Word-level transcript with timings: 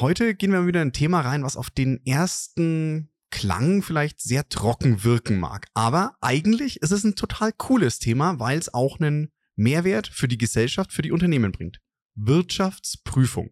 Heute 0.00 0.36
gehen 0.36 0.52
wir 0.52 0.64
wieder 0.64 0.80
in 0.80 0.90
ein 0.90 0.92
Thema 0.92 1.22
rein, 1.22 1.42
was 1.42 1.56
auf 1.56 1.70
den 1.70 2.00
ersten 2.06 3.10
Klang 3.32 3.82
vielleicht 3.82 4.20
sehr 4.20 4.48
trocken 4.48 5.02
wirken 5.02 5.40
mag. 5.40 5.66
Aber 5.74 6.14
eigentlich 6.20 6.80
ist 6.82 6.92
es 6.92 7.02
ein 7.02 7.16
total 7.16 7.52
cooles 7.52 7.98
Thema, 7.98 8.38
weil 8.38 8.60
es 8.60 8.72
auch 8.72 9.00
einen 9.00 9.32
Mehrwert 9.56 10.06
für 10.06 10.28
die 10.28 10.38
Gesellschaft, 10.38 10.92
für 10.92 11.02
die 11.02 11.10
Unternehmen 11.10 11.50
bringt. 11.50 11.80
Wirtschaftsprüfung. 12.14 13.50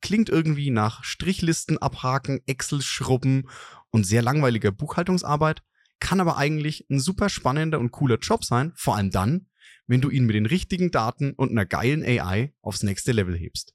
Klingt 0.00 0.30
irgendwie 0.30 0.70
nach 0.70 1.04
Strichlisten 1.04 1.76
abhaken, 1.76 2.40
Excel 2.46 2.80
schrubben 2.80 3.50
und 3.90 4.06
sehr 4.06 4.22
langweiliger 4.22 4.72
Buchhaltungsarbeit, 4.72 5.62
kann 6.00 6.22
aber 6.22 6.38
eigentlich 6.38 6.86
ein 6.88 7.00
super 7.00 7.28
spannender 7.28 7.78
und 7.78 7.90
cooler 7.90 8.16
Job 8.16 8.46
sein, 8.46 8.72
vor 8.76 8.96
allem 8.96 9.10
dann, 9.10 9.48
wenn 9.86 10.00
du 10.00 10.08
ihn 10.08 10.24
mit 10.24 10.36
den 10.36 10.46
richtigen 10.46 10.90
Daten 10.90 11.34
und 11.34 11.50
einer 11.50 11.66
geilen 11.66 12.02
AI 12.02 12.54
aufs 12.62 12.82
nächste 12.82 13.12
Level 13.12 13.36
hebst. 13.36 13.74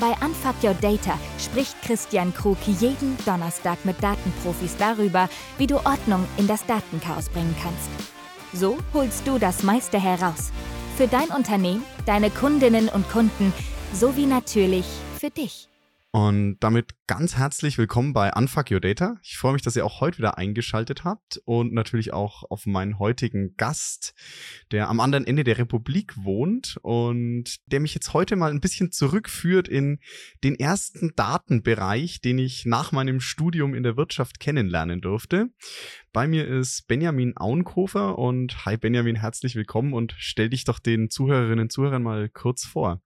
Bei 0.00 0.14
Unfuck 0.24 0.54
Your 0.62 0.74
Data 0.74 1.18
spricht 1.38 1.82
Christian 1.82 2.32
Krug 2.32 2.56
jeden 2.66 3.16
Donnerstag 3.26 3.84
mit 3.84 4.00
Datenprofis 4.00 4.76
darüber, 4.78 5.28
wie 5.58 5.66
du 5.66 5.76
Ordnung 5.78 6.24
in 6.36 6.46
das 6.46 6.64
Datenchaos 6.66 7.28
bringen 7.28 7.56
kannst. 7.60 7.90
So 8.52 8.78
holst 8.94 9.26
du 9.26 9.38
das 9.38 9.64
meiste 9.64 10.00
heraus. 10.00 10.52
Für 10.96 11.08
dein 11.08 11.28
Unternehmen, 11.28 11.82
deine 12.06 12.30
Kundinnen 12.30 12.88
und 12.88 13.10
Kunden 13.10 13.52
sowie 13.92 14.26
natürlich 14.26 14.86
für 15.18 15.30
dich. 15.30 15.68
Und 16.20 16.56
damit 16.58 16.94
ganz 17.06 17.36
herzlich 17.36 17.78
willkommen 17.78 18.12
bei 18.12 18.32
Unfuck 18.34 18.72
Your 18.72 18.80
Data. 18.80 19.18
Ich 19.22 19.38
freue 19.38 19.52
mich, 19.52 19.62
dass 19.62 19.76
ihr 19.76 19.86
auch 19.86 20.00
heute 20.00 20.18
wieder 20.18 20.36
eingeschaltet 20.36 21.04
habt 21.04 21.40
und 21.44 21.72
natürlich 21.72 22.12
auch 22.12 22.42
auf 22.50 22.66
meinen 22.66 22.98
heutigen 22.98 23.54
Gast, 23.56 24.14
der 24.72 24.88
am 24.88 24.98
anderen 24.98 25.28
Ende 25.28 25.44
der 25.44 25.58
Republik 25.58 26.14
wohnt 26.16 26.76
und 26.82 27.60
der 27.66 27.78
mich 27.78 27.94
jetzt 27.94 28.14
heute 28.14 28.34
mal 28.34 28.50
ein 28.50 28.60
bisschen 28.60 28.90
zurückführt 28.90 29.68
in 29.68 30.00
den 30.42 30.56
ersten 30.56 31.12
Datenbereich, 31.14 32.20
den 32.20 32.40
ich 32.40 32.66
nach 32.66 32.90
meinem 32.90 33.20
Studium 33.20 33.72
in 33.72 33.84
der 33.84 33.96
Wirtschaft 33.96 34.40
kennenlernen 34.40 35.00
durfte. 35.00 35.50
Bei 36.12 36.26
mir 36.26 36.48
ist 36.48 36.88
Benjamin 36.88 37.36
Auenkofer 37.36 38.18
und 38.18 38.66
hi 38.66 38.76
Benjamin, 38.76 39.14
herzlich 39.14 39.54
willkommen 39.54 39.92
und 39.92 40.16
stell 40.18 40.50
dich 40.50 40.64
doch 40.64 40.80
den 40.80 41.10
Zuhörerinnen 41.10 41.66
und 41.66 41.72
Zuhörern 41.72 42.02
mal 42.02 42.28
kurz 42.28 42.64
vor. 42.64 43.00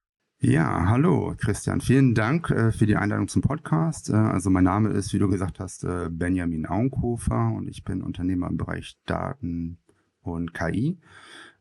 Ja, 0.44 0.86
hallo 0.88 1.36
Christian. 1.38 1.80
Vielen 1.80 2.16
Dank 2.16 2.50
äh, 2.50 2.72
für 2.72 2.84
die 2.84 2.96
Einladung 2.96 3.28
zum 3.28 3.42
Podcast. 3.42 4.10
Äh, 4.10 4.14
also 4.14 4.50
mein 4.50 4.64
Name 4.64 4.88
ist, 4.88 5.12
wie 5.12 5.20
du 5.20 5.28
gesagt 5.28 5.60
hast, 5.60 5.84
äh, 5.84 6.08
Benjamin 6.10 6.66
Auenkofer 6.66 7.52
und 7.56 7.68
ich 7.68 7.84
bin 7.84 8.02
Unternehmer 8.02 8.48
im 8.48 8.56
Bereich 8.56 8.98
Daten 9.06 9.78
und 10.20 10.52
KI. 10.52 10.98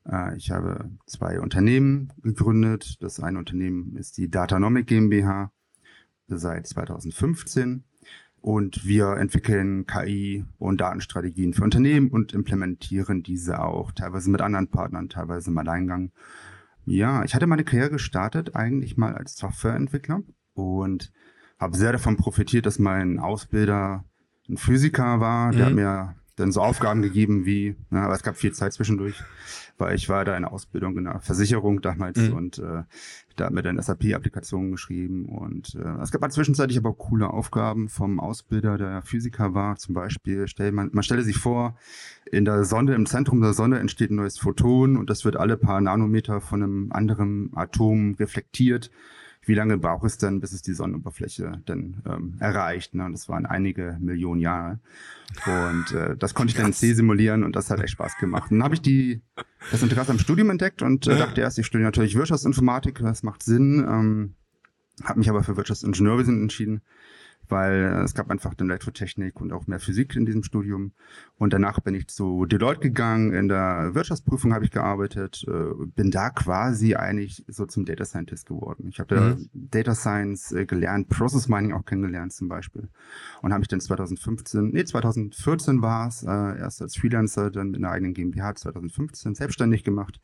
Äh, 0.09 0.35
ich 0.35 0.49
habe 0.49 0.89
zwei 1.05 1.39
Unternehmen 1.39 2.11
gegründet. 2.23 2.97
Das 3.03 3.19
eine 3.19 3.37
Unternehmen 3.37 3.95
ist 3.97 4.17
die 4.17 4.31
Datanomic 4.31 4.87
GmbH 4.87 5.51
seit 6.25 6.65
2015 6.65 7.83
und 8.41 8.83
wir 8.83 9.15
entwickeln 9.17 9.85
KI 9.85 10.43
und 10.57 10.81
Datenstrategien 10.81 11.53
für 11.53 11.65
Unternehmen 11.65 12.09
und 12.09 12.33
implementieren 12.33 13.21
diese 13.21 13.61
auch, 13.61 13.91
teilweise 13.91 14.31
mit 14.31 14.41
anderen 14.41 14.69
Partnern, 14.69 15.07
teilweise 15.07 15.51
im 15.51 15.57
Alleingang. 15.59 16.11
Ja, 16.85 17.23
ich 17.23 17.35
hatte 17.35 17.47
meine 17.47 17.63
Karriere 17.63 17.91
gestartet 17.91 18.55
eigentlich 18.55 18.97
mal 18.97 19.15
als 19.15 19.35
Softwareentwickler 19.35 20.21
und 20.53 21.11
habe 21.59 21.77
sehr 21.77 21.91
davon 21.91 22.17
profitiert, 22.17 22.65
dass 22.65 22.79
mein 22.79 23.19
Ausbilder 23.19 24.03
ein 24.49 24.57
Physiker 24.57 25.19
war. 25.19 25.51
Der 25.51 25.61
mhm. 25.61 25.65
hat 25.65 25.73
mir 25.73 26.15
dann 26.35 26.51
so 26.51 26.61
Aufgaben 26.61 27.01
gegeben 27.01 27.45
wie, 27.45 27.75
na, 27.89 28.05
aber 28.05 28.15
es 28.15 28.23
gab 28.23 28.35
viel 28.35 28.51
Zeit 28.51 28.73
zwischendurch, 28.73 29.23
weil 29.77 29.95
ich 29.95 30.09
war 30.09 30.25
da 30.25 30.35
in 30.35 30.43
der 30.43 30.51
Ausbildung 30.51 30.97
in 30.97 31.03
der 31.03 31.19
Versicherung 31.19 31.81
damals 31.81 32.17
mhm. 32.17 32.33
und 32.33 32.57
äh, 32.57 32.83
da 33.41 33.47
hat 33.47 33.53
mir 33.53 33.63
dann 33.63 33.81
SAP-Applikationen 33.81 34.71
geschrieben 34.71 35.25
und 35.25 35.73
äh, 35.73 36.01
es 36.03 36.11
gab 36.11 36.21
mal 36.21 36.29
zwischenzeitlich 36.29 36.77
aber 36.77 36.91
auch 36.91 36.97
coole 36.97 37.31
Aufgaben 37.31 37.89
vom 37.89 38.19
Ausbilder, 38.19 38.77
der 38.77 39.01
Physiker 39.01 39.55
war. 39.55 39.77
Zum 39.77 39.95
Beispiel, 39.95 40.47
stell, 40.47 40.71
man, 40.71 40.91
man 40.93 41.03
stelle 41.03 41.23
sich 41.23 41.37
vor, 41.37 41.75
in 42.31 42.45
der 42.45 42.63
Sonne, 42.65 42.93
im 42.93 43.07
Zentrum 43.07 43.41
der 43.41 43.53
Sonne 43.53 43.79
entsteht 43.79 44.11
ein 44.11 44.15
neues 44.15 44.37
Photon 44.37 44.95
und 44.95 45.09
das 45.09 45.25
wird 45.25 45.37
alle 45.37 45.57
paar 45.57 45.81
Nanometer 45.81 46.39
von 46.39 46.61
einem 46.61 46.91
anderen 46.91 47.49
Atom 47.55 48.13
reflektiert 48.19 48.91
wie 49.43 49.55
lange 49.55 49.77
braucht 49.77 50.05
es 50.05 50.17
denn, 50.17 50.39
bis 50.39 50.51
es 50.51 50.61
die 50.61 50.73
Sonnenoberfläche 50.73 51.61
denn 51.67 52.01
ähm, 52.05 52.35
erreicht? 52.39 52.93
Ne? 52.93 53.05
Und 53.05 53.13
das 53.13 53.27
waren 53.27 53.45
einige 53.45 53.97
Millionen 53.99 54.39
Jahre. 54.39 54.79
Und 55.45 55.91
äh, 55.93 56.15
das 56.15 56.33
konnte 56.33 56.51
ich 56.51 56.57
dann 56.57 56.67
in 56.67 56.73
C 56.73 56.93
simulieren 56.93 57.43
und 57.43 57.55
das 57.55 57.71
hat 57.71 57.79
echt 57.79 57.91
Spaß 57.91 58.17
gemacht. 58.17 58.51
Und 58.51 58.59
dann 58.59 58.63
habe 58.63 58.75
ich 58.75 58.81
die, 58.81 59.21
das 59.71 59.81
Interesse 59.81 60.11
am 60.11 60.19
Studium 60.19 60.49
entdeckt 60.51 60.81
und 60.81 61.07
äh, 61.07 61.17
dachte 61.17 61.41
erst, 61.41 61.57
ich 61.57 61.65
studiere 61.65 61.87
natürlich 61.87 62.15
Wirtschaftsinformatik, 62.15 62.99
das 62.99 63.23
macht 63.23 63.41
Sinn. 63.41 63.79
Ähm, 63.87 64.35
habe 65.03 65.19
mich 65.19 65.29
aber 65.29 65.43
für 65.43 65.57
Wirtschaftsingenieurwesen 65.57 66.41
entschieden 66.41 66.81
weil 67.51 67.73
äh, 67.73 68.03
es 68.03 68.13
gab 68.13 68.31
einfach 68.31 68.53
dann 68.53 68.69
Elektrotechnik 68.69 69.39
und 69.39 69.51
auch 69.53 69.67
mehr 69.67 69.79
Physik 69.79 70.15
in 70.15 70.25
diesem 70.25 70.43
Studium. 70.43 70.93
Und 71.37 71.53
danach 71.53 71.79
bin 71.79 71.93
ich 71.93 72.07
zu 72.07 72.45
Deloitte 72.45 72.79
gegangen, 72.79 73.33
in 73.33 73.47
der 73.47 73.91
Wirtschaftsprüfung 73.93 74.53
habe 74.53 74.65
ich 74.65 74.71
gearbeitet, 74.71 75.45
äh, 75.47 75.85
bin 75.95 76.11
da 76.11 76.29
quasi 76.29 76.95
eigentlich 76.95 77.43
so 77.47 77.65
zum 77.65 77.85
Data 77.85 78.05
Scientist 78.05 78.47
geworden. 78.47 78.87
Ich 78.87 78.99
habe 78.99 79.15
da 79.15 79.21
mhm. 79.35 79.49
Data 79.53 79.93
Science 79.93 80.51
äh, 80.51 80.65
gelernt, 80.65 81.09
Process 81.09 81.47
Mining 81.47 81.73
auch 81.73 81.85
kennengelernt 81.85 82.33
zum 82.33 82.47
Beispiel. 82.47 82.89
Und 83.41 83.51
habe 83.51 83.59
mich 83.59 83.67
dann 83.67 83.81
2015, 83.81 84.69
nee, 84.69 84.83
2014 84.83 85.81
war 85.81 86.07
es, 86.07 86.23
erst 86.23 86.81
als 86.81 86.95
Freelancer, 86.95 87.51
dann 87.51 87.71
mit 87.71 87.79
einer 87.79 87.91
eigenen 87.91 88.13
GmbH 88.13 88.55
2015 88.55 89.35
selbstständig 89.35 89.83
gemacht. 89.83 90.21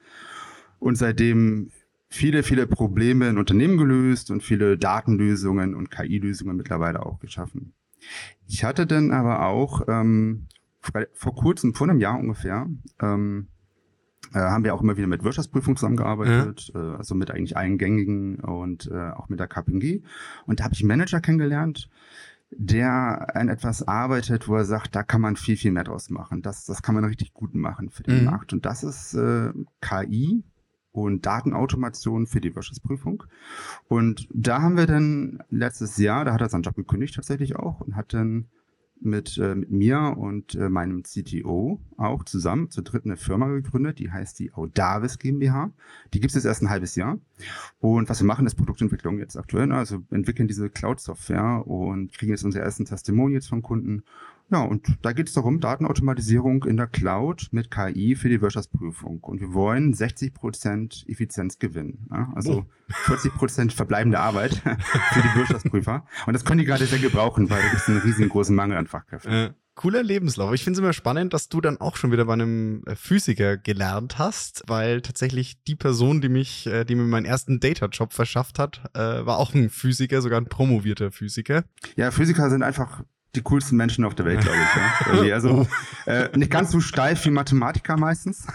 Und 0.79 0.95
seitdem 0.95 1.71
viele, 2.09 2.43
viele 2.43 2.67
Probleme 2.67 3.27
in 3.29 3.37
Unternehmen 3.37 3.77
gelöst 3.77 4.31
und 4.31 4.43
viele 4.43 4.77
Datenlösungen 4.77 5.75
und 5.75 5.91
KI-Lösungen 5.91 6.55
mittlerweile 6.55 7.05
auch 7.05 7.19
geschaffen. 7.19 7.73
Ich 8.47 8.63
hatte 8.63 8.85
dann 8.85 9.11
aber 9.11 9.45
auch 9.45 9.87
ähm, 9.87 10.47
vor 11.13 11.35
kurzem, 11.35 11.73
vor 11.73 11.89
einem 11.89 11.99
Jahr 11.99 12.17
ungefähr, 12.17 12.67
ähm, 13.01 13.47
äh, 14.33 14.39
haben 14.39 14.63
wir 14.63 14.73
auch 14.73 14.81
immer 14.81 14.97
wieder 14.97 15.07
mit 15.07 15.23
Wirtschaftsprüfung 15.23 15.75
zusammengearbeitet, 15.75 16.71
ja. 16.73 16.93
äh, 16.93 16.97
also 16.97 17.15
mit 17.15 17.31
eigentlich 17.31 17.57
allen 17.57 17.77
gängigen 17.77 18.39
und 18.39 18.89
äh, 18.91 19.11
auch 19.11 19.29
mit 19.29 19.39
der 19.39 19.47
KPMG. 19.47 20.01
Und 20.45 20.59
da 20.59 20.65
habe 20.65 20.73
ich 20.73 20.81
einen 20.81 20.89
Manager 20.89 21.21
kennengelernt, 21.21 21.89
der 22.51 23.35
an 23.35 23.49
etwas 23.49 23.87
arbeitet, 23.87 24.47
wo 24.47 24.55
er 24.55 24.65
sagt, 24.65 24.95
da 24.95 25.03
kann 25.03 25.21
man 25.21 25.35
viel, 25.35 25.57
viel 25.57 25.71
mehr 25.71 25.83
draus 25.83 26.09
machen. 26.09 26.41
Das, 26.41 26.65
das 26.65 26.81
kann 26.81 26.95
man 26.95 27.03
richtig 27.03 27.33
gut 27.33 27.55
machen 27.55 27.89
für 27.89 28.03
den 28.03 28.19
mhm. 28.19 28.25
Markt. 28.25 28.53
Und 28.53 28.65
das 28.65 28.83
ist 28.83 29.13
äh, 29.13 29.51
KI, 29.81 30.43
und 30.97 31.25
Datenautomation 31.25 32.25
für 32.25 32.41
die 32.41 32.55
Wirtschaftsprüfung. 32.55 33.23
Und 33.87 34.27
da 34.33 34.61
haben 34.61 34.77
wir 34.77 34.87
dann 34.87 35.43
letztes 35.49 35.97
Jahr, 35.97 36.25
da 36.25 36.33
hat 36.33 36.41
er 36.41 36.49
seinen 36.49 36.63
Job 36.63 36.75
gekündigt 36.75 37.15
tatsächlich 37.15 37.55
auch 37.55 37.81
und 37.81 37.95
hat 37.95 38.13
dann 38.13 38.47
mit, 38.99 39.37
äh, 39.37 39.53
mit 39.53 39.69
mir 39.69 40.15
und 40.17 40.55
äh, 40.55 40.69
meinem 40.69 41.03
CTO 41.03 41.79
auch 41.97 42.23
zusammen 42.23 42.71
zu 42.71 42.81
dritt 42.81 43.05
eine 43.05 43.15
Firma 43.15 43.47
gegründet, 43.47 43.99
die 43.99 44.11
heißt 44.11 44.39
die 44.39 44.53
Audavis 44.53 45.19
GmbH. 45.19 45.71
Die 46.13 46.19
gibt 46.19 46.31
es 46.31 46.35
jetzt 46.35 46.45
erst 46.45 46.63
ein 46.63 46.69
halbes 46.69 46.95
Jahr. 46.95 47.19
Und 47.79 48.09
was 48.09 48.19
wir 48.19 48.25
machen, 48.25 48.47
ist 48.47 48.55
Produktentwicklung 48.55 49.19
jetzt 49.19 49.37
aktuell. 49.37 49.71
Also 49.71 50.03
entwickeln 50.09 50.47
diese 50.47 50.71
Cloud-Software 50.71 51.67
und 51.67 52.11
kriegen 52.13 52.31
jetzt 52.31 52.43
unsere 52.43 52.63
ersten 52.63 52.85
Testimonials 52.85 53.47
von 53.47 53.61
Kunden 53.61 54.03
ja, 54.49 54.61
und 54.61 54.97
da 55.01 55.11
geht 55.11 55.27
es 55.27 55.33
darum, 55.33 55.59
Datenautomatisierung 55.59 56.63
in 56.63 56.77
der 56.77 56.87
Cloud 56.87 57.47
mit 57.51 57.69
KI 57.69 58.15
für 58.15 58.29
die 58.29 58.41
Wirtschaftsprüfung. 58.41 59.19
Und 59.21 59.41
wir 59.41 59.53
wollen 59.53 59.93
60 59.93 60.33
Prozent 60.33 61.03
Effizienz 61.07 61.59
gewinnen. 61.59 62.07
Ja? 62.09 62.31
Also 62.33 62.59
oh. 62.59 62.65
40 62.89 63.33
Prozent 63.33 63.73
verbleibende 63.73 64.19
Arbeit 64.19 64.55
für 65.11 65.21
die 65.21 65.39
Wirtschaftsprüfer. 65.39 66.05
Und 66.25 66.33
das 66.33 66.45
können 66.45 66.59
die 66.59 66.65
gerade 66.65 66.85
sehr 66.85 66.99
gebrauchen, 66.99 67.49
weil 67.49 67.61
da 67.61 67.67
gibt 67.69 67.81
es 67.81 67.89
einen 67.89 67.99
riesengroßen 67.99 68.55
Mangel 68.55 68.77
an 68.77 68.87
Fachkräften. 68.87 69.31
Äh, 69.31 69.53
cooler 69.75 70.01
Lebenslauf. 70.01 70.53
Ich 70.53 70.63
finde 70.63 70.77
es 70.77 70.79
immer 70.79 70.93
spannend, 70.93 71.33
dass 71.33 71.49
du 71.49 71.59
dann 71.59 71.79
auch 71.81 71.97
schon 71.97 72.11
wieder 72.11 72.25
bei 72.25 72.33
einem 72.33 72.83
äh, 72.85 72.95
Physiker 72.95 73.57
gelernt 73.57 74.17
hast, 74.17 74.63
weil 74.67 75.01
tatsächlich 75.01 75.61
die 75.63 75.75
Person, 75.75 76.21
die 76.21 76.29
mich, 76.29 76.67
äh, 76.67 76.85
die 76.85 76.95
mir 76.95 77.03
meinen 77.03 77.25
ersten 77.25 77.59
Data-Job 77.59 78.13
verschafft 78.13 78.59
hat, 78.59 78.81
äh, 78.93 79.25
war 79.25 79.37
auch 79.37 79.53
ein 79.53 79.69
Physiker, 79.69 80.21
sogar 80.21 80.39
ein 80.39 80.47
promovierter 80.47 81.11
Physiker. 81.11 81.63
Ja, 81.95 82.11
Physiker 82.11 82.49
sind 82.49 82.63
einfach 82.63 83.03
die 83.35 83.41
coolsten 83.41 83.77
Menschen 83.77 84.05
auf 84.05 84.15
der 84.15 84.25
Welt, 84.25 84.41
glaube 84.41 84.57
ich. 84.57 84.75
Ja. 84.75 85.33
Also 85.37 85.67
äh, 86.05 86.35
nicht 86.37 86.51
ganz 86.51 86.71
so 86.71 86.79
steif 86.79 87.25
wie 87.25 87.29
Mathematiker 87.29 87.97
meistens, 87.97 88.47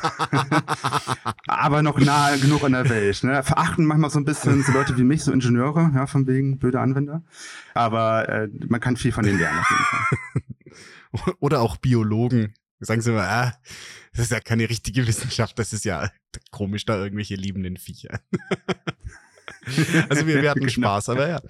aber 1.46 1.82
noch 1.82 1.98
nah 1.98 2.34
genug 2.36 2.64
an 2.64 2.72
der 2.72 2.88
Welt. 2.88 3.22
Ne? 3.22 3.42
Verachten 3.42 3.84
manchmal 3.84 4.10
so 4.10 4.19
ein 4.19 4.24
bisschen 4.24 4.62
so 4.62 4.72
Leute 4.72 4.96
wie 4.96 5.04
mich, 5.04 5.22
so 5.22 5.32
Ingenieure, 5.32 5.92
ja, 5.94 6.06
von 6.06 6.26
wegen 6.26 6.58
blöde 6.58 6.80
Anwender. 6.80 7.22
Aber 7.74 8.28
äh, 8.28 8.48
man 8.66 8.80
kann 8.80 8.96
viel 8.96 9.12
von 9.12 9.24
denen 9.24 9.38
lernen 9.38 9.58
auf 9.58 9.70
jeden 9.70 9.84
Fall. 9.84 11.34
Oder 11.40 11.60
auch 11.60 11.76
Biologen. 11.76 12.54
Sagen 12.80 13.00
sie 13.00 13.10
immer, 13.10 13.22
ah, 13.22 13.52
das 14.12 14.24
ist 14.24 14.32
ja 14.32 14.40
keine 14.40 14.69
richtige 14.69 15.06
Wissenschaft, 15.06 15.58
das 15.58 15.72
ist 15.72 15.84
ja 15.84 16.10
komisch, 16.50 16.84
da 16.84 16.96
irgendwelche 16.96 17.36
liebenden 17.36 17.76
Viecher. 17.76 18.20
also 20.08 20.26
wir, 20.26 20.42
wir 20.42 20.50
hatten 20.50 20.66
genau. 20.66 20.70
Spaß, 20.70 21.10
aber 21.10 21.28
ja. 21.28 21.40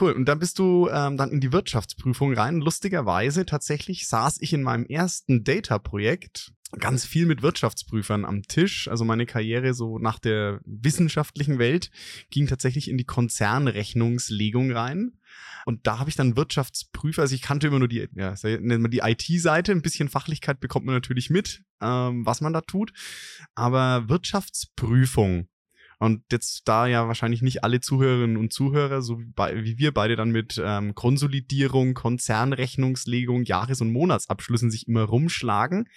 Cool. 0.00 0.12
Und 0.12 0.26
dann 0.26 0.38
bist 0.38 0.58
du 0.58 0.88
ähm, 0.92 1.16
dann 1.16 1.30
in 1.30 1.40
die 1.40 1.52
Wirtschaftsprüfung 1.52 2.34
rein. 2.34 2.60
Lustigerweise 2.60 3.46
tatsächlich 3.46 4.06
saß 4.06 4.40
ich 4.40 4.52
in 4.52 4.62
meinem 4.62 4.84
ersten 4.86 5.44
Data-Projekt 5.44 6.52
ganz 6.78 7.04
viel 7.06 7.26
mit 7.26 7.42
Wirtschaftsprüfern 7.42 8.24
am 8.24 8.42
Tisch. 8.42 8.88
Also 8.88 9.04
meine 9.04 9.26
Karriere 9.26 9.74
so 9.74 9.98
nach 9.98 10.18
der 10.18 10.60
wissenschaftlichen 10.64 11.58
Welt 11.58 11.90
ging 12.30 12.46
tatsächlich 12.46 12.88
in 12.88 12.98
die 12.98 13.06
Konzernrechnungslegung 13.06 14.70
rein. 14.70 15.18
Und 15.64 15.86
da 15.86 15.98
habe 15.98 16.10
ich 16.10 16.16
dann 16.16 16.36
Wirtschaftsprüfer, 16.36 17.22
also 17.22 17.34
ich 17.34 17.42
kannte 17.42 17.66
immer 17.66 17.78
nur 17.78 17.88
die, 17.88 18.08
ja, 18.14 18.34
die 18.34 19.00
IT-Seite, 19.02 19.72
ein 19.72 19.82
bisschen 19.82 20.08
Fachlichkeit 20.08 20.60
bekommt 20.60 20.86
man 20.86 20.94
natürlich 20.94 21.30
mit, 21.30 21.62
ähm, 21.80 22.24
was 22.24 22.40
man 22.40 22.52
da 22.52 22.60
tut. 22.60 22.92
Aber 23.54 24.08
Wirtschaftsprüfung 24.08 25.48
und 25.98 26.22
jetzt 26.30 26.68
da 26.68 26.86
ja 26.86 27.08
wahrscheinlich 27.08 27.42
nicht 27.42 27.64
alle 27.64 27.80
Zuhörerinnen 27.80 28.36
und 28.36 28.52
Zuhörer, 28.52 29.02
so 29.02 29.18
wie 29.18 29.78
wir 29.78 29.92
beide 29.92 30.16
dann 30.16 30.30
mit 30.30 30.60
ähm, 30.64 30.94
Konsolidierung, 30.94 31.94
Konzernrechnungslegung, 31.94 33.44
Jahres- 33.44 33.80
und 33.80 33.92
Monatsabschlüssen 33.92 34.70
sich 34.70 34.86
immer 34.86 35.02
rumschlagen. 35.02 35.88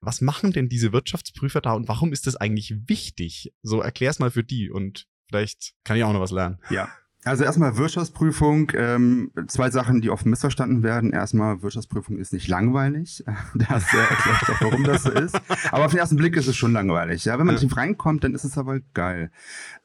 Was 0.00 0.20
machen 0.20 0.52
denn 0.52 0.68
diese 0.68 0.92
Wirtschaftsprüfer 0.92 1.60
da 1.60 1.72
und 1.72 1.88
warum 1.88 2.12
ist 2.12 2.26
das 2.26 2.36
eigentlich 2.36 2.74
wichtig? 2.86 3.52
So 3.62 3.80
erklär's 3.80 4.18
mal 4.20 4.30
für 4.30 4.44
die 4.44 4.70
und 4.70 5.06
vielleicht 5.28 5.72
kann 5.82 5.96
ich 5.96 6.04
auch 6.04 6.12
noch 6.12 6.20
was 6.20 6.30
lernen. 6.30 6.58
Ja, 6.70 6.88
also 7.26 7.44
erstmal 7.44 7.76
Wirtschaftsprüfung. 7.76 8.72
Ähm, 8.74 9.30
zwei 9.48 9.70
Sachen, 9.70 10.00
die 10.00 10.10
oft 10.10 10.26
missverstanden 10.26 10.82
werden. 10.82 11.12
Erstmal, 11.12 11.62
Wirtschaftsprüfung 11.62 12.18
ist 12.18 12.32
nicht 12.32 12.48
langweilig. 12.48 13.24
Das 13.54 13.92
äh, 13.92 13.98
erklärt 13.98 14.50
auch, 14.50 14.60
warum 14.60 14.84
das 14.84 15.02
so 15.02 15.10
ist. 15.10 15.40
Aber 15.72 15.86
auf 15.86 15.90
den 15.90 15.98
ersten 15.98 16.16
Blick 16.16 16.36
ist 16.36 16.46
es 16.46 16.56
schon 16.56 16.72
langweilig. 16.72 17.24
Ja, 17.24 17.38
wenn 17.38 17.46
man 17.46 17.56
ja. 17.56 17.62
nicht 17.62 17.76
reinkommt, 17.76 18.22
dann 18.22 18.34
ist 18.34 18.44
es 18.44 18.56
aber 18.56 18.80
geil. 18.94 19.30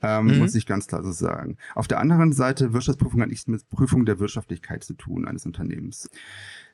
Ähm, 0.01 0.27
mhm. 0.27 0.37
Muss 0.39 0.55
ich 0.55 0.65
ganz 0.65 0.87
klar 0.87 1.03
so 1.03 1.11
sagen. 1.11 1.57
Auf 1.73 1.87
der 1.87 1.99
anderen 1.99 2.33
Seite, 2.33 2.73
Wirtschaftsprüfung 2.73 3.21
hat 3.21 3.29
nichts 3.29 3.47
mit 3.47 3.67
Prüfung 3.69 4.05
der 4.05 4.19
Wirtschaftlichkeit 4.19 4.83
zu 4.83 4.93
tun 4.93 5.27
eines 5.27 5.45
Unternehmens. 5.45 6.09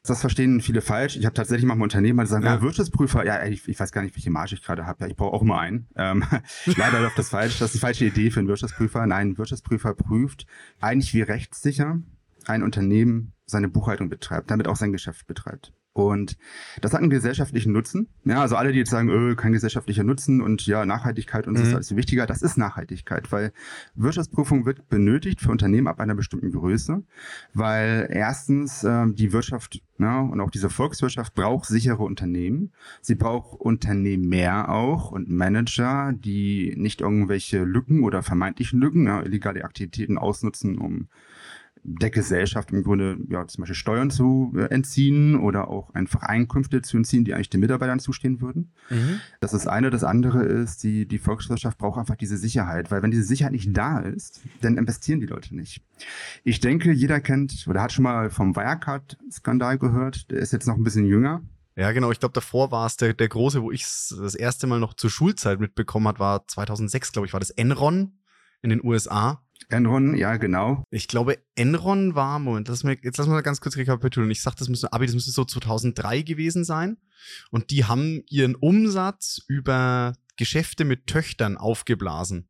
Das 0.08 0.22
verstehen 0.22 0.62
viele 0.62 0.82
falsch. 0.82 1.18
Ich 1.18 1.26
habe 1.26 1.34
tatsächlich 1.34 1.66
manchmal 1.66 1.86
Unternehmer, 1.86 2.24
die 2.24 2.30
sagen, 2.30 2.46
ja. 2.46 2.56
ja, 2.56 2.62
Wirtschaftsprüfer, 2.62 3.26
ja, 3.26 3.46
ich, 3.46 3.68
ich, 3.68 3.80
weiß 3.80 3.92
gar 3.92 4.02
nicht, 4.02 4.16
welche 4.16 4.30
Marge 4.30 4.56
ich 4.56 4.64
gerade 4.64 4.86
habe. 4.86 5.04
Ja, 5.04 5.08
ich 5.08 5.16
brauche 5.16 5.34
auch 5.34 5.42
immer 5.42 5.60
einen. 5.60 5.88
Ähm, 5.96 6.24
leider 6.66 7.02
läuft 7.02 7.18
das 7.18 7.30
falsch. 7.30 7.60
Das 7.60 7.68
ist 7.70 7.76
die 7.76 7.80
falsche 7.80 8.06
Idee 8.06 8.32
für 8.32 8.40
einen 8.40 8.48
Wirtschaftsprüfer. 8.48 9.06
Nein, 9.06 9.32
ein 9.32 9.38
Wirtschaftsprüfer 9.38 9.94
prüft 9.94 10.46
eigentlich 10.80 11.14
wie 11.14 11.22
rechtssicher 11.22 12.00
ein 12.46 12.64
Unternehmen 12.64 13.34
seine 13.46 13.68
Buchhaltung 13.68 14.10
betreibt, 14.10 14.50
damit 14.52 14.68
auch 14.68 14.76
sein 14.76 14.92
Geschäft 14.92 15.28
betreibt. 15.28 15.74
Und 15.98 16.38
das 16.82 16.94
hat 16.94 17.02
einen 17.02 17.10
gesellschaftlichen 17.10 17.72
Nutzen. 17.72 18.08
Ja, 18.24 18.42
also 18.42 18.56
alle, 18.56 18.72
die 18.72 18.78
jetzt 18.78 18.92
sagen, 18.92 19.10
öh, 19.10 19.34
kein 19.34 19.52
gesellschaftlicher 19.52 20.04
Nutzen 20.04 20.42
und 20.42 20.68
ja, 20.68 20.86
Nachhaltigkeit 20.86 21.48
und 21.48 21.56
so 21.56 21.64
mhm. 21.64 21.70
ist 21.70 21.74
alles 21.74 21.88
viel 21.88 21.98
wichtiger, 21.98 22.28
das 22.28 22.44
ist 22.44 22.56
Nachhaltigkeit, 22.56 23.32
weil 23.32 23.52
Wirtschaftsprüfung 23.96 24.68
wird 24.68 24.90
benötigt 24.90 25.42
für 25.42 25.50
Unternehmen 25.50 25.88
ab 25.88 26.00
einer 26.00 26.14
bestimmten 26.14 26.52
Größe, 26.52 27.02
weil 27.56 28.08
erstens 28.12 28.84
äh, 28.84 29.08
die 29.08 29.34
Wirtschaft 29.34 29.82
ja, 29.98 30.20
und 30.20 30.40
auch 30.40 30.52
diese 30.52 30.70
Volkswirtschaft 30.70 31.34
braucht 31.34 31.66
sichere 31.66 32.04
Unternehmen. 32.04 32.74
Sie 33.02 33.16
braucht 33.16 33.60
Unternehmer 33.60 34.70
auch 34.70 35.10
und 35.10 35.30
Manager, 35.30 36.14
die 36.14 36.76
nicht 36.78 37.02
irgendwelche 37.02 37.64
Lücken 37.64 38.04
oder 38.04 38.22
vermeintlichen 38.22 38.80
Lücken, 38.80 39.08
ja, 39.08 39.24
illegale 39.24 39.64
Aktivitäten 39.64 40.20
ausnutzen, 40.20 40.78
um 40.78 41.08
der 41.84 42.10
Gesellschaft 42.10 42.72
im 42.72 42.84
Grunde 42.84 43.18
ja 43.30 43.48
zum 43.48 43.62
Beispiel 43.62 43.76
Steuern 43.76 44.10
zu 44.10 44.54
äh, 44.56 44.66
entziehen 44.66 45.36
oder 45.36 45.70
auch 45.70 45.94
einfach 45.94 46.24
Einkünfte 46.24 46.82
zu 46.82 46.98
entziehen, 46.98 47.24
die 47.24 47.34
eigentlich 47.34 47.50
den 47.50 47.62
Mitarbeitern 47.62 48.00
zustehen 48.00 48.42
würden. 48.42 48.72
Mhm. 48.90 49.20
Das 49.40 49.54
ist 49.54 49.68
eine. 49.68 49.90
Das 49.90 50.04
andere 50.04 50.44
ist, 50.44 50.84
die, 50.84 51.08
die 51.08 51.18
Volkswirtschaft 51.18 51.78
braucht 51.78 52.00
einfach 52.00 52.16
diese 52.16 52.38
Sicherheit, 52.38 52.92
weil 52.92 53.02
wenn 53.02 53.12
diese 53.12 53.24
Sicherheit 53.24 53.54
nicht 53.54 53.76
da 53.76 54.00
ist, 54.00 54.42
dann 54.62 54.78
investieren 54.78 55.20
die 55.20 55.28
Leute 55.28 55.56
nicht. 55.56 55.82
Ich 56.44 56.60
denke, 56.60 56.92
jeder 56.92 57.20
kennt 57.20 57.66
oder 57.68 57.82
hat 57.82 57.92
schon 57.92 58.04
mal 58.04 58.30
vom 58.30 58.56
Wirecard-Skandal 58.56 59.78
gehört. 59.78 60.30
Der 60.32 60.40
ist 60.40 60.54
jetzt 60.54 60.68
noch 60.68 60.76
ein 60.76 60.84
bisschen 60.84 61.06
jünger. 61.06 61.42
Ja, 61.78 61.92
genau. 61.92 62.12
Ich 62.12 62.20
glaube, 62.20 62.34
davor 62.34 62.72
war 62.72 62.88
es 62.88 62.98
der, 62.98 63.14
der 63.14 63.30
große, 63.30 63.62
wo 63.62 63.72
ich 63.72 63.84
das 63.84 64.34
erste 64.34 64.66
Mal 64.66 64.80
noch 64.80 64.96
zur 64.96 65.12
Schulzeit 65.12 65.60
mitbekommen 65.60 66.08
hat, 66.08 66.20
war 66.20 66.48
2006, 66.48 67.12
glaube 67.12 67.28
ich, 67.28 67.34
war 67.34 67.40
das 67.40 67.52
Enron 67.52 68.18
in 68.64 68.72
den 68.72 68.84
USA. 68.84 69.44
Enron, 69.70 70.16
ja, 70.16 70.38
genau. 70.38 70.84
Ich 70.92 71.08
glaube, 71.08 71.40
Enron 71.56 72.16
war, 72.16 72.40
Moment, 72.40 72.70
lass 72.70 72.84
mir, 72.84 72.98
jetzt 73.02 73.18
lass 73.18 73.28
mal 73.28 73.42
ganz 73.42 73.60
kurz 73.60 73.76
rekapitulieren. 73.76 74.32
Ich 74.32 74.42
sag, 74.42 74.56
das 74.56 74.70
müsste, 74.70 74.94
aber 74.94 75.06
das 75.06 75.14
müsste 75.14 75.32
so 75.32 75.44
2003 75.44 76.22
gewesen 76.22 76.64
sein. 76.64 76.98
Und 77.52 77.70
die 77.72 77.86
haben 77.86 78.24
ihren 78.30 78.56
Umsatz 78.56 79.42
über 79.48 80.14
Geschäfte 80.38 80.86
mit 80.86 81.08
Töchtern 81.08 81.58
aufgeblasen. 81.58 82.48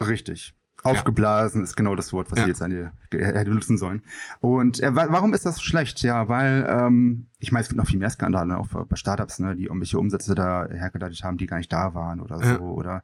Richtig. 0.00 0.54
Aufgeblasen 0.82 1.60
ja. 1.60 1.64
ist 1.64 1.76
genau 1.76 1.94
das 1.94 2.12
Wort, 2.12 2.30
was 2.30 2.38
ja. 2.38 2.44
ich 2.44 2.48
jetzt 2.48 2.62
an 2.62 2.70
dir 2.70 2.92
hätte 3.10 3.50
nutzen 3.50 3.78
sollen. 3.78 4.02
Und 4.40 4.80
äh, 4.80 4.94
warum 4.94 5.34
ist 5.34 5.46
das 5.46 5.62
schlecht? 5.62 6.02
Ja, 6.02 6.28
weil 6.28 6.66
ähm, 6.68 7.26
ich 7.38 7.52
meine, 7.52 7.62
es 7.62 7.68
gibt 7.68 7.78
noch 7.78 7.86
viel 7.86 7.98
mehr 7.98 8.10
Skandale, 8.10 8.56
auch 8.56 8.68
bei 8.68 8.96
Startups, 8.96 9.38
ne, 9.38 9.56
die 9.56 9.64
irgendwelche 9.64 9.98
Umsätze 9.98 10.34
da 10.34 10.66
hergeleitet 10.70 11.22
haben, 11.24 11.38
die 11.38 11.46
gar 11.46 11.58
nicht 11.58 11.72
da 11.72 11.94
waren 11.94 12.20
oder 12.20 12.38
so. 12.38 12.44
Ja. 12.44 12.58
Oder 12.60 13.02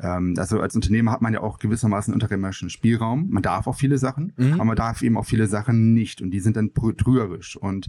ähm, 0.00 0.34
also 0.38 0.60
als 0.60 0.74
Unternehmer 0.74 1.12
hat 1.12 1.22
man 1.22 1.32
ja 1.32 1.40
auch 1.40 1.58
gewissermaßen 1.58 2.12
unternehmerischen 2.12 2.70
Spielraum. 2.70 3.28
Man 3.30 3.42
darf 3.42 3.66
auch 3.66 3.76
viele 3.76 3.98
Sachen, 3.98 4.32
mhm. 4.36 4.54
aber 4.54 4.64
man 4.64 4.76
darf 4.76 5.02
eben 5.02 5.16
auch 5.16 5.26
viele 5.26 5.46
Sachen 5.46 5.94
nicht. 5.94 6.22
Und 6.22 6.30
die 6.30 6.40
sind 6.40 6.56
dann 6.56 6.72
trügerisch. 6.74 7.56
Und 7.56 7.88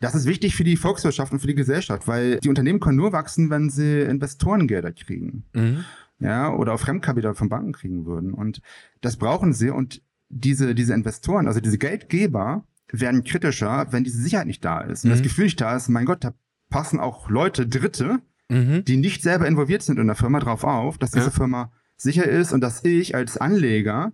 das 0.00 0.14
ist 0.14 0.26
wichtig 0.26 0.54
für 0.54 0.64
die 0.64 0.76
Volkswirtschaft 0.76 1.32
und 1.32 1.38
für 1.40 1.46
die 1.46 1.54
Gesellschaft, 1.54 2.06
weil 2.08 2.38
die 2.40 2.48
Unternehmen 2.48 2.80
können 2.80 2.96
nur 2.96 3.12
wachsen, 3.12 3.50
wenn 3.50 3.70
sie 3.70 4.00
Investorengelder 4.00 4.92
kriegen. 4.92 5.44
Mhm 5.54 5.84
ja, 6.18 6.52
oder 6.52 6.74
auch 6.74 6.80
Fremdkapital 6.80 7.34
von 7.34 7.48
Banken 7.48 7.72
kriegen 7.72 8.06
würden. 8.06 8.32
Und 8.34 8.60
das 9.00 9.16
brauchen 9.16 9.52
sie 9.52 9.70
und 9.70 10.02
diese, 10.28 10.74
diese 10.74 10.94
Investoren, 10.94 11.46
also 11.46 11.60
diese 11.60 11.78
Geldgeber, 11.78 12.64
werden 12.90 13.24
kritischer, 13.24 13.86
wenn 13.90 14.04
diese 14.04 14.20
Sicherheit 14.20 14.46
nicht 14.46 14.64
da 14.64 14.80
ist. 14.80 15.04
Und 15.04 15.10
mhm. 15.10 15.14
das 15.14 15.22
Gefühl 15.22 15.44
nicht 15.44 15.60
da 15.60 15.74
ist, 15.74 15.88
mein 15.88 16.04
Gott, 16.04 16.22
da 16.22 16.34
passen 16.70 17.00
auch 17.00 17.28
Leute, 17.28 17.66
Dritte, 17.66 18.20
mhm. 18.48 18.84
die 18.84 18.96
nicht 18.96 19.22
selber 19.22 19.46
involviert 19.46 19.82
sind 19.82 19.98
in 19.98 20.06
der 20.06 20.16
Firma, 20.16 20.40
drauf 20.40 20.64
auf, 20.64 20.98
dass 20.98 21.10
diese 21.10 21.26
ja. 21.26 21.30
Firma 21.30 21.72
sicher 21.96 22.24
ist 22.24 22.52
und 22.52 22.60
dass 22.60 22.84
ich 22.84 23.14
als 23.14 23.36
Anleger 23.36 24.12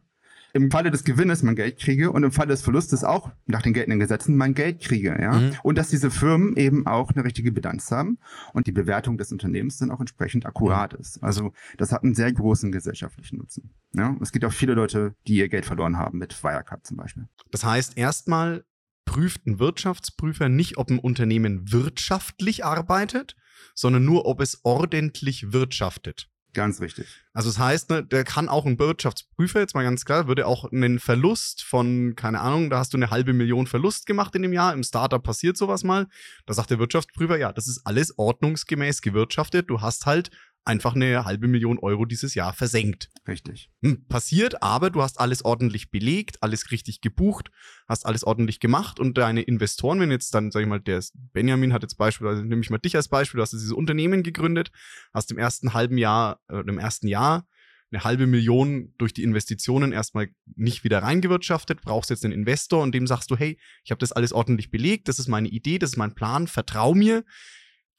im 0.52 0.70
Falle 0.70 0.90
des 0.90 1.04
Gewinnes 1.04 1.42
mein 1.42 1.56
Geld 1.56 1.78
kriege 1.78 2.10
und 2.10 2.22
im 2.22 2.32
Falle 2.32 2.48
des 2.48 2.62
Verlustes 2.62 3.04
auch 3.04 3.30
nach 3.46 3.62
den 3.62 3.72
geltenden 3.72 4.00
Gesetzen 4.00 4.36
mein 4.36 4.54
Geld 4.54 4.80
kriege, 4.80 5.16
ja. 5.20 5.32
Mhm. 5.32 5.52
Und 5.62 5.78
dass 5.78 5.88
diese 5.88 6.10
Firmen 6.10 6.56
eben 6.56 6.86
auch 6.86 7.10
eine 7.10 7.24
richtige 7.24 7.52
Bilanz 7.52 7.90
haben 7.90 8.18
und 8.52 8.66
die 8.66 8.72
Bewertung 8.72 9.18
des 9.18 9.32
Unternehmens 9.32 9.78
dann 9.78 9.90
auch 9.90 10.00
entsprechend 10.00 10.46
akkurat 10.46 10.92
mhm. 10.92 11.00
ist. 11.00 11.22
Also 11.22 11.52
das 11.78 11.92
hat 11.92 12.02
einen 12.02 12.14
sehr 12.14 12.32
großen 12.32 12.72
gesellschaftlichen 12.72 13.38
Nutzen. 13.38 13.70
Ja. 13.94 14.16
Es 14.20 14.32
gibt 14.32 14.44
auch 14.44 14.52
viele 14.52 14.74
Leute, 14.74 15.14
die 15.26 15.36
ihr 15.36 15.48
Geld 15.48 15.66
verloren 15.66 15.96
haben 15.96 16.18
mit 16.18 16.42
Wirecard 16.42 16.86
zum 16.86 16.96
Beispiel. 16.96 17.28
Das 17.50 17.64
heißt, 17.64 17.96
erstmal 17.96 18.64
prüft 19.04 19.46
ein 19.46 19.58
Wirtschaftsprüfer 19.58 20.48
nicht, 20.48 20.78
ob 20.78 20.90
ein 20.90 21.00
Unternehmen 21.00 21.72
wirtschaftlich 21.72 22.64
arbeitet, 22.64 23.34
sondern 23.74 24.04
nur, 24.04 24.26
ob 24.26 24.40
es 24.40 24.60
ordentlich 24.62 25.52
wirtschaftet. 25.52 26.29
Ganz 26.52 26.80
richtig. 26.80 27.06
Also 27.32 27.48
das 27.48 27.58
heißt, 27.60 27.90
ne, 27.90 28.04
der 28.04 28.24
kann 28.24 28.48
auch 28.48 28.66
ein 28.66 28.78
Wirtschaftsprüfer, 28.78 29.60
jetzt 29.60 29.74
mal 29.74 29.84
ganz 29.84 30.04
klar, 30.04 30.26
würde 30.26 30.46
auch 30.46 30.70
einen 30.70 30.98
Verlust 30.98 31.62
von, 31.62 32.14
keine 32.16 32.40
Ahnung, 32.40 32.70
da 32.70 32.78
hast 32.78 32.92
du 32.92 32.96
eine 32.96 33.10
halbe 33.10 33.32
Million 33.32 33.68
Verlust 33.68 34.06
gemacht 34.06 34.34
in 34.34 34.42
dem 34.42 34.52
Jahr, 34.52 34.72
im 34.72 34.82
Startup 34.82 35.22
passiert 35.22 35.56
sowas 35.56 35.84
mal. 35.84 36.08
Da 36.46 36.54
sagt 36.54 36.70
der 36.70 36.80
Wirtschaftsprüfer, 36.80 37.38
ja, 37.38 37.52
das 37.52 37.68
ist 37.68 37.86
alles 37.86 38.18
ordnungsgemäß 38.18 39.00
gewirtschaftet. 39.00 39.70
Du 39.70 39.80
hast 39.80 40.06
halt 40.06 40.30
einfach 40.64 40.94
eine 40.94 41.24
halbe 41.24 41.48
Million 41.48 41.78
Euro 41.78 42.04
dieses 42.04 42.34
Jahr 42.34 42.52
versenkt. 42.52 43.08
Richtig. 43.26 43.70
Hm, 43.82 44.06
passiert, 44.06 44.62
aber 44.62 44.90
du 44.90 45.02
hast 45.02 45.18
alles 45.18 45.44
ordentlich 45.44 45.90
belegt, 45.90 46.42
alles 46.42 46.70
richtig 46.70 47.00
gebucht, 47.00 47.50
hast 47.88 48.06
alles 48.06 48.24
ordentlich 48.24 48.60
gemacht 48.60 49.00
und 49.00 49.16
deine 49.18 49.42
Investoren, 49.42 50.00
wenn 50.00 50.10
jetzt 50.10 50.34
dann, 50.34 50.50
sag 50.50 50.62
ich 50.62 50.68
mal, 50.68 50.80
der 50.80 51.02
Benjamin 51.32 51.72
hat 51.72 51.82
jetzt 51.82 51.96
beispielsweise, 51.96 52.44
nehme 52.44 52.60
ich 52.60 52.70
mal 52.70 52.78
dich 52.78 52.96
als 52.96 53.08
Beispiel, 53.08 53.38
du 53.38 53.42
hast 53.42 53.52
dieses 53.52 53.72
Unternehmen 53.72 54.22
gegründet, 54.22 54.70
hast 55.14 55.30
im 55.30 55.38
ersten 55.38 55.72
halben 55.72 55.98
Jahr, 55.98 56.40
äh, 56.48 56.60
im 56.60 56.78
ersten 56.78 57.08
Jahr 57.08 57.46
eine 57.92 58.04
halbe 58.04 58.26
Million 58.26 58.94
durch 58.98 59.12
die 59.12 59.24
Investitionen 59.24 59.92
erstmal 59.92 60.28
nicht 60.54 60.84
wieder 60.84 61.02
reingewirtschaftet, 61.02 61.82
brauchst 61.82 62.10
jetzt 62.10 62.24
einen 62.24 62.34
Investor 62.34 62.82
und 62.82 62.94
dem 62.94 63.06
sagst 63.06 63.30
du, 63.30 63.36
hey, 63.36 63.58
ich 63.84 63.90
habe 63.90 63.98
das 63.98 64.12
alles 64.12 64.32
ordentlich 64.32 64.70
belegt, 64.70 65.08
das 65.08 65.18
ist 65.18 65.28
meine 65.28 65.48
Idee, 65.48 65.78
das 65.78 65.90
ist 65.90 65.96
mein 65.96 66.14
Plan, 66.14 66.46
vertrau 66.46 66.94
mir 66.94 67.24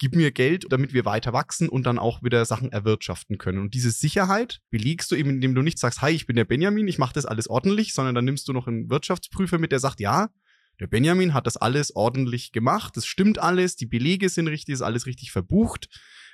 gib 0.01 0.15
mir 0.15 0.31
Geld, 0.31 0.65
damit 0.69 0.93
wir 0.93 1.05
weiter 1.05 1.31
wachsen 1.31 1.69
und 1.69 1.85
dann 1.85 1.99
auch 1.99 2.23
wieder 2.23 2.43
Sachen 2.45 2.71
erwirtschaften 2.71 3.37
können. 3.37 3.59
Und 3.59 3.75
diese 3.75 3.91
Sicherheit 3.91 4.59
belegst 4.71 5.11
du 5.11 5.15
eben, 5.15 5.29
indem 5.29 5.53
du 5.53 5.61
nicht 5.61 5.77
sagst, 5.77 6.01
hi, 6.01 6.09
ich 6.09 6.25
bin 6.25 6.35
der 6.35 6.43
Benjamin, 6.43 6.87
ich 6.87 6.97
mache 6.97 7.13
das 7.13 7.27
alles 7.27 7.47
ordentlich, 7.47 7.93
sondern 7.93 8.15
dann 8.15 8.25
nimmst 8.25 8.47
du 8.47 8.53
noch 8.53 8.65
einen 8.65 8.89
Wirtschaftsprüfer 8.89 9.59
mit, 9.59 9.71
der 9.71 9.77
sagt, 9.77 9.99
ja, 9.99 10.31
der 10.79 10.87
Benjamin 10.87 11.35
hat 11.35 11.45
das 11.45 11.55
alles 11.55 11.95
ordentlich 11.95 12.51
gemacht, 12.51 12.97
das 12.97 13.05
stimmt 13.05 13.37
alles, 13.37 13.75
die 13.75 13.85
Belege 13.85 14.29
sind 14.29 14.47
richtig, 14.47 14.73
ist 14.73 14.81
alles 14.81 15.05
richtig 15.05 15.31
verbucht. 15.31 15.87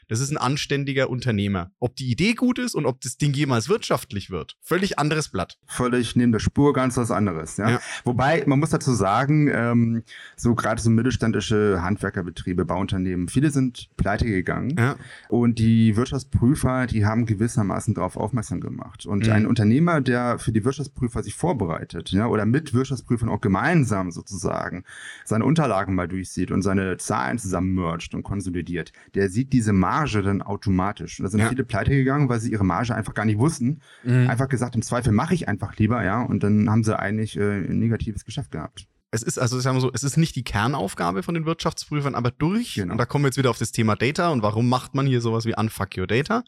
Das 0.08 0.20
ist 0.20 0.32
ein 0.32 0.38
anständiger 0.38 1.10
Unternehmer. 1.10 1.72
Ob 1.80 1.96
die 1.96 2.10
Idee 2.12 2.34
gut 2.34 2.60
ist 2.60 2.76
und 2.76 2.86
ob 2.86 3.02
das 3.02 3.18
Ding 3.18 3.34
jemals 3.34 3.70
wirtschaftlich 3.70 4.30
wird, 4.30 4.58
völlig 4.62 5.00
anderes 5.00 5.30
Blatt. 5.30 5.58
Völlig 5.68 6.16
neben 6.16 6.32
der 6.32 6.40
Spur 6.40 6.74
ganz 6.74 6.98
was 6.98 7.12
anderes. 7.12 7.58
Ja? 7.58 7.70
ja. 7.70 7.80
Wobei, 8.04 8.44
man 8.46 8.60
muss 8.60 8.70
dazu 8.70 8.94
sagen, 8.94 9.50
ähm, 9.54 10.04
so 10.36 10.56
gerade 10.56 10.82
so 10.82 10.90
mittelständische 10.90 11.82
Handwerkerbetriebe, 11.82 12.66
Bauunternehmen, 12.66 13.28
viele 13.28 13.52
sind 13.52 13.90
pleite 13.98 14.26
gegangen. 14.26 14.76
Ja. 14.78 14.96
Und 15.30 15.60
die 15.60 15.96
Wirtschaftsprüfer, 15.96 16.88
die 16.88 17.06
haben 17.06 17.26
gewissermaßen 17.26 17.94
darauf 17.94 18.18
aufmerksam 18.18 18.62
gemacht. 18.62 19.06
Und 19.06 19.28
mhm. 19.28 19.34
ein 19.34 19.46
Unternehmer, 19.48 20.02
der 20.02 20.40
für 20.40 20.52
die 20.52 20.64
Wirtschaftsprüfer 20.64 21.24
sich 21.24 21.36
vorbereitet, 21.36 22.12
ja, 22.12 22.28
oder 22.28 22.46
mit 22.46 22.74
Wirtschaftsprüfern 22.74 23.30
auch 23.30 23.42
gemeinsam 23.42 24.12
sozusagen 24.12 24.84
seine 25.26 25.46
Unterlagen 25.46 25.96
mal 25.96 26.08
durchsieht 26.08 26.52
und 26.52 26.62
seine 26.62 26.98
Zahlen 26.98 27.38
zusammen 27.38 27.74
mercht 27.74 28.14
und 28.14 28.24
konsolidiert, 28.24 28.92
der 29.16 29.30
sieht 29.30 29.54
diese 29.54 29.74
Marge 29.98 30.22
dann 30.22 30.42
automatisch. 30.42 31.20
Und 31.20 31.24
da 31.24 31.30
sind 31.30 31.40
ja. 31.40 31.50
viele 31.50 31.64
pleite 31.64 31.92
gegangen, 31.92 32.30
weil 32.30 32.40
sie 32.40 32.52
ihre 32.52 32.64
Marge 32.64 32.94
einfach 32.94 33.14
gar 33.14 33.26
nicht 33.26 33.40
wussten. 33.40 33.82
Mhm. 34.04 34.30
Einfach 34.30 34.48
gesagt, 34.50 34.76
im 34.76 34.82
Zweifel 34.82 35.12
mache 35.12 35.34
ich 35.34 35.48
einfach 35.48 35.76
lieber, 35.78 36.04
ja. 36.04 36.22
Und 36.22 36.44
dann 36.44 36.70
haben 36.70 36.84
sie 36.84 36.98
eigentlich 36.98 37.38
äh, 37.38 37.66
ein 37.66 37.80
negatives 37.80 38.26
Geschäft 38.26 38.52
gehabt 38.52 38.88
es 39.10 39.24
ist, 39.24 39.40
also 39.40 39.58
sagen 39.60 39.78
wir 39.78 39.82
so, 39.82 39.92
es 39.94 40.04
ist 40.04 40.18
nicht 40.18 40.36
die 40.36 40.44
Kernaufgabe 40.44 41.24
von 41.24 41.34
den 41.34 41.46
Wirtschaftsprüfern, 41.46 42.14
aber 42.14 42.30
durch, 42.30 42.76
genau. 42.76 42.92
und 42.92 42.98
da 42.98 43.06
kommen 43.06 43.24
wir 43.24 43.30
jetzt 43.30 43.38
wieder 43.38 43.50
auf 43.50 43.58
das 43.58 43.72
Thema 43.72 43.96
Data 43.96 44.30
und 44.30 44.42
warum 44.42 44.68
macht 44.68 44.96
man 44.96 45.08
hier 45.08 45.22
sowas 45.22 45.46
wie 45.46 45.56
Unfuck 45.56 45.98
Your 45.98 46.08
Data? 46.08 46.44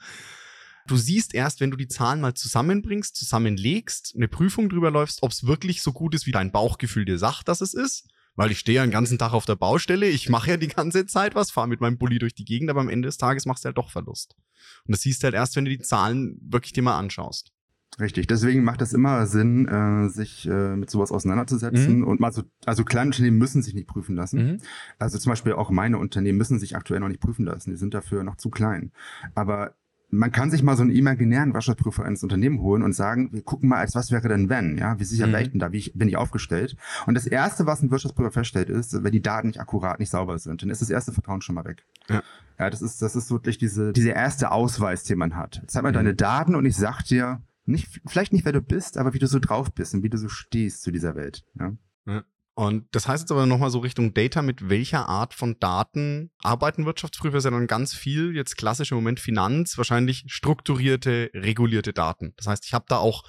Du 0.85 0.97
siehst 0.97 1.33
erst, 1.33 1.61
wenn 1.61 1.71
du 1.71 1.77
die 1.77 1.87
Zahlen 1.87 2.19
mal 2.19 2.33
zusammenbringst, 2.33 3.15
zusammenlegst, 3.15 4.13
eine 4.15 4.27
Prüfung 4.27 4.67
drüber 4.67 4.91
läufst, 4.91 5.23
ob 5.23 5.31
es 5.31 5.45
wirklich 5.45 5.81
so 5.81 5.93
gut 5.93 6.15
ist, 6.15 6.25
wie 6.27 6.31
dein 6.31 6.51
Bauchgefühl 6.51 7.05
dir 7.05 7.17
sagt, 7.17 7.47
dass 7.47 7.61
es 7.61 7.73
ist. 7.73 8.09
Weil 8.39 8.51
ich 8.51 8.59
stehe 8.59 8.77
ja 8.77 8.85
den 8.85 8.91
ganzen 8.91 9.17
Tag 9.17 9.33
auf 9.33 9.43
der 9.43 9.57
Baustelle, 9.57 10.07
ich 10.07 10.29
mache 10.29 10.51
ja 10.51 10.55
die 10.55 10.69
ganze 10.69 11.05
Zeit 11.05 11.35
was, 11.35 11.51
fahre 11.51 11.67
mit 11.67 11.81
meinem 11.81 11.97
Bulli 11.97 12.19
durch 12.19 12.33
die 12.33 12.45
Gegend, 12.45 12.69
aber 12.69 12.79
am 12.79 12.87
Ende 12.87 13.07
des 13.07 13.17
Tages 13.17 13.45
machst 13.45 13.65
du 13.65 13.67
halt 13.67 13.77
doch 13.77 13.91
Verlust. 13.91 14.37
Und 14.85 14.95
das 14.95 15.01
siehst 15.01 15.21
du 15.21 15.25
halt 15.25 15.35
erst, 15.35 15.57
wenn 15.57 15.65
du 15.65 15.71
die 15.71 15.79
Zahlen 15.79 16.39
wirklich 16.41 16.71
dir 16.71 16.81
mal 16.81 16.97
anschaust. 16.97 17.51
Richtig, 17.99 18.27
deswegen 18.27 18.63
macht 18.63 18.81
es 18.81 18.93
immer 18.93 19.27
Sinn, 19.27 19.67
äh, 19.67 20.07
sich 20.07 20.47
äh, 20.47 20.77
mit 20.77 20.89
sowas 20.89 21.11
auseinanderzusetzen. 21.11 21.97
Mhm. 21.97 22.07
Und 22.07 22.21
mal 22.21 22.31
so, 22.31 22.43
also 22.65 22.85
kleine 22.85 23.09
Unternehmen 23.09 23.39
müssen 23.39 23.61
sich 23.61 23.73
nicht 23.73 23.87
prüfen 23.89 24.15
lassen. 24.15 24.51
Mhm. 24.51 24.57
Also 24.99 25.17
zum 25.17 25.33
Beispiel 25.33 25.51
auch 25.51 25.69
meine 25.69 25.97
Unternehmen 25.97 26.37
müssen 26.37 26.59
sich 26.59 26.77
aktuell 26.77 27.01
noch 27.01 27.09
nicht 27.09 27.19
prüfen 27.19 27.43
lassen. 27.43 27.71
Die 27.71 27.75
sind 27.75 27.93
dafür 27.93 28.23
noch 28.23 28.37
zu 28.37 28.49
klein. 28.49 28.93
Aber 29.35 29.75
man 30.11 30.31
kann 30.31 30.49
sich 30.49 30.63
mal 30.63 30.75
so 30.75 30.81
einen 30.81 30.91
imaginären 30.91 31.53
Wirtschaftsprüfer 31.53 32.05
ins 32.05 32.23
Unternehmen 32.23 32.59
holen 32.61 32.83
und 32.83 32.93
sagen, 32.93 33.29
wir 33.31 33.41
gucken 33.41 33.69
mal, 33.69 33.77
als 33.77 33.95
was 33.95 34.11
wäre 34.11 34.27
denn 34.27 34.49
wenn, 34.49 34.77
ja, 34.77 34.99
wie 34.99 35.03
sicher 35.03 35.27
mhm. 35.27 35.31
wäre 35.31 35.41
ich 35.43 35.51
denn 35.51 35.59
da, 35.59 35.71
wie 35.71 35.77
ich, 35.77 35.93
bin 35.93 36.07
ich 36.07 36.17
aufgestellt? 36.17 36.75
Und 37.05 37.13
das 37.13 37.27
erste, 37.27 37.65
was 37.65 37.81
ein 37.81 37.91
Wirtschaftsprüfer 37.91 38.31
feststellt, 38.31 38.69
ist, 38.69 39.03
wenn 39.03 39.11
die 39.11 39.21
Daten 39.21 39.47
nicht 39.47 39.59
akkurat, 39.59 39.99
nicht 39.99 40.09
sauber 40.09 40.39
sind, 40.39 40.61
dann 40.61 40.69
ist 40.69 40.81
das 40.81 40.89
erste 40.89 41.11
Vertrauen 41.11 41.41
schon 41.41 41.55
mal 41.55 41.65
weg. 41.65 41.85
Ja. 42.09 42.23
Ja, 42.57 42.69
das 42.69 42.81
ist, 42.81 43.01
das 43.01 43.15
ist 43.15 43.31
wirklich 43.31 43.57
diese, 43.57 43.93
diese 43.93 44.09
erste 44.09 44.51
Ausweis, 44.51 45.03
den 45.03 45.17
man 45.17 45.37
hat. 45.37 45.61
Zeig 45.67 45.81
mal 45.81 45.91
mhm. 45.91 45.95
deine 45.95 46.13
Daten 46.13 46.55
und 46.55 46.65
ich 46.65 46.75
sag 46.75 47.03
dir, 47.03 47.41
nicht, 47.65 48.01
vielleicht 48.05 48.33
nicht, 48.33 48.45
wer 48.45 48.51
du 48.51 48.61
bist, 48.61 48.97
aber 48.97 49.13
wie 49.13 49.19
du 49.19 49.27
so 49.27 49.39
drauf 49.39 49.71
bist 49.71 49.93
und 49.93 50.03
wie 50.03 50.09
du 50.09 50.17
so 50.17 50.27
stehst 50.27 50.81
zu 50.81 50.91
dieser 50.91 51.15
Welt. 51.15 51.45
Ja. 51.57 51.73
ja. 52.05 52.23
Und 52.59 52.87
das 52.91 53.07
heißt 53.07 53.21
jetzt 53.21 53.31
aber 53.31 53.45
nochmal 53.45 53.69
so 53.69 53.79
Richtung 53.79 54.13
Data, 54.13 54.41
mit 54.41 54.67
welcher 54.67 55.07
Art 55.07 55.33
von 55.33 55.57
Daten 55.61 56.29
arbeiten 56.43 56.85
Wirtschaftsprüfer? 56.85 57.37
Ist 57.37 57.45
ja 57.45 57.51
dann 57.51 57.67
ganz 57.67 57.93
viel, 57.93 58.35
jetzt 58.35 58.57
klassisch 58.57 58.91
im 58.91 58.97
Moment 58.97 59.21
Finanz, 59.21 59.77
wahrscheinlich 59.77 60.25
strukturierte, 60.27 61.31
regulierte 61.33 61.93
Daten. 61.93 62.33
Das 62.35 62.47
heißt, 62.47 62.65
ich 62.65 62.73
habe 62.73 62.83
da 62.89 62.97
auch 62.97 63.23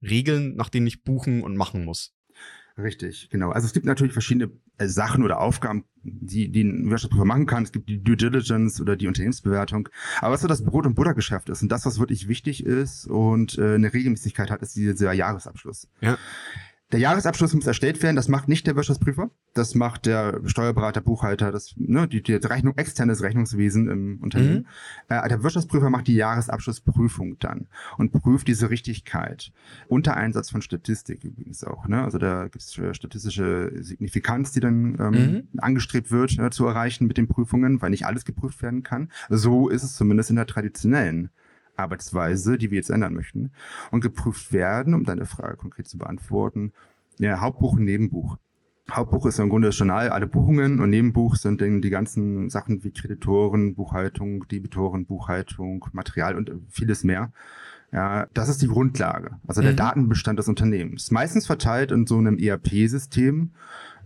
Regeln, 0.00 0.56
nach 0.56 0.70
denen 0.70 0.86
ich 0.86 1.04
buchen 1.04 1.42
und 1.42 1.58
machen 1.58 1.84
muss. 1.84 2.14
Richtig, 2.78 3.28
genau. 3.28 3.50
Also 3.50 3.66
es 3.66 3.74
gibt 3.74 3.84
natürlich 3.84 4.14
verschiedene 4.14 4.50
äh, 4.78 4.86
Sachen 4.86 5.24
oder 5.24 5.40
Aufgaben, 5.40 5.84
die, 6.02 6.50
die 6.50 6.62
ein 6.62 6.88
Wirtschaftsprüfer 6.88 7.26
machen 7.26 7.44
kann. 7.44 7.64
Es 7.64 7.72
gibt 7.72 7.86
die 7.86 8.02
Due 8.02 8.16
Diligence 8.16 8.80
oder 8.80 8.96
die 8.96 9.08
Unternehmensbewertung. 9.08 9.90
Aber 10.22 10.32
was 10.32 10.40
so 10.40 10.48
das 10.48 10.64
Brot- 10.64 10.86
und 10.86 10.94
Buttergeschäft 10.94 11.50
ist 11.50 11.60
und 11.60 11.70
das, 11.70 11.84
was 11.84 11.98
wirklich 11.98 12.28
wichtig 12.28 12.64
ist 12.64 13.06
und 13.06 13.58
äh, 13.58 13.74
eine 13.74 13.92
Regelmäßigkeit 13.92 14.50
hat, 14.50 14.62
ist 14.62 14.74
dieser 14.74 15.12
Jahresabschluss. 15.12 15.86
Ja. 16.00 16.16
Der 16.92 16.98
Jahresabschluss 16.98 17.54
muss 17.54 17.66
erstellt 17.66 18.02
werden. 18.02 18.16
Das 18.16 18.28
macht 18.28 18.48
nicht 18.48 18.66
der 18.66 18.74
Wirtschaftsprüfer. 18.74 19.30
Das 19.54 19.74
macht 19.74 20.06
der 20.06 20.40
Steuerberater, 20.46 21.00
Buchhalter, 21.00 21.52
das, 21.52 21.74
ne, 21.76 22.08
die, 22.08 22.22
die 22.22 22.34
Rechnung, 22.34 22.76
externes 22.76 23.22
Rechnungswesen 23.22 23.88
im 23.88 24.18
Unternehmen. 24.20 24.66
Mhm. 25.08 25.16
Äh, 25.16 25.28
der 25.28 25.42
Wirtschaftsprüfer 25.42 25.88
macht 25.90 26.08
die 26.08 26.14
Jahresabschlussprüfung 26.14 27.38
dann 27.38 27.68
und 27.96 28.12
prüft 28.12 28.48
diese 28.48 28.70
Richtigkeit. 28.70 29.52
Unter 29.88 30.16
Einsatz 30.16 30.50
von 30.50 30.62
Statistik 30.62 31.22
übrigens 31.22 31.62
auch. 31.62 31.86
Ne? 31.86 32.02
Also 32.02 32.18
da 32.18 32.44
gibt 32.44 32.62
es 32.62 32.72
statistische 32.96 33.72
Signifikanz, 33.82 34.52
die 34.52 34.60
dann 34.60 34.96
ähm, 34.98 35.12
mhm. 35.12 35.48
angestrebt 35.58 36.10
wird, 36.10 36.38
ne, 36.38 36.50
zu 36.50 36.66
erreichen 36.66 37.06
mit 37.06 37.18
den 37.18 37.28
Prüfungen, 37.28 37.80
weil 37.80 37.90
nicht 37.90 38.06
alles 38.06 38.24
geprüft 38.24 38.62
werden 38.62 38.82
kann. 38.82 39.10
So 39.28 39.68
ist 39.68 39.84
es 39.84 39.94
zumindest 39.94 40.30
in 40.30 40.36
der 40.36 40.46
traditionellen 40.46 41.30
Arbeitsweise, 41.80 42.58
die 42.58 42.70
wir 42.70 42.76
jetzt 42.76 42.90
ändern 42.90 43.14
möchten, 43.14 43.50
und 43.90 44.00
geprüft 44.00 44.52
werden, 44.52 44.94
um 44.94 45.04
deine 45.04 45.26
Frage 45.26 45.56
konkret 45.56 45.88
zu 45.88 45.98
beantworten, 45.98 46.72
ja, 47.18 47.40
Hauptbuch 47.40 47.74
und 47.74 47.84
Nebenbuch. 47.84 48.38
Hauptbuch 48.90 49.26
ist 49.26 49.38
im 49.38 49.50
Grunde 49.50 49.68
das 49.68 49.78
Journal, 49.78 50.08
alle 50.08 50.26
Buchungen 50.26 50.80
und 50.80 50.90
Nebenbuch 50.90 51.36
sind 51.36 51.60
dann 51.60 51.80
die 51.80 51.90
ganzen 51.90 52.50
Sachen 52.50 52.82
wie 52.82 52.90
Kreditoren, 52.90 53.74
Buchhaltung, 53.74 54.48
Debitoren, 54.48 55.06
Buchhaltung, 55.06 55.86
Material 55.92 56.36
und 56.36 56.50
vieles 56.68 57.04
mehr. 57.04 57.32
Ja, 57.92 58.26
das 58.34 58.48
ist 58.48 58.62
die 58.62 58.68
Grundlage, 58.68 59.32
also 59.48 59.62
der 59.62 59.72
mhm. 59.72 59.76
Datenbestand 59.76 60.38
des 60.38 60.48
Unternehmens. 60.48 61.10
Meistens 61.10 61.46
verteilt 61.46 61.90
in 61.90 62.06
so 62.06 62.18
einem 62.18 62.38
ERP-System, 62.38 63.50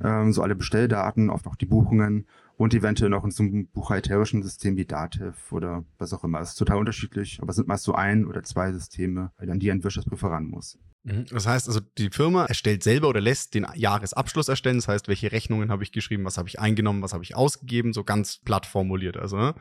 ähm, 0.03 0.33
so 0.33 0.43
alle 0.43 0.55
Bestelldaten, 0.55 1.29
oft 1.29 1.47
auch 1.47 1.57
die 1.57 1.67
Buchungen 1.67 2.27
und 2.57 2.75
eventuell 2.75 3.11
noch 3.11 3.25
in 3.25 3.31
so 3.31 3.43
einem 3.43 3.67
buchhalterischen 3.69 4.43
System 4.43 4.77
wie 4.77 4.85
Dativ 4.85 5.53
oder 5.53 5.85
was 5.99 6.13
auch 6.13 6.25
immer. 6.25 6.39
Das 6.39 6.51
ist 6.51 6.57
total 6.57 6.79
unterschiedlich, 6.79 7.39
aber 7.41 7.51
es 7.51 7.57
sind 7.57 7.69
meist 7.69 7.85
so 7.85 7.95
ein 7.95 8.27
oder 8.27 8.43
zwei 8.43 8.73
Systeme, 8.73 9.33
an 9.37 9.59
die 9.59 9.71
ein 9.71 9.83
Wirtschaftsprüfer 9.83 10.29
ran 10.29 10.47
muss. 10.47 10.79
Mhm. 11.05 11.27
Das 11.31 11.47
heißt 11.47 11.69
also, 11.69 11.81
die 11.99 12.09
Firma 12.11 12.47
erstellt 12.47 12.83
selber 12.83 13.09
oder 13.09 13.21
lässt 13.21 13.55
den 13.55 13.67
Jahresabschluss 13.75 14.49
erstellen. 14.49 14.77
Das 14.77 14.89
heißt, 14.89 15.07
welche 15.07 15.33
Rechnungen 15.33 15.71
habe 15.71 15.83
ich 15.83 15.93
geschrieben, 15.93 16.25
was 16.25 16.39
habe 16.39 16.49
ich 16.49 16.59
eingenommen, 16.59 17.03
was 17.03 17.13
habe 17.13 17.23
ich 17.23 17.37
ausgegeben, 17.37 17.93
so 17.93 18.05
ganz 18.05 18.39
platt 18.39 18.65
formuliert. 18.65 19.19
Also, 19.19 19.37
ne? 19.37 19.55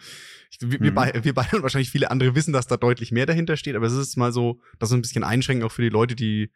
ich, 0.49 0.61
wir, 0.61 0.79
mhm. 0.79 0.83
wir, 0.83 0.93
beide, 0.95 1.23
wir 1.23 1.33
beide 1.33 1.57
und 1.57 1.63
wahrscheinlich 1.63 1.91
viele 1.91 2.11
andere 2.11 2.33
wissen, 2.35 2.53
dass 2.53 2.67
da 2.67 2.77
deutlich 2.77 3.11
mehr 3.11 3.25
dahinter 3.25 3.57
steht, 3.57 3.75
aber 3.75 3.87
es 3.87 3.93
ist 3.93 4.15
mal 4.15 4.31
so, 4.31 4.61
das 4.79 4.89
ist 4.89 4.95
ein 4.95 5.01
bisschen 5.01 5.25
einschränkend 5.25 5.65
auch 5.65 5.71
für 5.71 5.81
die 5.81 5.89
Leute, 5.89 6.15
die 6.15 6.49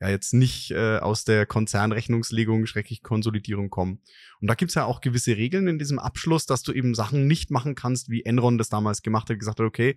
ja 0.00 0.08
jetzt 0.08 0.34
nicht 0.34 0.70
äh, 0.70 0.98
aus 0.98 1.24
der 1.24 1.46
Konzernrechnungslegung, 1.46 2.66
schrecklich 2.66 3.02
Konsolidierung 3.02 3.70
kommen. 3.70 4.02
Und 4.40 4.48
da 4.48 4.54
gibt's 4.54 4.74
ja 4.74 4.84
auch 4.84 5.00
gewisse 5.00 5.36
Regeln 5.36 5.68
in 5.68 5.78
diesem 5.78 5.98
Abschluss, 5.98 6.46
dass 6.46 6.62
du 6.62 6.72
eben 6.72 6.94
Sachen 6.94 7.26
nicht 7.26 7.50
machen 7.50 7.74
kannst, 7.74 8.10
wie 8.10 8.24
Enron 8.24 8.58
das 8.58 8.68
damals 8.68 9.02
gemacht 9.02 9.30
hat, 9.30 9.38
gesagt 9.38 9.60
hat, 9.60 9.66
okay, 9.66 9.96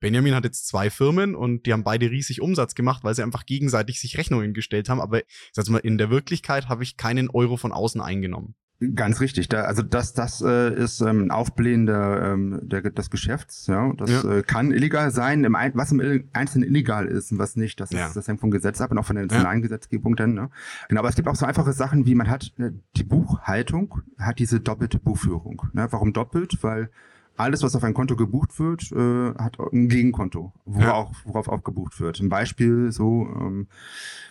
Benjamin 0.00 0.34
hat 0.34 0.44
jetzt 0.44 0.68
zwei 0.68 0.90
Firmen 0.90 1.34
und 1.34 1.66
die 1.66 1.72
haben 1.72 1.82
beide 1.82 2.10
riesig 2.10 2.40
Umsatz 2.40 2.74
gemacht, 2.74 3.02
weil 3.04 3.14
sie 3.14 3.22
einfach 3.22 3.46
gegenseitig 3.46 4.00
sich 4.00 4.16
Rechnungen 4.16 4.54
gestellt 4.54 4.88
haben. 4.88 5.00
Aber 5.00 5.20
ich 5.20 5.50
sag's 5.52 5.70
mal, 5.70 5.78
in 5.78 5.98
der 5.98 6.10
Wirklichkeit 6.10 6.68
habe 6.68 6.82
ich 6.82 6.96
keinen 6.96 7.30
Euro 7.30 7.56
von 7.56 7.72
außen 7.72 8.00
eingenommen. 8.00 8.54
Ganz 8.94 9.20
richtig. 9.20 9.48
Da, 9.48 9.62
also 9.62 9.82
das, 9.82 10.12
das 10.12 10.40
äh, 10.40 10.72
ist 10.72 11.00
ähm, 11.00 11.24
ein 11.24 11.30
Aufblähen 11.32 11.86
der, 11.86 12.32
ähm, 12.32 12.60
der, 12.62 12.82
des 12.82 13.10
Geschäfts. 13.10 13.66
Ja, 13.66 13.92
das 13.96 14.22
ja. 14.22 14.36
Äh, 14.36 14.42
kann 14.42 14.70
illegal 14.70 15.10
sein. 15.10 15.42
Im 15.42 15.56
Ein 15.56 15.72
was 15.74 15.90
im 15.90 16.28
Einzelnen 16.32 16.68
illegal 16.68 17.06
ist 17.06 17.32
und 17.32 17.38
was 17.38 17.56
nicht, 17.56 17.80
das, 17.80 17.90
ja. 17.90 18.06
ist, 18.06 18.14
das 18.14 18.28
hängt 18.28 18.40
vom 18.40 18.52
Gesetz 18.52 18.80
ab 18.80 18.92
und 18.92 18.98
auch 18.98 19.04
von 19.04 19.16
der 19.16 19.24
nationalen. 19.24 19.62
Gesetzgebung 19.62 20.14
dann. 20.14 20.34
Ne? 20.34 20.50
Genau, 20.88 21.00
aber 21.00 21.08
es 21.08 21.16
gibt 21.16 21.26
auch 21.26 21.34
so 21.34 21.44
einfache 21.44 21.72
Sachen, 21.72 22.06
wie 22.06 22.14
man 22.14 22.30
hat 22.30 22.52
äh, 22.58 22.70
die 22.96 23.02
Buchhaltung 23.02 24.02
hat 24.16 24.38
diese 24.38 24.60
doppelte 24.60 25.00
Buchführung. 25.00 25.62
Ne? 25.72 25.88
Warum 25.90 26.12
doppelt? 26.12 26.58
Weil 26.62 26.90
alles, 27.38 27.62
was 27.62 27.74
auf 27.76 27.84
ein 27.84 27.94
Konto 27.94 28.16
gebucht 28.16 28.58
wird, 28.58 28.90
äh, 28.92 29.34
hat 29.38 29.58
ein 29.72 29.88
Gegenkonto, 29.88 30.52
worauf, 30.64 31.10
ja. 31.12 31.16
worauf 31.24 31.48
auch 31.48 31.62
gebucht 31.62 32.00
wird. 32.00 32.20
Ein 32.20 32.28
Beispiel 32.28 32.90
so, 32.92 33.28
ähm, 33.40 33.68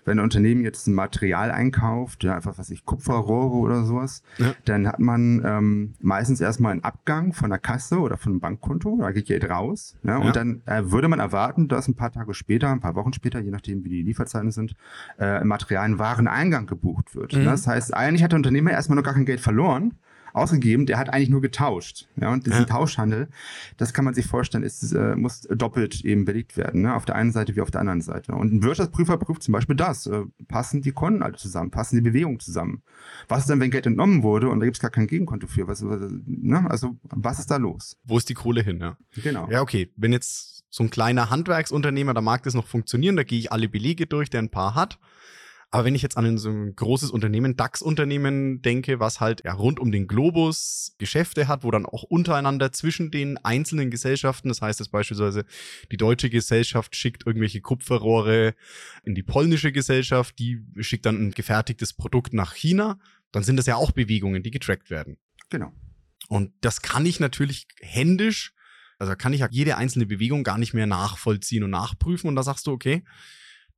wenn 0.05 0.19
ein 0.19 0.23
Unternehmen 0.23 0.63
jetzt 0.63 0.87
ein 0.87 0.93
Material 0.93 1.51
einkauft, 1.51 2.23
ja, 2.23 2.35
einfach 2.35 2.57
was 2.57 2.69
ich 2.69 2.85
Kupferrohre 2.85 3.57
oder 3.57 3.83
sowas, 3.83 4.23
ja. 4.37 4.53
dann 4.65 4.87
hat 4.87 4.99
man 4.99 5.41
ähm, 5.45 5.93
meistens 5.99 6.41
erstmal 6.41 6.71
einen 6.71 6.83
Abgang 6.83 7.33
von 7.33 7.49
der 7.49 7.59
Kasse 7.59 7.99
oder 7.99 8.17
von 8.17 8.33
einem 8.33 8.39
Bankkonto, 8.39 8.97
da 8.99 9.11
geht 9.11 9.27
Geld 9.27 9.49
raus, 9.49 9.97
ja, 10.03 10.17
und 10.17 10.35
dann 10.35 10.61
äh, 10.65 10.83
würde 10.91 11.07
man 11.07 11.19
erwarten, 11.19 11.67
dass 11.67 11.87
ein 11.87 11.95
paar 11.95 12.11
Tage 12.11 12.33
später, 12.33 12.69
ein 12.71 12.79
paar 12.79 12.95
Wochen 12.95 13.13
später, 13.13 13.39
je 13.39 13.51
nachdem 13.51 13.83
wie 13.83 13.89
die 13.89 14.03
Lieferzeiten 14.03 14.51
sind, 14.51 14.75
äh, 15.19 15.43
Material 15.43 15.85
ein 15.85 15.99
Wareneingang 15.99 16.67
gebucht 16.67 17.15
wird. 17.15 17.33
Mhm. 17.33 17.45
Das 17.45 17.67
heißt, 17.67 17.93
eigentlich 17.93 18.23
hat 18.23 18.31
der 18.31 18.37
Unternehmer 18.37 18.71
erstmal 18.71 18.95
noch 18.95 19.03
gar 19.03 19.13
kein 19.13 19.25
Geld 19.25 19.39
verloren, 19.39 19.93
ausgegeben, 20.33 20.85
der 20.85 20.97
hat 20.97 21.09
eigentlich 21.09 21.29
nur 21.29 21.41
getauscht. 21.41 22.07
Ja, 22.15 22.31
und 22.31 22.45
diesen 22.45 22.61
ja. 22.61 22.65
Tauschhandel, 22.65 23.29
das 23.77 23.93
kann 23.93 24.05
man 24.05 24.13
sich 24.13 24.25
vorstellen, 24.25 24.63
ist, 24.63 24.91
äh, 24.93 25.15
muss 25.15 25.41
doppelt 25.41 26.03
eben 26.05 26.25
belegt 26.25 26.57
werden, 26.57 26.81
ne? 26.81 26.95
auf 26.95 27.05
der 27.05 27.15
einen 27.15 27.31
Seite 27.31 27.55
wie 27.55 27.61
auf 27.61 27.71
der 27.71 27.81
anderen 27.81 28.01
Seite. 28.01 28.33
Und 28.33 28.53
ein 28.53 28.63
Wirtschaftsprüfer 28.63 29.17
prüft 29.17 29.43
zum 29.43 29.53
Beispiel 29.53 29.75
das. 29.75 30.07
Äh, 30.07 30.23
passen 30.47 30.81
die 30.81 30.91
Konten 30.91 31.23
alle 31.23 31.35
zusammen? 31.35 31.71
Passen 31.71 31.95
die 31.95 32.01
Bewegungen 32.01 32.39
zusammen? 32.39 32.83
Was 33.27 33.41
ist 33.41 33.49
denn, 33.49 33.59
wenn 33.59 33.71
Geld 33.71 33.85
entnommen 33.85 34.23
wurde 34.23 34.49
und 34.49 34.59
da 34.59 34.65
gibt 34.65 34.77
es 34.77 34.81
gar 34.81 34.91
kein 34.91 35.07
Gegenkonto 35.07 35.47
für? 35.47 35.67
Was, 35.67 35.81
ne? 35.81 36.69
Also, 36.69 36.97
was 37.03 37.39
ist 37.39 37.51
da 37.51 37.57
los? 37.57 37.97
Wo 38.03 38.17
ist 38.17 38.29
die 38.29 38.33
Kohle 38.33 38.61
hin? 38.61 38.79
Ja? 38.79 38.97
Genau. 39.15 39.47
Ja, 39.49 39.61
okay. 39.61 39.91
Wenn 39.95 40.11
jetzt 40.11 40.63
so 40.69 40.83
ein 40.83 40.89
kleiner 40.89 41.29
Handwerksunternehmer, 41.29 42.13
da 42.13 42.21
mag 42.21 42.43
das 42.43 42.53
noch 42.53 42.67
funktionieren, 42.67 43.15
da 43.15 43.23
gehe 43.23 43.39
ich 43.39 43.51
alle 43.51 43.69
Belege 43.69 44.05
durch, 44.05 44.29
der 44.29 44.41
ein 44.41 44.49
paar 44.49 44.75
hat. 44.75 44.99
Aber 45.69 45.83
wenn 45.83 45.95
ich 45.95 46.01
jetzt 46.01 46.15
an 46.15 46.37
so 46.37 46.49
ein 46.49 46.75
großes 46.75 47.11
Unternehmen, 47.11 47.57
DAX-Unternehmen 47.57 48.61
denke, 48.61 49.01
was 49.01 49.19
halt 49.19 49.43
ja, 49.43 49.53
rund 49.53 49.79
um 49.79 49.91
den 49.91 50.07
Globus 50.07 50.95
Geschäfte 50.97 51.49
hat, 51.49 51.63
wo 51.63 51.71
dann 51.71 51.85
auch 51.85 52.03
untereinander 52.03 52.71
zwischen 52.71 53.11
den 53.11 53.37
einzelnen 53.37 53.91
Gesellschaften, 53.91 54.47
das 54.47 54.61
heißt 54.61 54.79
dass 54.79 54.87
beispielsweise 54.87 55.45
die 55.91 55.97
deutsche 55.97 56.29
Gesellschaft 56.29 56.95
schickt 56.95 57.27
irgendwelche 57.27 57.59
Kupferrohre 57.59 58.55
in 59.03 59.13
die 59.13 59.23
polnische 59.23 59.73
Gesellschaft, 59.73 60.39
die 60.39 60.63
schickt 60.79 61.05
dann 61.05 61.17
ein 61.17 61.31
gefertigtes 61.31 61.93
Produkt 61.93 62.33
nach 62.33 62.53
China, 62.55 62.97
dann 63.33 63.43
sind 63.43 63.57
das 63.57 63.65
ja 63.65 63.75
auch 63.75 63.91
Bewegungen, 63.91 64.43
die 64.43 64.51
getrackt 64.51 64.89
werden. 64.89 65.17
Genau. 65.49 65.73
Und 66.29 66.53
das 66.61 66.81
kann 66.81 67.05
ich 67.05 67.19
natürlich 67.19 67.67
händisch, 67.81 68.53
also 68.99 69.15
kann 69.15 69.33
ich 69.33 69.41
ja 69.41 69.49
jede 69.51 69.75
einzelne 69.75 70.05
Bewegung 70.05 70.43
gar 70.43 70.57
nicht 70.57 70.73
mehr 70.73 70.87
nachvollziehen 70.87 71.63
und 71.63 71.71
nachprüfen. 71.71 72.29
Und 72.29 72.35
da 72.35 72.43
sagst 72.43 72.67
du, 72.67 72.71
okay, 72.71 73.03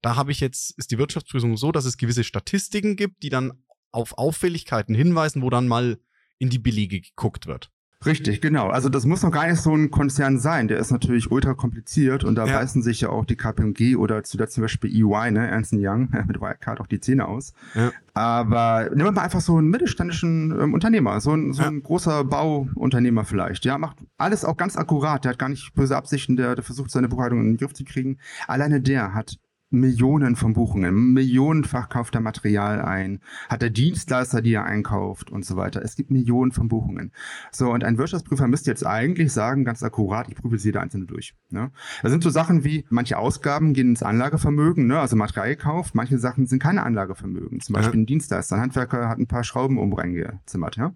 da 0.01 0.15
habe 0.15 0.32
ich 0.32 0.39
jetzt, 0.39 0.77
ist 0.77 0.91
die 0.91 0.98
Wirtschaftsprüfung 0.98 1.58
so, 1.58 1.72
dass 1.72 1.86
es 1.86 1.98
gewisse 1.98 2.24
Statistiken 2.24 2.96
gibt, 2.96 3.24
die 3.24 3.29
dann 3.29 3.63
auf 3.91 4.18
Auffälligkeiten 4.18 4.96
hinweisen, 4.96 5.41
wo 5.41 5.50
dann 5.50 5.68
mal 5.68 6.00
in 6.38 6.50
die 6.50 6.60
Belege 6.60 7.01
geguckt 7.01 7.48
wird. 7.48 7.72
Richtig, 8.06 8.39
genau. 8.39 8.70
Also 8.70 8.88
das 8.88 9.06
muss 9.06 9.24
noch 9.24 9.32
gar 9.32 9.46
nicht 9.48 9.60
so 9.60 9.75
ein 9.75 9.91
Konzern 9.91 10.39
sein. 10.39 10.70
Der 10.70 10.79
ist 10.79 10.89
natürlich 10.89 11.32
ultra 11.32 11.53
kompliziert 11.53 12.24
und 12.24 12.36
da 12.36 12.46
ja. 12.46 12.58
beißen 12.58 12.82
sich 12.82 13.01
ja 13.01 13.10
auch 13.10 13.25
die 13.25 13.36
KPMG 13.36 13.98
oder 13.98 14.24
zuletzt 14.24 14.53
zum 14.53 14.62
Beispiel 14.62 14.89
EY, 14.89 15.32
ne, 15.32 15.50
Ernst 15.50 15.74
Young, 15.74 16.10
mit 16.27 16.39
Wirecard 16.39 16.79
auch 16.79 16.88
die 16.88 17.01
Zähne 17.01 17.27
aus. 17.27 17.53
Ja. 17.75 17.91
Aber 18.13 18.89
nehmen 18.91 19.03
wir 19.03 19.12
mal 19.12 19.24
einfach 19.24 19.41
so 19.41 19.58
einen 19.58 19.68
mittelständischen 19.68 20.58
ähm, 20.58 20.74
Unternehmer, 20.74 21.20
so 21.20 21.34
ein, 21.34 21.51
so 21.51 21.63
ein 21.63 21.84
großer 21.84 22.24
Bauunternehmer 22.24 23.25
vielleicht. 23.25 23.65
Ja, 23.65 23.77
macht 23.77 23.98
alles 24.18 24.46
auch 24.46 24.56
ganz 24.56 24.77
akkurat. 24.77 25.25
Der 25.25 25.32
hat 25.32 25.39
gar 25.39 25.50
nicht 25.50 25.74
böse 25.74 25.98
Absichten, 25.98 26.38
der, 26.38 26.56
der 26.56 26.63
versucht 26.63 26.91
seine 26.91 27.10
Buchhaltung 27.10 27.41
in 27.41 27.48
den 27.48 27.58
Griff 27.58 27.74
zu 27.74 27.84
kriegen. 27.84 28.18
Alleine 28.48 28.79
der 28.79 29.13
hat 29.13 29.38
Millionen 29.71 30.35
von 30.35 30.53
Buchungen, 30.53 31.13
millionenfach 31.13 31.89
kauft 31.89 32.15
er 32.15 32.21
Material 32.21 32.81
ein, 32.81 33.19
hat 33.49 33.61
er 33.61 33.69
Dienstleister, 33.69 34.41
die 34.41 34.53
er 34.53 34.65
einkauft 34.65 35.29
und 35.29 35.45
so 35.45 35.57
weiter. 35.57 35.83
Es 35.83 35.95
gibt 35.95 36.09
Millionen 36.09 36.51
von 36.51 36.67
Buchungen. 36.67 37.11
So, 37.51 37.71
und 37.71 37.83
ein 37.83 37.97
Wirtschaftsprüfer 37.97 38.47
müsste 38.47 38.71
jetzt 38.71 38.85
eigentlich 38.85 39.31
sagen, 39.31 39.65
ganz 39.65 39.83
akkurat, 39.83 40.27
ich 40.27 40.35
prüfe 40.35 40.55
jede 40.57 40.81
einzelne 40.81 41.05
durch. 41.05 41.35
Ne? 41.49 41.71
Das 42.01 42.11
sind 42.11 42.23
so 42.23 42.29
Sachen 42.29 42.63
wie, 42.63 42.85
manche 42.89 43.17
Ausgaben 43.17 43.73
gehen 43.73 43.89
ins 43.89 44.01
Anlagevermögen, 44.03 44.88
ne? 44.88 44.99
also 44.99 45.15
Material 45.15 45.49
gekauft, 45.49 45.93
manche 45.93 46.17
Sachen 46.17 46.47
sind 46.47 46.61
keine 46.61 46.83
Anlagevermögen. 46.83 47.59
Zum 47.59 47.73
Beispiel 47.73 47.99
ja. 47.99 48.03
ein 48.03 48.07
Dienstleister, 48.07 48.55
ein 48.55 48.61
Handwerker 48.61 49.07
hat 49.07 49.19
ein 49.19 49.27
paar 49.27 49.43
Schrauben 49.43 49.77
um 49.77 49.93
reingezimmert. 49.93 50.77
Ja? 50.77 50.93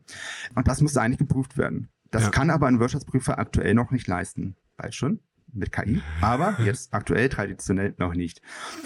Und 0.56 0.68
das 0.68 0.82
muss 0.82 0.98
eigentlich 0.98 1.20
geprüft 1.20 1.58
werden. 1.58 1.90
Das 2.10 2.24
ja. 2.24 2.30
kann 2.30 2.50
aber 2.50 2.68
ein 2.68 2.80
Wirtschaftsprüfer 2.80 3.38
aktuell 3.38 3.74
noch 3.74 3.92
nicht 3.92 4.08
leisten. 4.08 4.56
Weiß 4.78 4.96
schon? 4.96 5.20
Mit 5.54 5.72
KI, 5.72 6.02
aber 6.22 6.58
jetzt 6.64 6.94
aktuell 6.94 7.30
traditionell 7.30 7.94
noch 7.98 8.14
nicht. 8.14 8.42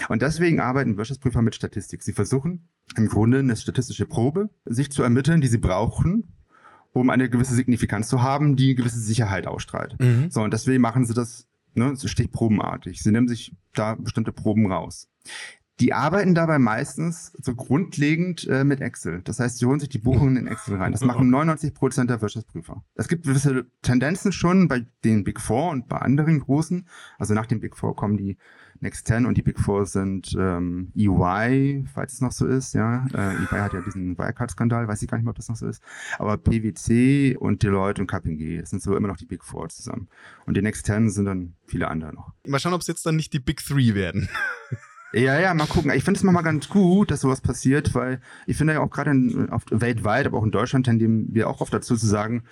Und 0.08 0.22
deswegen 0.22 0.60
arbeiten 0.60 0.96
Wirtschaftsprüfer 0.96 1.42
mit 1.42 1.54
Statistik. 1.54 2.02
Sie 2.02 2.12
versuchen 2.12 2.68
im 2.96 3.08
Grunde 3.08 3.40
eine 3.40 3.56
statistische 3.56 4.06
Probe 4.06 4.50
sich 4.64 4.90
zu 4.90 5.02
ermitteln, 5.02 5.40
die 5.40 5.48
sie 5.48 5.58
brauchen, 5.58 6.34
um 6.92 7.10
eine 7.10 7.28
gewisse 7.28 7.54
Signifikanz 7.54 8.08
zu 8.08 8.22
haben, 8.22 8.56
die 8.56 8.66
eine 8.66 8.74
gewisse 8.76 9.00
Sicherheit 9.00 9.46
ausstrahlt. 9.46 9.96
Mhm. 10.00 10.30
So, 10.30 10.42
und 10.42 10.52
deswegen 10.52 10.80
machen 10.80 11.04
sie 11.04 11.14
das 11.14 11.46
ne, 11.74 11.94
stichprobenartig. 11.96 13.02
Sie 13.02 13.10
nehmen 13.10 13.28
sich 13.28 13.54
da 13.74 13.94
bestimmte 13.94 14.32
Proben 14.32 14.70
raus. 14.70 15.08
Die 15.80 15.92
arbeiten 15.92 16.34
dabei 16.34 16.58
meistens 16.58 17.32
so 17.40 17.54
grundlegend 17.54 18.46
äh, 18.48 18.64
mit 18.64 18.80
Excel. 18.80 19.22
Das 19.22 19.38
heißt, 19.38 19.58
sie 19.58 19.66
holen 19.66 19.78
sich 19.78 19.88
die 19.88 19.98
Buchungen 19.98 20.36
in 20.36 20.46
Excel 20.48 20.76
rein. 20.76 20.90
Das 20.90 21.02
machen 21.02 21.30
99 21.30 21.72
Prozent 21.72 22.10
der 22.10 22.20
Wirtschaftsprüfer. 22.20 22.84
Es 22.94 23.06
gibt 23.06 23.26
gewisse 23.26 23.66
Tendenzen 23.82 24.32
schon 24.32 24.66
bei 24.66 24.86
den 25.04 25.22
Big 25.22 25.40
Four 25.40 25.70
und 25.70 25.88
bei 25.88 25.98
anderen 25.98 26.40
großen. 26.40 26.88
Also 27.18 27.34
nach 27.34 27.46
dem 27.46 27.60
Big 27.60 27.76
Four 27.76 27.94
kommen 27.94 28.16
die 28.16 28.38
Next 28.80 29.06
Ten 29.06 29.26
und 29.26 29.36
die 29.36 29.42
Big 29.42 29.58
Four 29.58 29.86
sind 29.86 30.34
ähm, 30.38 30.92
EY, 30.96 31.84
falls 31.92 32.14
es 32.14 32.20
noch 32.20 32.32
so 32.32 32.46
ist. 32.46 32.74
Ja, 32.74 33.06
äh, 33.12 33.34
EY 33.34 33.60
hat 33.60 33.72
ja 33.72 33.80
diesen 33.80 34.18
Wirecard-Skandal, 34.18 34.88
weiß 34.88 35.02
ich 35.02 35.08
gar 35.08 35.18
nicht 35.18 35.24
mehr, 35.24 35.30
ob 35.30 35.36
das 35.36 35.48
noch 35.48 35.56
so 35.56 35.66
ist. 35.66 35.82
Aber 36.18 36.36
PwC 36.38 37.36
und 37.36 37.62
Deloitte 37.62 38.00
und 38.00 38.08
KPMG, 38.08 38.60
das 38.60 38.70
sind 38.70 38.82
so 38.82 38.96
immer 38.96 39.08
noch 39.08 39.16
die 39.16 39.26
Big 39.26 39.44
Four 39.44 39.68
zusammen. 39.68 40.08
Und 40.46 40.56
die 40.56 40.62
Next 40.62 40.86
Ten 40.86 41.10
sind 41.10 41.26
dann 41.26 41.54
viele 41.66 41.88
andere 41.88 42.12
noch. 42.14 42.32
Mal 42.46 42.58
schauen, 42.58 42.74
ob 42.74 42.80
es 42.80 42.86
jetzt 42.86 43.04
dann 43.06 43.16
nicht 43.16 43.32
die 43.32 43.40
Big 43.40 43.64
Three 43.64 43.94
werden. 43.94 44.28
Ja, 45.12 45.40
ja, 45.40 45.54
mal 45.54 45.66
gucken. 45.66 45.90
Ich 45.92 46.04
finde 46.04 46.18
es 46.18 46.24
mal 46.24 46.42
ganz 46.42 46.68
gut, 46.68 47.10
dass 47.10 47.22
sowas 47.22 47.40
passiert, 47.40 47.94
weil 47.94 48.20
ich 48.46 48.58
finde 48.58 48.74
ja 48.74 48.80
auch 48.80 48.90
gerade 48.90 49.12
weltweit, 49.70 50.26
aber 50.26 50.38
auch 50.38 50.44
in 50.44 50.50
Deutschland 50.50 50.84
tendieren 50.84 51.28
wir 51.30 51.48
auch 51.48 51.62
oft 51.62 51.72
dazu 51.72 51.96
zu 51.96 52.06
sagen, 52.06 52.42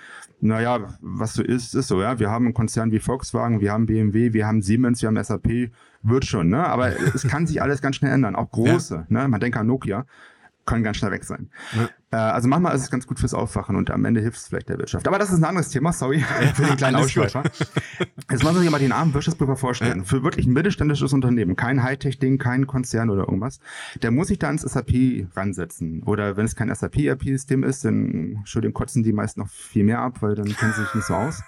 naja, 0.40 0.96
was 1.00 1.34
so 1.34 1.42
ist, 1.42 1.74
ist 1.74 1.88
so, 1.88 2.00
ja. 2.00 2.18
Wir 2.18 2.30
haben 2.30 2.46
einen 2.46 2.54
Konzern 2.54 2.92
wie 2.92 2.98
Volkswagen, 2.98 3.60
wir 3.60 3.72
haben 3.72 3.84
BMW, 3.86 4.32
wir 4.32 4.46
haben 4.46 4.62
Siemens, 4.62 5.02
wir 5.02 5.08
haben 5.08 5.22
SAP, 5.22 5.70
wird 6.02 6.24
schon, 6.24 6.48
ne? 6.48 6.66
Aber 6.66 6.92
es 7.14 7.26
kann 7.28 7.46
sich 7.46 7.60
alles 7.60 7.82
ganz 7.82 7.96
schnell 7.96 8.12
ändern, 8.12 8.36
auch 8.36 8.50
große, 8.50 8.94
ja. 8.94 9.22
ne? 9.22 9.28
Man 9.28 9.40
denkt 9.40 9.58
an 9.58 9.66
Nokia 9.66 10.06
können 10.66 10.82
ganz 10.82 10.98
schnell 10.98 11.12
weg 11.12 11.24
sein. 11.24 11.50
Ja. 11.74 11.88
Äh, 12.10 12.16
also 12.16 12.48
manchmal 12.48 12.74
ist 12.74 12.82
es 12.82 12.90
ganz 12.90 13.06
gut 13.06 13.18
fürs 13.18 13.34
Aufwachen 13.34 13.76
und 13.76 13.90
am 13.90 14.04
Ende 14.04 14.20
hilft 14.20 14.38
es 14.38 14.48
vielleicht 14.48 14.68
der 14.68 14.78
Wirtschaft. 14.78 15.06
Aber 15.08 15.18
das 15.18 15.30
ist 15.30 15.38
ein 15.38 15.44
anderes 15.44 15.68
Thema, 15.70 15.92
sorry 15.92 16.20
für 16.54 16.64
den 16.64 16.76
kleinen 16.76 16.96
Ausschweifer. 16.96 17.42
Jetzt 18.30 18.42
muss 18.42 18.52
man 18.52 18.62
sich 18.62 18.70
mal 18.70 18.78
den 18.78 18.92
armen 18.92 19.14
Wirtschaftsprüfer 19.14 19.56
vorstellen. 19.56 19.98
Ja. 19.98 20.04
Für 20.04 20.22
wirklich 20.22 20.46
ein 20.46 20.52
mittelständisches 20.52 21.12
Unternehmen, 21.12 21.56
kein 21.56 21.82
Hightech-Ding, 21.82 22.38
kein 22.38 22.66
Konzern 22.66 23.10
oder 23.10 23.22
irgendwas, 23.22 23.60
der 24.02 24.10
muss 24.10 24.28
sich 24.28 24.38
da 24.38 24.48
ans 24.48 24.62
SAP 24.62 25.28
ransetzen. 25.34 26.02
Oder 26.04 26.36
wenn 26.36 26.44
es 26.44 26.56
kein 26.56 26.74
SAP-ERP-System 26.74 27.62
ist, 27.64 27.84
dann 27.84 28.36
Entschuldigung, 28.38 28.74
kotzen 28.74 29.02
die 29.02 29.12
meist 29.12 29.38
noch 29.38 29.48
viel 29.48 29.84
mehr 29.84 30.00
ab, 30.00 30.22
weil 30.22 30.34
dann 30.34 30.46
kennen 30.46 30.72
sie 30.74 30.82
sich 30.82 30.94
nicht 30.94 31.06
so 31.06 31.14
aus. 31.14 31.42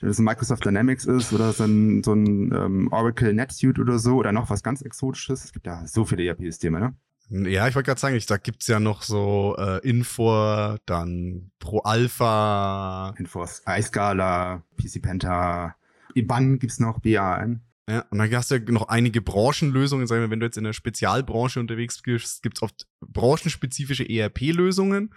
Wenn 0.00 0.10
es 0.10 0.18
ein 0.18 0.24
Microsoft 0.24 0.64
Dynamics 0.64 1.04
ist 1.04 1.32
oder 1.32 1.52
so 1.52 1.64
ein, 1.64 2.02
so 2.02 2.12
ein 2.12 2.52
um, 2.52 2.92
Oracle 2.92 3.32
NetSuite 3.32 3.80
oder 3.80 3.98
so 3.98 4.16
oder 4.16 4.32
noch 4.32 4.50
was 4.50 4.62
ganz 4.62 4.82
Exotisches. 4.82 5.44
Es 5.44 5.52
gibt 5.52 5.66
ja 5.66 5.86
so 5.86 6.04
viele 6.04 6.24
ERP-Systeme, 6.24 6.80
ne? 6.80 6.94
Ja, 7.28 7.66
ich 7.66 7.74
wollte 7.74 7.88
gerade 7.88 8.00
sagen, 8.00 8.14
ich, 8.14 8.26
da 8.26 8.36
gibt's 8.36 8.68
ja 8.68 8.78
noch 8.78 9.02
so 9.02 9.56
äh, 9.58 9.78
Infor, 9.88 10.78
dann 10.86 11.50
Pro 11.58 11.80
Alpha. 11.80 13.14
Infor 13.18 13.48
iScala, 13.66 14.62
PC 14.76 15.02
Penta, 15.02 15.74
IBAN 16.14 16.58
gibt's 16.58 16.78
noch, 16.78 17.00
BAN. 17.00 17.62
Ja, 17.88 18.04
und 18.10 18.18
dann 18.18 18.32
hast 18.34 18.50
du 18.50 18.56
ja 18.56 18.60
noch 18.70 18.88
einige 18.88 19.22
Branchenlösungen. 19.22 20.06
Sagen 20.06 20.22
wir, 20.22 20.30
wenn 20.30 20.40
du 20.40 20.46
jetzt 20.46 20.58
in 20.58 20.64
der 20.64 20.72
Spezialbranche 20.72 21.60
unterwegs 21.60 22.00
bist, 22.02 22.42
gibt's 22.42 22.62
oft 22.62 22.86
branchenspezifische 23.00 24.08
ERP-Lösungen. 24.08 25.14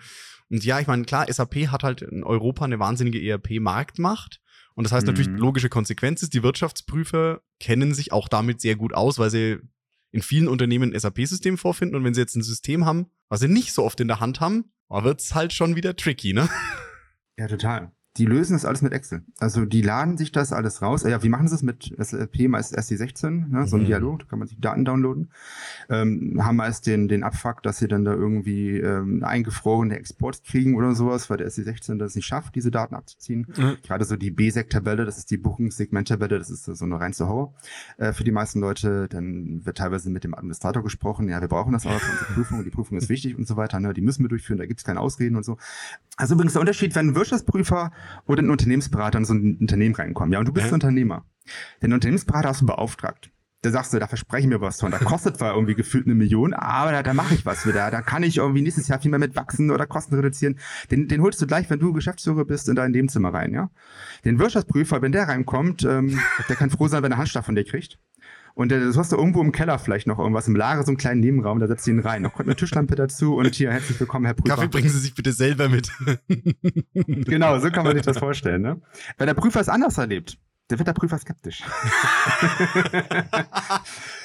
Und 0.50 0.66
ja, 0.66 0.80
ich 0.80 0.88
meine, 0.88 1.04
klar, 1.04 1.32
SAP 1.32 1.68
hat 1.68 1.84
halt 1.84 2.02
in 2.02 2.24
Europa 2.24 2.66
eine 2.66 2.80
wahnsinnige 2.80 3.22
ERP-Marktmacht. 3.22 4.40
Und 4.76 4.84
das 4.84 4.94
heißt 4.94 5.06
mhm. 5.06 5.14
natürlich, 5.14 5.40
logische 5.40 5.70
Konsequenz 5.70 6.24
ist, 6.24 6.34
die 6.34 6.44
Wirtschaftsprüfer 6.44 7.42
kennen 7.60 7.94
sich 7.94 8.12
auch 8.12 8.28
damit 8.28 8.62
sehr 8.62 8.76
gut 8.76 8.94
aus, 8.94 9.20
weil 9.20 9.30
sie 9.30 9.60
in 10.12 10.22
vielen 10.22 10.48
Unternehmen 10.48 10.94
ein 10.94 11.00
SAP-System 11.00 11.58
vorfinden 11.58 11.96
und 11.96 12.04
wenn 12.04 12.14
sie 12.14 12.22
jetzt 12.22 12.36
ein 12.36 12.42
System 12.42 12.86
haben, 12.86 13.08
was 13.30 13.42
sie 13.42 13.48
nicht 13.48 13.74
so 13.74 13.84
oft 13.84 14.00
in 14.00 14.08
der 14.08 14.20
Hand 14.20 14.40
haben, 14.40 14.72
wird's 14.90 15.36
halt 15.36 15.54
schon 15.54 15.76
wieder 15.76 15.96
tricky, 15.96 16.34
ne? 16.34 16.50
Ja, 17.38 17.48
total 17.48 17.92
die 18.20 18.26
lösen 18.26 18.54
das 18.54 18.66
alles 18.66 18.82
mit 18.82 18.92
Excel. 18.92 19.24
Also 19.40 19.64
die 19.64 19.82
laden 19.82 20.18
sich 20.18 20.34
das 20.34 20.52
alles 20.52 20.82
raus. 20.82 21.04
Ja, 21.04 21.24
wie 21.24 21.30
machen 21.30 21.48
sie 21.48 21.56
es 21.56 21.64
mit 21.64 21.96
SLP 21.98 22.50
meist 22.50 22.78
SC16, 22.78 23.48
ne? 23.50 23.66
so 23.66 23.78
ein 23.78 23.84
mhm. 23.84 23.86
Dialog, 23.88 24.20
da 24.20 24.26
kann 24.26 24.40
man 24.40 24.48
sich 24.50 24.60
Daten 24.60 24.84
downloaden. 24.84 25.32
Ähm, 25.90 26.42
haben 26.44 26.58
meist 26.58 26.86
den, 26.86 27.08
den 27.08 27.24
Abfuck, 27.24 27.64
dass 27.64 27.78
sie 27.78 27.88
dann 27.88 28.04
da 28.04 28.14
irgendwie 28.14 28.78
ähm, 28.78 29.24
eingefrorene 29.24 29.98
Exports 29.98 30.44
kriegen 30.44 30.76
oder 30.76 30.96
sowas, 30.96 31.30
weil 31.30 31.38
der 31.38 31.50
SC16 31.50 31.98
das 31.98 32.16
nicht 32.16 32.26
schafft, 32.26 32.56
diese 32.56 32.72
Daten 32.72 32.94
abzuziehen. 32.94 33.48
Mhm. 33.56 33.78
Gerade 33.84 34.04
so 34.04 34.18
die 34.18 34.32
BSEC-Tabelle, 34.32 35.06
das 35.06 35.18
ist 35.18 35.32
die 35.32 35.38
Buchungssegment-Tabelle, 35.38 36.38
das 36.38 36.50
ist 36.50 36.66
so 36.66 36.86
eine 36.86 37.00
rein 37.00 37.14
Horror 37.20 37.54
äh, 37.98 38.12
für 38.12 38.26
die 38.26 38.32
meisten 38.32 38.60
Leute. 38.60 39.08
Dann 39.08 39.66
wird 39.66 39.78
teilweise 39.78 40.10
mit 40.10 40.26
dem 40.26 40.36
Administrator 40.36 40.84
gesprochen, 40.84 41.30
ja, 41.30 41.40
wir 41.40 41.48
brauchen 41.48 41.72
das 41.72 41.86
aber 41.86 42.00
für 42.00 42.12
unsere 42.12 42.34
Prüfung, 42.34 42.64
die 42.66 42.70
Prüfung 42.70 42.98
ist 42.98 43.08
wichtig 43.08 43.38
und 43.38 43.48
so 43.48 43.56
weiter, 43.56 43.80
ne? 43.80 43.94
die 43.94 44.02
müssen 44.02 44.26
wir 44.26 44.30
durchführen, 44.30 44.58
da 44.58 44.66
gibt's 44.66 44.84
keine 44.84 45.00
Ausreden 45.00 45.38
und 45.38 45.44
so. 45.44 45.58
Also 46.18 46.34
übrigens 46.34 46.52
der 46.52 46.60
Unterschied, 46.60 46.94
wenn 46.96 47.08
ein 47.08 47.16
Wirtschaftsprüfer 47.16 47.92
oder 48.26 48.42
ein 48.42 48.50
Unternehmensberater 48.50 49.18
in 49.18 49.26
so 49.26 49.34
ein 49.34 49.58
Unternehmen 49.60 49.96
reinkommen. 49.96 50.34
Ja, 50.34 50.40
und 50.40 50.48
du 50.48 50.54
bist 50.54 50.68
ja. 50.68 50.74
Unternehmer. 50.74 51.26
Den 51.82 51.94
Unternehmensberater 51.94 52.50
hast 52.50 52.62
du 52.62 52.66
beauftragt. 52.66 53.32
Da 53.62 53.72
sagst 53.72 53.94
du, 53.94 54.00
da 54.00 54.08
verspreche 54.08 54.44
ich 54.44 54.48
mir 54.48 54.62
was 54.62 54.80
von. 54.80 54.90
Da 54.90 55.00
kostet 55.00 55.36
zwar 55.38 55.54
irgendwie 55.54 55.76
gefühlt 55.76 56.06
eine 56.06 56.16
Million, 56.16 56.54
aber 56.54 56.94
da, 56.94 57.04
da 57.04 57.14
mache 57.14 57.34
ich 57.34 57.46
was 57.46 57.68
wieder. 57.68 57.92
Da 57.92 58.02
kann 58.02 58.24
ich 58.24 58.38
irgendwie 58.38 58.62
nächstes 58.62 58.88
Jahr 58.88 59.00
viel 59.00 59.12
mehr 59.12 59.20
mit 59.20 59.36
wachsen 59.36 59.70
oder 59.70 59.86
Kosten 59.86 60.16
reduzieren. 60.16 60.58
Den, 60.92 61.10
den 61.10 61.22
holst 61.22 61.42
du 61.42 61.48
gleich, 61.48 61.70
wenn 61.70 61.80
du 61.80 61.92
Geschäftsführer 61.92 62.46
bist, 62.46 62.70
in 62.70 62.76
dein 62.76 62.92
Nebenzimmer 62.92 63.34
rein, 63.34 63.54
ja. 63.54 63.70
Den 64.24 64.40
Wirtschaftsprüfer, 64.40 65.02
wenn 65.02 65.12
der 65.12 65.28
reinkommt, 65.28 65.84
ähm, 65.84 66.18
der 66.48 66.56
kann 66.56 66.70
froh 66.70 66.88
sein, 66.88 67.04
wenn 67.04 67.12
er 67.12 67.18
Handschlag 67.18 67.44
von 67.44 67.56
dir 67.56 67.66
kriegt. 67.66 68.00
Und 68.54 68.72
das 68.72 68.98
hast 68.98 69.12
du 69.12 69.18
irgendwo 69.18 69.42
im 69.42 69.52
Keller 69.52 69.80
vielleicht 69.80 70.08
noch 70.08 70.20
irgendwas 70.20 70.48
im 70.48 70.56
Lager, 70.56 70.84
so 70.84 70.90
einen 70.90 70.98
kleinen 70.98 71.22
Nebenraum, 71.22 71.60
da 71.60 71.68
setzt 71.68 71.88
du 71.88 71.92
ihn 71.92 72.00
rein. 72.00 72.22
Noch 72.22 72.34
kommt 72.34 72.48
eine 72.48 72.56
Tischlampe 72.56 72.96
dazu 72.96 73.36
und 73.36 73.54
hier, 73.56 73.72
herzlich 73.72 74.00
willkommen, 74.00 74.26
Herr 74.26 74.34
Prüfer. 74.34 74.56
Kaffee 74.56 74.68
bringen 74.68 74.90
Sie 74.90 75.00
sich 75.00 75.16
bitte 75.16 75.32
selber 75.32 75.70
mit. 75.70 75.90
genau, 77.06 77.60
so 77.60 77.70
kann 77.70 77.86
man 77.86 77.96
sich 77.96 78.06
das 78.06 78.18
vorstellen. 78.18 78.62
Ne? 78.62 78.82
Wenn 79.18 79.28
der 79.28 79.34
Prüfer 79.34 79.60
es 79.60 79.70
anders 79.70 79.98
erlebt, 79.98 80.38
der 80.70 80.78
wird 80.78 80.88
der 80.88 80.94
Prüfer 80.94 81.18
skeptisch. 81.18 81.64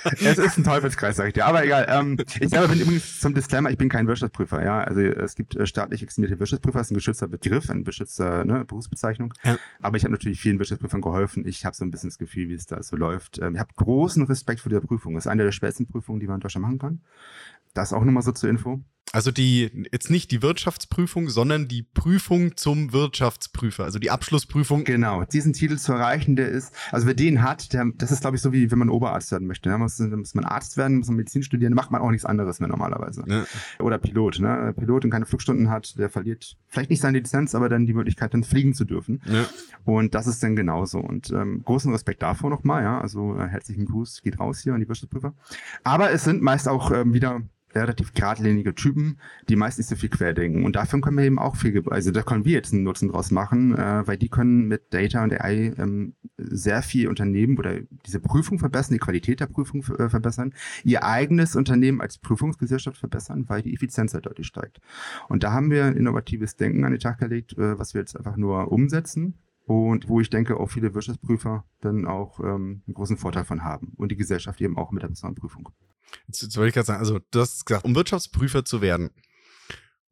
es 0.04 0.38
ist 0.38 0.58
ein 0.58 0.64
Teufelskreis, 0.64 1.16
sag 1.16 1.28
ich 1.28 1.32
dir. 1.32 1.46
Aber 1.46 1.64
egal. 1.64 1.86
Ähm, 1.88 2.18
ich 2.38 2.50
selber 2.50 2.68
bin 2.68 2.80
übrigens 2.80 3.20
zum 3.20 3.34
Disclaimer, 3.34 3.70
ich 3.70 3.78
bin 3.78 3.88
kein 3.88 4.06
Wirtschaftsprüfer. 4.06 4.62
Ja, 4.62 4.82
also 4.82 5.00
es 5.00 5.36
gibt 5.36 5.56
äh, 5.56 5.66
staatlich 5.66 6.02
examinierte 6.02 6.38
Wirtschaftsprüfer, 6.38 6.78
das 6.78 6.88
ist 6.88 6.90
ein 6.90 6.96
geschützter 6.96 7.28
Begriff, 7.28 7.70
eine 7.70 7.82
geschützte 7.82 8.44
ne, 8.44 8.64
Berufsbezeichnung. 8.66 9.32
Ja. 9.42 9.56
Aber 9.80 9.96
ich 9.96 10.04
habe 10.04 10.12
natürlich 10.12 10.38
vielen 10.40 10.58
Wirtschaftsprüfern 10.58 11.00
geholfen. 11.00 11.46
Ich 11.46 11.64
habe 11.64 11.74
so 11.74 11.84
ein 11.84 11.90
bisschen 11.90 12.10
das 12.10 12.18
Gefühl, 12.18 12.48
wie 12.48 12.54
es 12.54 12.66
da 12.66 12.82
so 12.82 12.96
läuft. 12.96 13.38
Ähm, 13.38 13.54
ich 13.54 13.60
habe 13.60 13.72
großen 13.76 14.22
Respekt 14.24 14.60
vor 14.60 14.70
der 14.70 14.80
Prüfung. 14.80 15.14
Das 15.14 15.24
ist 15.24 15.30
eine 15.30 15.44
der 15.44 15.52
schwersten 15.52 15.86
Prüfungen, 15.86 16.20
die 16.20 16.26
man 16.26 16.36
in 16.36 16.40
Deutschland 16.40 16.66
machen 16.66 16.78
kann. 16.78 17.00
Das 17.72 17.92
auch 17.92 18.04
nochmal 18.04 18.22
so 18.22 18.32
zur 18.32 18.50
Info. 18.50 18.80
Also 19.14 19.30
die, 19.30 19.70
jetzt 19.92 20.10
nicht 20.10 20.32
die 20.32 20.42
Wirtschaftsprüfung, 20.42 21.28
sondern 21.28 21.68
die 21.68 21.84
Prüfung 21.84 22.56
zum 22.56 22.92
Wirtschaftsprüfer, 22.92 23.84
also 23.84 24.00
die 24.00 24.10
Abschlussprüfung. 24.10 24.82
Genau, 24.82 25.22
diesen 25.22 25.52
Titel 25.52 25.76
zu 25.76 25.92
erreichen, 25.92 26.34
der 26.34 26.48
ist, 26.48 26.74
also 26.90 27.06
wer 27.06 27.14
den 27.14 27.40
hat, 27.40 27.72
der, 27.72 27.92
das 27.94 28.10
ist 28.10 28.22
glaube 28.22 28.34
ich 28.34 28.42
so 28.42 28.52
wie, 28.52 28.72
wenn 28.72 28.78
man 28.80 28.90
Oberarzt 28.90 29.30
werden 29.30 29.46
möchte. 29.46 29.68
Da 29.68 29.78
muss, 29.78 30.00
muss 30.00 30.34
man 30.34 30.44
Arzt 30.44 30.76
werden, 30.76 30.98
muss 30.98 31.06
man 31.06 31.18
Medizin 31.18 31.44
studieren, 31.44 31.74
macht 31.74 31.92
man 31.92 32.00
auch 32.00 32.10
nichts 32.10 32.24
anderes 32.24 32.58
mehr 32.58 32.68
normalerweise. 32.68 33.22
Ja. 33.28 33.44
Oder 33.78 33.98
Pilot, 33.98 34.40
ne? 34.40 34.74
Pilot 34.76 35.04
und 35.04 35.12
keine 35.12 35.26
Flugstunden 35.26 35.70
hat, 35.70 35.96
der 35.96 36.10
verliert 36.10 36.56
vielleicht 36.66 36.90
nicht 36.90 37.00
seine 37.00 37.18
Lizenz, 37.18 37.54
aber 37.54 37.68
dann 37.68 37.86
die 37.86 37.94
Möglichkeit, 37.94 38.34
dann 38.34 38.42
fliegen 38.42 38.74
zu 38.74 38.84
dürfen. 38.84 39.22
Ja. 39.26 39.44
Und 39.84 40.16
das 40.16 40.26
ist 40.26 40.42
dann 40.42 40.56
genauso. 40.56 40.98
Und 40.98 41.30
ähm, 41.30 41.62
großen 41.64 41.92
Respekt 41.92 42.20
davor 42.20 42.50
nochmal, 42.50 42.82
ja. 42.82 43.00
Also 43.00 43.38
äh, 43.38 43.46
herzlichen 43.46 43.84
Gruß 43.84 44.22
geht 44.22 44.40
raus 44.40 44.58
hier 44.58 44.74
an 44.74 44.80
die 44.80 44.88
Wirtschaftsprüfer. 44.88 45.34
Aber 45.84 46.10
es 46.10 46.24
sind 46.24 46.42
meist 46.42 46.66
auch 46.66 46.90
ähm, 46.90 47.14
wieder 47.14 47.42
relativ 47.74 48.12
geradlinige 48.12 48.74
Typen, 48.74 49.18
die 49.48 49.56
meist 49.56 49.78
nicht 49.78 49.88
so 49.88 49.96
viel 49.96 50.08
querdenken. 50.08 50.64
Und 50.64 50.76
dafür 50.76 51.00
können 51.00 51.16
wir 51.16 51.24
eben 51.24 51.38
auch 51.38 51.56
viel, 51.56 51.82
also 51.90 52.10
da 52.10 52.22
können 52.22 52.44
wir 52.44 52.52
jetzt 52.52 52.72
einen 52.72 52.82
Nutzen 52.82 53.08
draus 53.08 53.30
machen, 53.30 53.76
äh, 53.76 54.06
weil 54.06 54.16
die 54.16 54.28
können 54.28 54.68
mit 54.68 54.92
Data 54.92 55.22
und 55.22 55.32
AI 55.32 55.72
ähm, 55.78 56.14
sehr 56.36 56.82
viel 56.82 57.08
Unternehmen 57.08 57.58
oder 57.58 57.80
diese 58.06 58.20
Prüfung 58.20 58.58
verbessern, 58.58 58.94
die 58.94 59.00
Qualität 59.00 59.40
der 59.40 59.46
Prüfung 59.46 59.84
äh, 59.98 60.08
verbessern, 60.08 60.52
ihr 60.84 61.04
eigenes 61.04 61.56
Unternehmen 61.56 62.00
als 62.00 62.18
Prüfungsgesellschaft 62.18 62.98
verbessern, 62.98 63.44
weil 63.48 63.62
die 63.62 63.74
Effizienz 63.74 64.14
halt 64.14 64.26
deutlich 64.26 64.46
steigt. 64.46 64.80
Und 65.28 65.42
da 65.42 65.52
haben 65.52 65.70
wir 65.70 65.88
innovatives 65.96 66.56
Denken 66.56 66.84
an 66.84 66.92
den 66.92 67.00
Tag 67.00 67.18
gelegt, 67.18 67.56
äh, 67.58 67.78
was 67.78 67.94
wir 67.94 68.00
jetzt 68.00 68.16
einfach 68.16 68.36
nur 68.36 68.70
umsetzen 68.70 69.38
und 69.66 70.08
wo 70.08 70.20
ich 70.20 70.30
denke, 70.30 70.58
auch 70.58 70.70
viele 70.70 70.94
Wirtschaftsprüfer 70.94 71.64
dann 71.80 72.06
auch 72.06 72.40
ähm, 72.40 72.82
einen 72.86 72.94
großen 72.94 73.16
Vorteil 73.16 73.44
von 73.44 73.64
haben 73.64 73.92
und 73.96 74.12
die 74.12 74.16
Gesellschaft 74.16 74.60
eben 74.60 74.76
auch 74.76 74.92
mit 74.92 75.02
der 75.02 75.08
besseren 75.08 75.34
Prüfung. 75.34 75.70
Jetzt, 76.26 76.42
jetzt 76.42 76.56
wollte 76.56 76.68
ich 76.68 76.74
gerade 76.74 76.86
sagen, 76.86 77.00
also 77.00 77.20
du 77.30 77.40
hast 77.40 77.66
gesagt, 77.66 77.84
um 77.84 77.94
Wirtschaftsprüfer 77.94 78.64
zu 78.64 78.80
werden, 78.80 79.10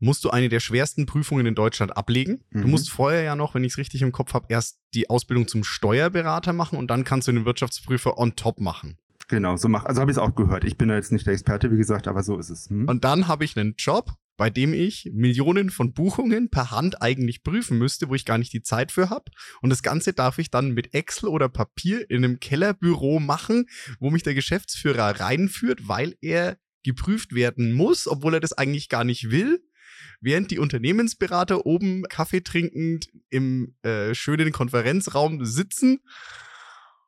musst 0.03 0.25
du 0.25 0.31
eine 0.31 0.49
der 0.49 0.61
schwersten 0.61 1.07
Prüfungen 1.07 1.47
in 1.47 1.55
Deutschland 1.55 1.97
ablegen. 1.97 2.45
Mhm. 2.51 2.63
Du 2.63 2.69
musst 2.69 2.91
vorher 2.91 3.23
ja 3.23 3.37
noch, 3.37 3.55
wenn 3.55 3.65
ich 3.65 3.73
es 3.73 3.79
richtig 3.79 4.03
im 4.03 4.11
Kopf 4.13 4.35
habe, 4.35 4.47
erst 4.49 4.81
die 4.95 5.09
Ausbildung 5.09 5.47
zum 5.47 5.63
Steuerberater 5.63 6.53
machen 6.53 6.77
und 6.77 6.89
dann 6.89 7.05
kannst 7.05 7.29
du 7.29 7.33
den 7.33 7.45
Wirtschaftsprüfer 7.45 8.19
on 8.19 8.35
top 8.35 8.61
machen. 8.61 8.99
Genau, 9.29 9.57
so 9.57 9.69
mach. 9.69 9.85
Also 9.85 10.01
habe 10.01 10.11
ich 10.11 10.17
es 10.17 10.23
auch 10.23 10.35
gehört. 10.35 10.65
Ich 10.65 10.77
bin 10.77 10.89
da 10.89 10.97
jetzt 10.97 11.13
nicht 11.13 11.27
der 11.27 11.33
Experte, 11.33 11.71
wie 11.71 11.77
gesagt, 11.77 12.09
aber 12.09 12.23
so 12.23 12.37
ist 12.39 12.51
es. 12.51 12.69
Hm? 12.69 12.89
Und 12.89 13.05
dann 13.05 13.29
habe 13.29 13.45
ich 13.45 13.57
einen 13.57 13.75
Job, 13.79 14.13
bei 14.37 14.51
dem 14.51 14.75
ich 14.75 15.11
Millionen 15.13 15.71
von 15.71 15.93
Buchungen 15.93 16.51
per 16.51 16.71
Hand 16.71 17.03
eigentlich 17.03 17.43
prüfen 17.43 17.79
müsste, 17.79 18.09
wo 18.09 18.15
ich 18.15 18.25
gar 18.25 18.39
nicht 18.39 18.53
die 18.53 18.63
Zeit 18.63 18.93
für 18.93 19.11
habe. 19.11 19.31
Und 19.61 19.71
das 19.71 19.83
Ganze 19.83 20.13
darf 20.13 20.39
ich 20.39 20.51
dann 20.51 20.73
mit 20.73 20.95
Excel 20.95 21.29
oder 21.29 21.49
Papier 21.49 22.09
in 22.11 22.25
einem 22.25 22.41
Kellerbüro 22.41 23.21
machen, 23.21 23.67
wo 24.01 24.11
mich 24.11 24.23
der 24.23 24.35
Geschäftsführer 24.35 25.21
reinführt, 25.21 25.89
weil 25.89 26.17
er 26.21 26.59
geprüft 26.83 27.35
werden 27.35 27.73
muss, 27.73 28.09
obwohl 28.09 28.35
er 28.35 28.41
das 28.41 28.53
eigentlich 28.53 28.89
gar 28.89 29.05
nicht 29.05 29.31
will. 29.31 29.63
Während 30.21 30.51
die 30.51 30.59
Unternehmensberater 30.59 31.67
oben 31.67 32.05
Kaffee 32.05 32.41
trinkend 32.41 33.09
im 33.31 33.75
äh, 33.83 34.15
schönen 34.15 34.53
Konferenzraum 34.53 35.45
sitzen. 35.45 36.01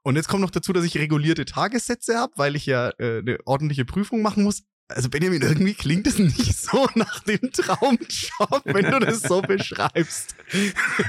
Und 0.03 0.17
jetzt 0.17 0.29
kommt 0.29 0.43
noch 0.43 0.51
dazu, 0.51 0.73
dass 0.73 0.85
ich 0.85 0.99
regulierte 0.99 1.45
Tagessätze 1.45 2.17
habe, 2.17 2.35
weil 2.37 2.57
ich 2.57 2.67
ja 2.67 2.91
äh, 2.99 3.19
eine 3.19 3.39
ordentliche 3.47 3.85
Prüfung 3.85 4.21
machen 4.21 4.45
muss. 4.45 4.65
Also 4.89 5.09
Benjamin, 5.09 5.41
irgendwie 5.41 5.73
klingt 5.73 6.07
es 6.07 6.19
nicht 6.19 6.59
so 6.59 6.87
nach 6.95 7.21
dem 7.21 7.51
Traumjob, 7.53 8.63
wenn 8.65 8.91
du 8.91 9.01
das 9.01 9.23
so 9.23 9.41
beschreibst. 9.41 10.37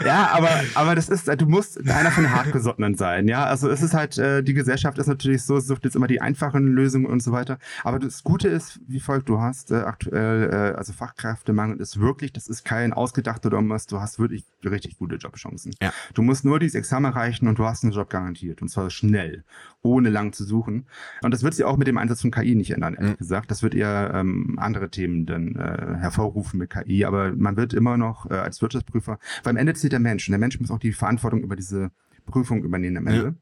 Ja, 0.06 0.30
aber, 0.32 0.50
aber 0.76 0.96
das 0.96 1.10
ist, 1.10 1.28
du 1.28 1.46
musst 1.46 1.78
einer 1.90 2.12
von 2.12 2.24
den 2.24 2.34
Hartgesottenen 2.34 2.96
sein, 2.96 3.28
ja. 3.28 3.46
Also 3.46 3.70
es 3.70 3.82
ist 3.82 3.94
halt, 3.94 4.18
äh, 4.18 4.44
die 4.44 4.54
Gesellschaft 4.54 4.98
ist 4.98 5.08
natürlich 5.08 5.44
so, 5.44 5.60
sucht 5.60 5.84
jetzt 5.84 5.98
immer 5.98 6.08
die 6.08 6.22
einfachen 6.22 6.68
Lösungen 6.68 7.06
und 7.06 7.22
so 7.22 7.34
weiter. 7.34 7.60
Aber 7.84 8.00
das 8.00 8.24
Gute 8.24 8.48
ist, 8.48 8.80
wie 8.88 9.02
folgt, 9.02 9.28
du 9.28 9.42
hast 9.42 9.72
äh, 9.72 9.76
aktuell, 9.76 10.50
äh, 10.52 10.78
also 10.78 10.94
Fachkräftemangel 10.94 11.82
ist 11.82 12.00
wirklich, 12.00 12.32
das 12.32 12.48
ist 12.48 12.64
kein 12.64 12.94
ausgedachter 12.94 13.50
Dommers, 13.50 13.88
du 13.88 14.00
hast 14.00 14.20
wirklich 14.20 14.46
richtig 14.64 14.98
gute 14.98 15.16
Jobchancen. 15.16 15.74
Ja. 15.82 15.92
Du 16.14 16.22
musst 16.22 16.46
nur 16.46 16.60
dieses 16.60 16.76
Examen 16.76 17.12
erreichen 17.12 17.50
und 17.50 17.60
du 17.60 17.66
hast 17.66 17.84
einen 17.84 17.92
Job 17.92 18.10
garantiert. 18.10 18.62
Und 18.62 18.70
zwar 18.70 18.90
schnell, 18.90 19.44
ohne 19.82 20.10
lang 20.10 20.32
zu 20.32 20.46
suchen. 20.46 20.86
Und 21.22 21.34
das 21.34 21.44
wird 21.44 21.54
sich 21.54 21.66
auch 21.66 21.78
mit 21.78 21.88
dem 21.88 21.98
Einsatz 21.98 22.22
von 22.22 22.32
KI 22.32 22.56
nicht 22.56 22.72
ändern, 22.72 22.96
ehrlich 22.96 23.14
mhm. 23.14 23.18
gesagt. 23.18 23.52
Das 23.52 23.65
wird 23.66 23.76
eher 23.76 24.12
ähm, 24.14 24.56
andere 24.58 24.90
Themen 24.90 25.26
dann 25.26 25.56
äh, 25.56 25.98
hervorrufen 25.98 26.60
mit 26.60 26.70
KI, 26.70 27.04
aber 27.04 27.34
man 27.36 27.58
wird 27.58 27.74
immer 27.74 27.98
noch 27.98 28.30
äh, 28.30 28.36
als 28.36 28.62
Wirtschaftsprüfer, 28.62 29.20
weil 29.44 29.52
am 29.52 29.58
Ende 29.58 29.74
zählt 29.74 29.92
der 29.92 30.00
Mensch 30.00 30.28
und 30.28 30.32
der 30.32 30.40
Mensch 30.40 30.60
muss 30.60 30.72
auch 30.72 30.80
die 30.80 30.94
Verantwortung 30.94 31.42
über 31.42 31.56
diese 31.56 31.92
Prüfung 32.26 32.64
übernehmen 32.64 32.98
am 32.98 33.08
Ende. 33.08 33.24
Ja. 33.24 33.34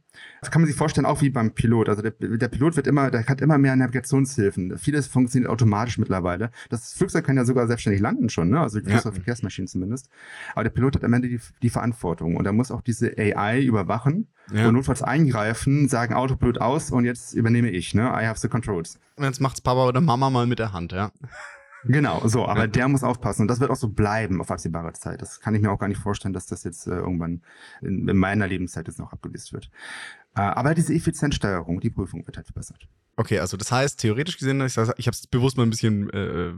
Das 0.41 0.51
kann 0.51 0.61
man 0.61 0.67
sich 0.67 0.77
vorstellen, 0.77 1.05
auch 1.05 1.21
wie 1.21 1.29
beim 1.29 1.51
Pilot. 1.51 1.89
Also 1.89 2.01
der, 2.01 2.11
der, 2.11 2.47
Pilot 2.47 2.75
wird 2.75 2.85
immer, 2.85 3.09
der 3.09 3.25
hat 3.25 3.41
immer 3.41 3.57
mehr 3.57 3.75
Navigationshilfen. 3.75 4.77
Vieles 4.77 5.07
funktioniert 5.07 5.49
automatisch 5.49 5.97
mittlerweile. 5.97 6.51
Das 6.69 6.93
Flugzeug 6.93 7.25
kann 7.25 7.37
ja 7.37 7.45
sogar 7.45 7.67
selbstständig 7.67 8.01
landen 8.01 8.29
schon, 8.29 8.49
ne? 8.49 8.59
Also 8.59 8.79
größere 8.81 9.09
ja. 9.09 9.11
Verkehrsmaschinen 9.11 9.67
zumindest. 9.67 10.09
Aber 10.53 10.63
der 10.63 10.69
Pilot 10.69 10.95
hat 10.95 11.03
am 11.03 11.13
Ende 11.13 11.29
die, 11.29 11.39
die 11.61 11.69
Verantwortung 11.69 12.35
und 12.35 12.45
er 12.45 12.53
muss 12.53 12.71
auch 12.71 12.81
diese 12.81 13.17
AI 13.17 13.61
überwachen 13.63 14.27
ja. 14.53 14.67
und 14.67 14.75
notfalls 14.75 15.01
eingreifen, 15.01 15.89
sagen 15.89 16.13
Autopilot 16.13 16.59
aus 16.59 16.91
und 16.91 17.05
jetzt 17.05 17.33
übernehme 17.33 17.71
ich, 17.71 17.95
ne? 17.95 18.03
I 18.03 18.25
have 18.25 18.39
the 18.39 18.49
controls. 18.49 18.99
Und 19.15 19.23
jetzt 19.23 19.41
macht's 19.41 19.61
Papa 19.61 19.87
oder 19.87 20.01
Mama 20.01 20.29
mal 20.29 20.45
mit 20.45 20.59
der 20.59 20.73
Hand, 20.73 20.91
ja. 20.91 21.11
Genau, 21.85 22.25
so, 22.27 22.47
aber 22.47 22.67
der 22.67 22.87
muss 22.87 23.03
aufpassen 23.03 23.43
und 23.43 23.47
das 23.47 23.59
wird 23.59 23.71
auch 23.71 23.75
so 23.75 23.89
bleiben 23.89 24.39
auf 24.41 24.51
absehbare 24.51 24.93
Zeit. 24.93 25.21
Das 25.21 25.39
kann 25.39 25.53
ich 25.55 25.61
mir 25.61 25.71
auch 25.71 25.79
gar 25.79 25.87
nicht 25.87 25.99
vorstellen, 25.99 26.33
dass 26.33 26.45
das 26.45 26.63
jetzt 26.63 26.87
äh, 26.87 26.91
irgendwann 26.91 27.41
in, 27.81 28.07
in, 28.07 28.17
meiner 28.17 28.47
Lebenszeit 28.47 28.87
jetzt 28.87 28.99
noch 28.99 29.11
abgelöst 29.11 29.53
wird. 29.53 29.69
Äh, 30.35 30.41
aber 30.41 30.75
diese 30.75 30.93
Effizienzsteuerung, 30.93 31.79
die 31.79 31.89
Prüfung 31.89 32.25
wird 32.25 32.37
halt 32.37 32.47
verbessert. 32.47 32.87
Okay, 33.15 33.39
also 33.39 33.57
das 33.57 33.71
heißt, 33.71 33.99
theoretisch 33.99 34.37
gesehen, 34.37 34.61
ich, 34.61 34.77
ich 34.77 34.77
habe 34.79 34.97
es 34.97 35.27
bewusst 35.27 35.57
mal 35.57 35.63
ein 35.63 35.69
bisschen 35.69 36.09
äh, 36.11 36.53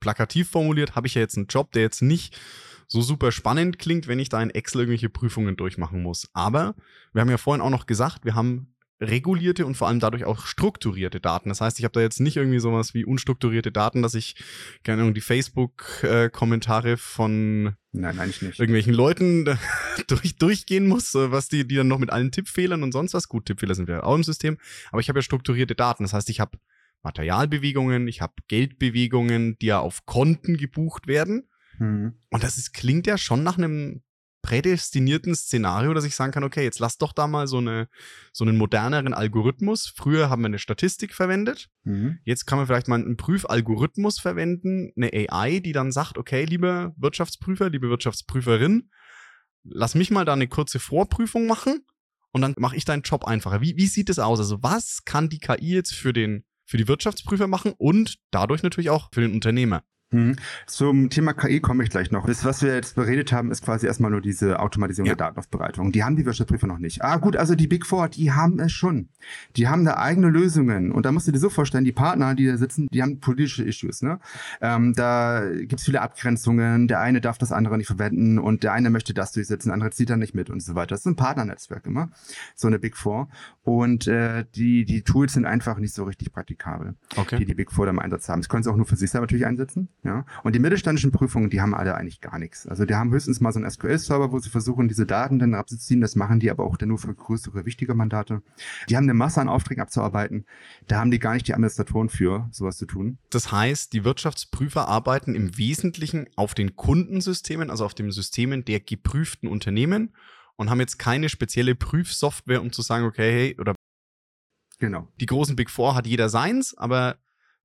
plakativ 0.00 0.50
formuliert, 0.50 0.96
habe 0.96 1.06
ich 1.06 1.14
ja 1.14 1.20
jetzt 1.20 1.36
einen 1.36 1.46
Job, 1.46 1.72
der 1.72 1.82
jetzt 1.82 2.02
nicht 2.02 2.38
so 2.86 3.00
super 3.00 3.32
spannend 3.32 3.78
klingt, 3.78 4.08
wenn 4.08 4.18
ich 4.18 4.28
da 4.28 4.42
in 4.42 4.50
Excel 4.50 4.82
irgendwelche 4.82 5.08
Prüfungen 5.08 5.56
durchmachen 5.56 6.02
muss. 6.02 6.28
Aber 6.34 6.74
wir 7.12 7.22
haben 7.22 7.30
ja 7.30 7.38
vorhin 7.38 7.62
auch 7.62 7.70
noch 7.70 7.86
gesagt, 7.86 8.24
wir 8.24 8.34
haben 8.34 8.73
regulierte 9.08 9.66
und 9.66 9.76
vor 9.76 9.88
allem 9.88 10.00
dadurch 10.00 10.24
auch 10.24 10.46
strukturierte 10.46 11.20
Daten. 11.20 11.48
Das 11.48 11.60
heißt, 11.60 11.78
ich 11.78 11.84
habe 11.84 11.92
da 11.92 12.00
jetzt 12.00 12.20
nicht 12.20 12.36
irgendwie 12.36 12.58
sowas 12.58 12.94
wie 12.94 13.04
unstrukturierte 13.04 13.72
Daten, 13.72 14.02
dass 14.02 14.14
ich 14.14 14.36
keine 14.82 15.02
Ahnung 15.02 15.14
die 15.14 15.20
Facebook-Kommentare 15.20 16.96
von 16.96 17.76
Nein, 17.92 18.16
nicht. 18.16 18.42
irgendwelchen 18.42 18.94
Leuten 18.94 19.58
durch, 20.08 20.36
durchgehen 20.36 20.86
muss, 20.86 21.14
äh, 21.14 21.30
was 21.30 21.48
die, 21.48 21.66
die 21.66 21.76
dann 21.76 21.88
noch 21.88 21.98
mit 21.98 22.10
allen 22.10 22.32
Tippfehlern 22.32 22.82
und 22.82 22.92
sonst 22.92 23.14
was. 23.14 23.28
Gut, 23.28 23.46
Tippfehler 23.46 23.74
sind 23.74 23.88
wir 23.88 24.04
auch 24.04 24.16
im 24.16 24.24
System, 24.24 24.58
aber 24.90 25.00
ich 25.00 25.08
habe 25.08 25.18
ja 25.18 25.22
strukturierte 25.22 25.74
Daten. 25.74 26.02
Das 26.02 26.12
heißt, 26.12 26.28
ich 26.30 26.40
habe 26.40 26.58
Materialbewegungen, 27.02 28.08
ich 28.08 28.20
habe 28.20 28.34
Geldbewegungen, 28.48 29.58
die 29.60 29.66
ja 29.66 29.78
auf 29.78 30.06
Konten 30.06 30.56
gebucht 30.56 31.06
werden. 31.06 31.48
Mhm. 31.78 32.14
Und 32.30 32.42
das 32.42 32.56
ist, 32.56 32.72
klingt 32.72 33.06
ja 33.06 33.18
schon 33.18 33.42
nach 33.42 33.58
einem 33.58 34.02
prädestinierten 34.44 35.34
Szenario, 35.34 35.94
dass 35.94 36.04
ich 36.04 36.14
sagen 36.14 36.30
kann, 36.30 36.44
okay, 36.44 36.62
jetzt 36.62 36.78
lass 36.78 36.98
doch 36.98 37.14
da 37.14 37.26
mal 37.26 37.46
so, 37.46 37.56
eine, 37.58 37.88
so 38.30 38.44
einen 38.44 38.58
moderneren 38.58 39.14
Algorithmus. 39.14 39.90
Früher 39.96 40.28
haben 40.28 40.42
wir 40.42 40.48
eine 40.48 40.58
Statistik 40.58 41.14
verwendet. 41.14 41.70
Mhm. 41.84 42.18
Jetzt 42.24 42.44
kann 42.44 42.58
man 42.58 42.66
vielleicht 42.66 42.86
mal 42.86 43.00
einen 43.00 43.16
Prüfalgorithmus 43.16 44.20
verwenden, 44.20 44.92
eine 44.96 45.10
AI, 45.14 45.60
die 45.60 45.72
dann 45.72 45.92
sagt, 45.92 46.18
okay, 46.18 46.44
lieber 46.44 46.92
Wirtschaftsprüfer, 46.98 47.70
liebe 47.70 47.88
Wirtschaftsprüferin, 47.88 48.90
lass 49.64 49.94
mich 49.94 50.10
mal 50.10 50.26
da 50.26 50.34
eine 50.34 50.46
kurze 50.46 50.78
Vorprüfung 50.78 51.46
machen 51.46 51.86
und 52.30 52.42
dann 52.42 52.54
mache 52.58 52.76
ich 52.76 52.84
deinen 52.84 53.02
Job 53.02 53.24
einfacher. 53.24 53.62
Wie, 53.62 53.78
wie 53.78 53.86
sieht 53.86 54.10
es 54.10 54.18
aus? 54.18 54.40
Also 54.40 54.62
was 54.62 55.04
kann 55.06 55.30
die 55.30 55.38
KI 55.38 55.72
jetzt 55.72 55.94
für 55.94 56.12
den 56.12 56.44
für 56.66 56.76
die 56.76 56.88
Wirtschaftsprüfer 56.88 57.46
machen 57.46 57.72
und 57.76 58.18
dadurch 58.30 58.62
natürlich 58.62 58.90
auch 58.90 59.08
für 59.12 59.20
den 59.20 59.32
Unternehmer. 59.32 59.84
Hm. 60.14 60.36
Zum 60.66 61.10
Thema 61.10 61.32
KI 61.32 61.58
komme 61.58 61.82
ich 61.82 61.90
gleich 61.90 62.12
noch. 62.12 62.26
Das, 62.26 62.44
was 62.44 62.62
wir 62.62 62.72
jetzt 62.72 62.94
beredet 62.94 63.32
haben, 63.32 63.50
ist 63.50 63.64
quasi 63.64 63.86
erstmal 63.86 64.12
nur 64.12 64.20
diese 64.20 64.60
Automatisierung 64.60 65.08
ja. 65.08 65.16
der 65.16 65.26
Datenaufbereitung. 65.26 65.90
Die 65.90 66.04
haben 66.04 66.14
die 66.14 66.24
Wirtschaftsprüfer 66.24 66.68
noch 66.68 66.78
nicht. 66.78 67.02
Ah, 67.02 67.16
gut, 67.16 67.36
also 67.36 67.56
die 67.56 67.66
Big 67.66 67.84
Four, 67.84 68.08
die 68.08 68.30
haben 68.30 68.60
es 68.60 68.70
schon. 68.70 69.08
Die 69.56 69.66
haben 69.66 69.84
da 69.84 69.96
eigene 69.96 70.28
Lösungen. 70.28 70.92
Und 70.92 71.04
da 71.04 71.10
musst 71.10 71.26
du 71.26 71.32
dir 71.32 71.40
so 71.40 71.50
vorstellen, 71.50 71.84
die 71.84 71.92
Partner, 71.92 72.36
die 72.36 72.46
da 72.46 72.56
sitzen, 72.56 72.86
die 72.92 73.02
haben 73.02 73.18
politische 73.18 73.64
Issues. 73.64 74.02
Ne? 74.02 74.20
Ähm, 74.60 74.92
da 74.94 75.42
gibt 75.50 75.80
es 75.80 75.84
viele 75.84 76.00
Abgrenzungen. 76.00 76.86
Der 76.86 77.00
eine 77.00 77.20
darf 77.20 77.36
das 77.38 77.50
andere 77.50 77.76
nicht 77.76 77.88
verwenden 77.88 78.38
und 78.38 78.62
der 78.62 78.72
eine 78.72 78.90
möchte 78.90 79.14
das 79.14 79.32
durchsetzen, 79.32 79.70
der 79.70 79.74
andere 79.74 79.90
zieht 79.90 80.10
da 80.10 80.16
nicht 80.16 80.34
mit 80.34 80.48
und 80.48 80.62
so 80.62 80.76
weiter. 80.76 80.90
Das 80.90 81.00
ist 81.00 81.06
ein 81.06 81.16
Partnernetzwerk 81.16 81.86
immer, 81.86 82.10
so 82.54 82.68
eine 82.68 82.78
Big 82.78 82.96
Four. 82.96 83.28
Und 83.64 84.06
äh, 84.06 84.44
die, 84.54 84.84
die 84.84 85.02
Tools 85.02 85.32
sind 85.32 85.44
einfach 85.44 85.78
nicht 85.78 85.94
so 85.94 86.04
richtig 86.04 86.32
praktikabel, 86.32 86.94
okay. 87.16 87.38
die 87.38 87.46
die 87.46 87.54
Big 87.54 87.72
Four 87.72 87.86
da 87.86 87.90
im 87.90 87.98
Einsatz 87.98 88.28
haben. 88.28 88.40
Das 88.40 88.48
können 88.48 88.62
sie 88.62 88.70
auch 88.70 88.76
nur 88.76 88.86
für 88.86 88.96
sich 88.96 89.10
selber 89.10 89.24
natürlich 89.24 89.46
einsetzen. 89.46 89.88
Ja? 90.04 90.26
Und 90.42 90.54
die 90.54 90.58
mittelständischen 90.58 91.10
Prüfungen, 91.10 91.50
die 91.50 91.60
haben 91.60 91.74
alle 91.74 91.94
eigentlich 91.94 92.20
gar 92.20 92.38
nichts. 92.38 92.66
Also 92.66 92.84
die 92.84 92.94
haben 92.94 93.10
höchstens 93.10 93.40
mal 93.40 93.52
so 93.52 93.58
einen 93.58 93.70
SQL-Server, 93.70 94.32
wo 94.32 94.38
sie 94.38 94.50
versuchen, 94.50 94.86
diese 94.86 95.06
Daten 95.06 95.38
dann 95.38 95.54
abzuziehen. 95.54 96.00
Das 96.00 96.14
machen 96.14 96.40
die 96.40 96.50
aber 96.50 96.64
auch 96.64 96.76
dann 96.76 96.90
nur 96.90 96.98
für 96.98 97.14
größere, 97.14 97.64
wichtige 97.64 97.94
Mandate. 97.94 98.42
Die 98.88 98.96
haben 98.96 99.04
eine 99.04 99.14
Masse 99.14 99.40
an 99.40 99.48
Aufträgen 99.48 99.82
abzuarbeiten. 99.82 100.44
Da 100.86 101.00
haben 101.00 101.10
die 101.10 101.18
gar 101.18 101.32
nicht 101.34 101.48
die 101.48 101.54
Administratoren 101.54 102.10
für, 102.10 102.48
sowas 102.52 102.76
zu 102.76 102.86
tun. 102.86 103.18
Das 103.30 103.50
heißt, 103.50 103.92
die 103.94 104.04
Wirtschaftsprüfer 104.04 104.86
arbeiten 104.88 105.34
im 105.34 105.56
Wesentlichen 105.56 106.26
auf 106.36 106.54
den 106.54 106.76
Kundensystemen, 106.76 107.70
also 107.70 107.84
auf 107.84 107.94
den 107.94 108.10
Systemen 108.12 108.64
der 108.64 108.80
geprüften 108.80 109.48
Unternehmen 109.48 110.14
und 110.56 110.70
haben 110.70 110.80
jetzt 110.80 110.98
keine 110.98 111.28
spezielle 111.28 111.74
Prüfsoftware, 111.74 112.60
um 112.60 112.72
zu 112.72 112.82
sagen, 112.82 113.06
okay, 113.06 113.32
hey, 113.32 113.56
oder 113.58 113.74
Genau. 114.78 115.08
Die 115.20 115.26
großen 115.26 115.56
Big 115.56 115.70
Four 115.70 115.94
hat 115.94 116.06
jeder 116.06 116.28
seins, 116.28 116.76
aber 116.76 117.16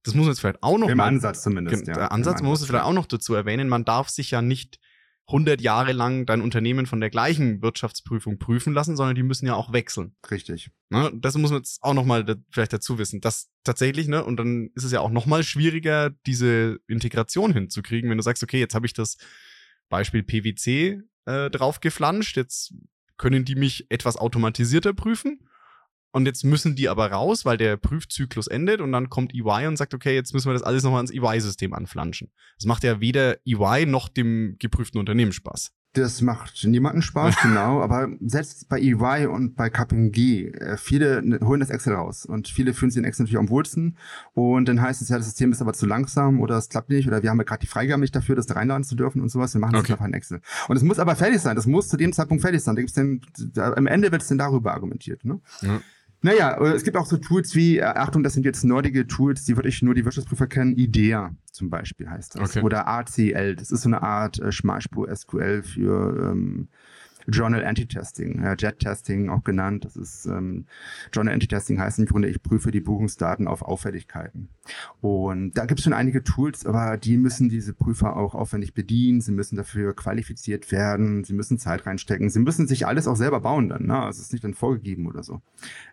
das 0.04 0.14
muss 0.16 0.26
man 0.26 0.34
jetzt 0.34 0.40
vielleicht 0.40 0.64
auch 0.64 0.78
noch 0.78 0.90
Im 0.90 0.98
mal, 0.98 1.08
Ansatz 1.08 1.44
zumindest, 1.44 1.88
ja. 1.88 1.94
Der 1.94 2.12
Ansatz, 2.12 2.40
Im 2.40 2.46
man 2.46 2.52
muss 2.52 2.62
es 2.62 2.68
vielleicht 2.68 2.86
auch 2.86 2.94
noch 2.94 3.06
dazu 3.06 3.34
erwähnen, 3.34 3.68
man 3.68 3.86
darf 3.86 4.10
sich 4.10 4.32
ja 4.32 4.42
nicht 4.42 4.80
100 5.30 5.62
Jahre 5.62 5.92
lang 5.92 6.26
dein 6.26 6.42
Unternehmen 6.42 6.88
von 6.88 7.00
der 7.00 7.12
gleichen 7.12 7.62
Wirtschaftsprüfung 7.62 8.40
prüfen 8.40 8.74
lassen, 8.74 8.98
sondern 8.98 9.16
die 9.16 9.24
müssen 9.24 9.46
ja 9.46 9.54
auch 9.54 9.72
wechseln. 9.72 10.16
Richtig. 10.30 10.72
Ne? 10.90 11.12
Das 11.16 11.38
muss 11.38 11.52
man 11.52 11.60
jetzt 11.60 11.84
auch 11.84 11.94
noch 11.94 12.06
mal 12.06 12.26
da, 12.26 12.36
vielleicht 12.50 12.74
dazu 12.74 12.98
wissen. 12.98 13.22
Das 13.22 13.50
tatsächlich, 13.64 14.08
ne? 14.08 14.24
Und 14.24 14.38
dann 14.38 14.72
ist 14.74 14.84
es 14.84 14.92
ja 14.92 15.02
auch 15.02 15.12
noch 15.12 15.28
mal 15.28 15.44
schwieriger, 15.44 16.10
diese 16.26 16.80
Integration 16.88 17.54
hinzukriegen, 17.54 18.10
wenn 18.10 18.18
du 18.18 18.24
sagst, 18.24 18.42
okay, 18.42 18.60
jetzt 18.60 18.74
habe 18.74 18.88
ich 18.88 18.94
das 18.94 19.18
Beispiel 19.88 20.24
PwC 20.24 21.02
äh, 21.26 21.50
draufgeflanscht, 21.52 22.36
jetzt 22.36 22.74
können 23.18 23.46
die 23.46 23.56
mich 23.56 23.86
etwas 23.90 24.18
automatisierter 24.18 24.94
prüfen. 24.94 25.48
Und 26.12 26.26
jetzt 26.26 26.44
müssen 26.44 26.76
die 26.76 26.90
aber 26.90 27.12
raus, 27.12 27.46
weil 27.46 27.58
der 27.58 27.78
Prüfzyklus 27.78 28.48
endet 28.48 28.82
und 28.82 28.92
dann 28.92 29.10
kommt 29.10 29.34
EY 29.34 29.68
und 29.68 29.78
sagt, 29.78 29.94
okay, 29.94 30.16
jetzt 30.16 30.34
müssen 30.34 30.50
wir 30.50 30.54
das 30.54 30.64
alles 30.64 30.84
nochmal 30.84 31.02
ins 31.02 31.12
EY-System 31.12 31.74
anflanschen. 31.74 32.32
Das 32.58 32.66
macht 32.66 32.84
ja 32.84 33.00
weder 33.00 33.38
EY 33.46 33.86
noch 33.86 34.10
dem 34.10 34.56
geprüften 34.60 35.00
Unternehmen 35.00 35.32
Spaß. 35.32 35.72
Das 35.94 36.22
macht 36.22 36.64
niemanden 36.66 37.02
Spaß, 37.02 37.36
genau. 37.42 37.82
Aber 37.82 38.10
selbst 38.22 38.70
bei 38.70 38.80
EY 38.80 39.26
und 39.26 39.56
bei 39.56 39.72
KPMG, 39.72 40.46
äh, 40.54 40.78
viele 40.78 41.40
holen 41.44 41.60
das 41.60 41.72
Excel 41.72 41.94
raus 41.94 42.26
und 42.26 42.48
viele 42.48 42.76
fühlen 42.76 42.92
sich 42.92 43.00
in 43.00 43.06
Excel 43.06 43.24
natürlich 43.24 43.40
am 43.40 43.50
wohlsten. 43.50 43.98
Und 44.34 44.68
dann 44.68 44.82
heißt 44.82 45.02
es 45.02 45.10
ja, 45.10 45.18
das 45.18 45.26
System 45.26 45.52
ist 45.52 45.62
aber 45.62 45.74
zu 45.74 45.88
langsam 45.88 46.42
oder 46.42 46.58
es 46.58 46.70
klappt 46.70 46.90
nicht 46.90 47.08
oder 47.08 47.24
wir 47.24 47.32
haben 47.32 47.40
ja 47.40 47.44
gerade 47.44 47.62
die 47.62 47.68
Freigabe 47.68 48.02
nicht 48.02 48.16
dafür, 48.16 48.36
das 48.36 48.46
da 48.46 48.54
reinladen 48.54 48.84
zu 48.84 48.96
dürfen 48.96 49.20
und 49.22 49.30
sowas. 49.30 49.54
Wir 49.56 49.62
machen 49.62 49.74
das 49.74 49.82
Okay. 49.82 49.94
einfach 49.94 50.06
in 50.06 50.14
Excel. 50.14 50.42
Und 50.68 50.76
es 50.78 50.84
muss 50.84 51.00
aber 51.00 51.16
fertig 51.16 51.40
sein. 51.42 51.56
Das 51.56 51.66
muss 51.66 51.88
zu 51.88 51.98
dem 51.98 52.14
Zeitpunkt 52.14 52.42
fertig 52.42 52.62
sein. 52.62 52.76
Da 52.76 52.82
gibt's 52.82 52.94
denn, 52.94 53.22
da, 53.54 53.74
am 53.74 53.88
Ende 53.88 54.12
wird 54.12 54.22
es 54.22 54.28
denn 54.28 54.38
darüber 54.38 54.74
argumentiert. 54.74 55.26
Ne? 55.26 55.40
Ja. 55.62 55.82
Naja, 56.22 56.62
äh, 56.62 56.74
es 56.74 56.84
gibt 56.84 56.98
auch 56.98 57.06
so 57.06 57.18
Tools 57.18 57.56
wie, 57.56 57.78
äh, 57.78 57.84
Achtung, 57.84 58.24
das 58.24 58.34
sind 58.34 58.46
jetzt 58.46 58.64
nerdige 58.64 59.08
Tools, 59.08 59.46
die 59.46 59.56
würde 59.56 59.70
ich 59.70 59.82
nur 59.82 59.94
die 59.94 60.06
Wirtschaftsprüfer 60.06 60.48
kennen. 60.48 60.76
IDEA 60.78 61.34
zum 61.52 61.70
Beispiel 61.70 62.10
heißt 62.10 62.36
das. 62.36 62.52
Okay. 62.52 62.66
Oder 62.66 62.88
ACL, 62.88 63.56
das 63.56 63.72
ist 63.72 63.82
so 63.82 63.90
eine 63.90 64.02
Art 64.02 64.40
äh, 64.40 64.52
Schmalspur 64.52 65.14
SQL 65.14 65.64
für 65.64 66.32
ähm, 66.32 66.68
Journal 67.30 67.66
Anti-Testing, 67.66 68.44
ja, 68.44 68.54
JET-Testing 68.54 69.30
auch 69.30 69.44
genannt. 69.44 69.86
Das 69.86 69.96
ist 69.96 70.26
ähm, 70.26 70.66
Journal 71.14 71.34
Anti-Testing 71.34 71.80
heißt 71.80 72.00
im 72.00 72.06
Grunde, 72.06 72.30
ich 72.30 72.42
prüfe 72.42 72.72
die 72.72 72.82
Buchungsdaten 72.82 73.48
auf 73.48 73.62
Auffälligkeiten. 73.62 74.50
Und 75.02 75.54
da 75.54 75.66
gibt 75.66 75.80
es 75.80 75.84
schon 75.84 75.94
einige 75.94 76.24
Tools, 76.24 76.66
aber 76.66 76.98
die 76.98 77.18
müssen 77.18 77.50
diese 77.50 77.74
Prüfer 77.74 78.16
auch 78.18 78.36
aufwendig 78.36 78.74
bedienen. 78.74 79.22
Sie 79.22 79.32
müssen 79.32 79.56
dafür 79.56 79.96
qualifiziert 79.96 80.72
werden. 80.72 81.24
Sie 81.24 81.34
müssen 81.34 81.58
Zeit 81.58 81.86
reinstecken. 81.86 82.30
Sie 82.30 82.40
müssen 82.40 82.68
sich 82.68 82.86
alles 82.88 83.08
auch 83.08 83.16
selber 83.16 83.40
bauen 83.40 83.70
dann. 83.70 83.88
Ne? 83.88 83.98
Also 83.98 84.20
es 84.20 84.28
ist 84.28 84.34
nicht 84.34 84.44
dann 84.44 84.54
vorgegeben 84.54 85.08
oder 85.08 85.24
so. 85.24 85.42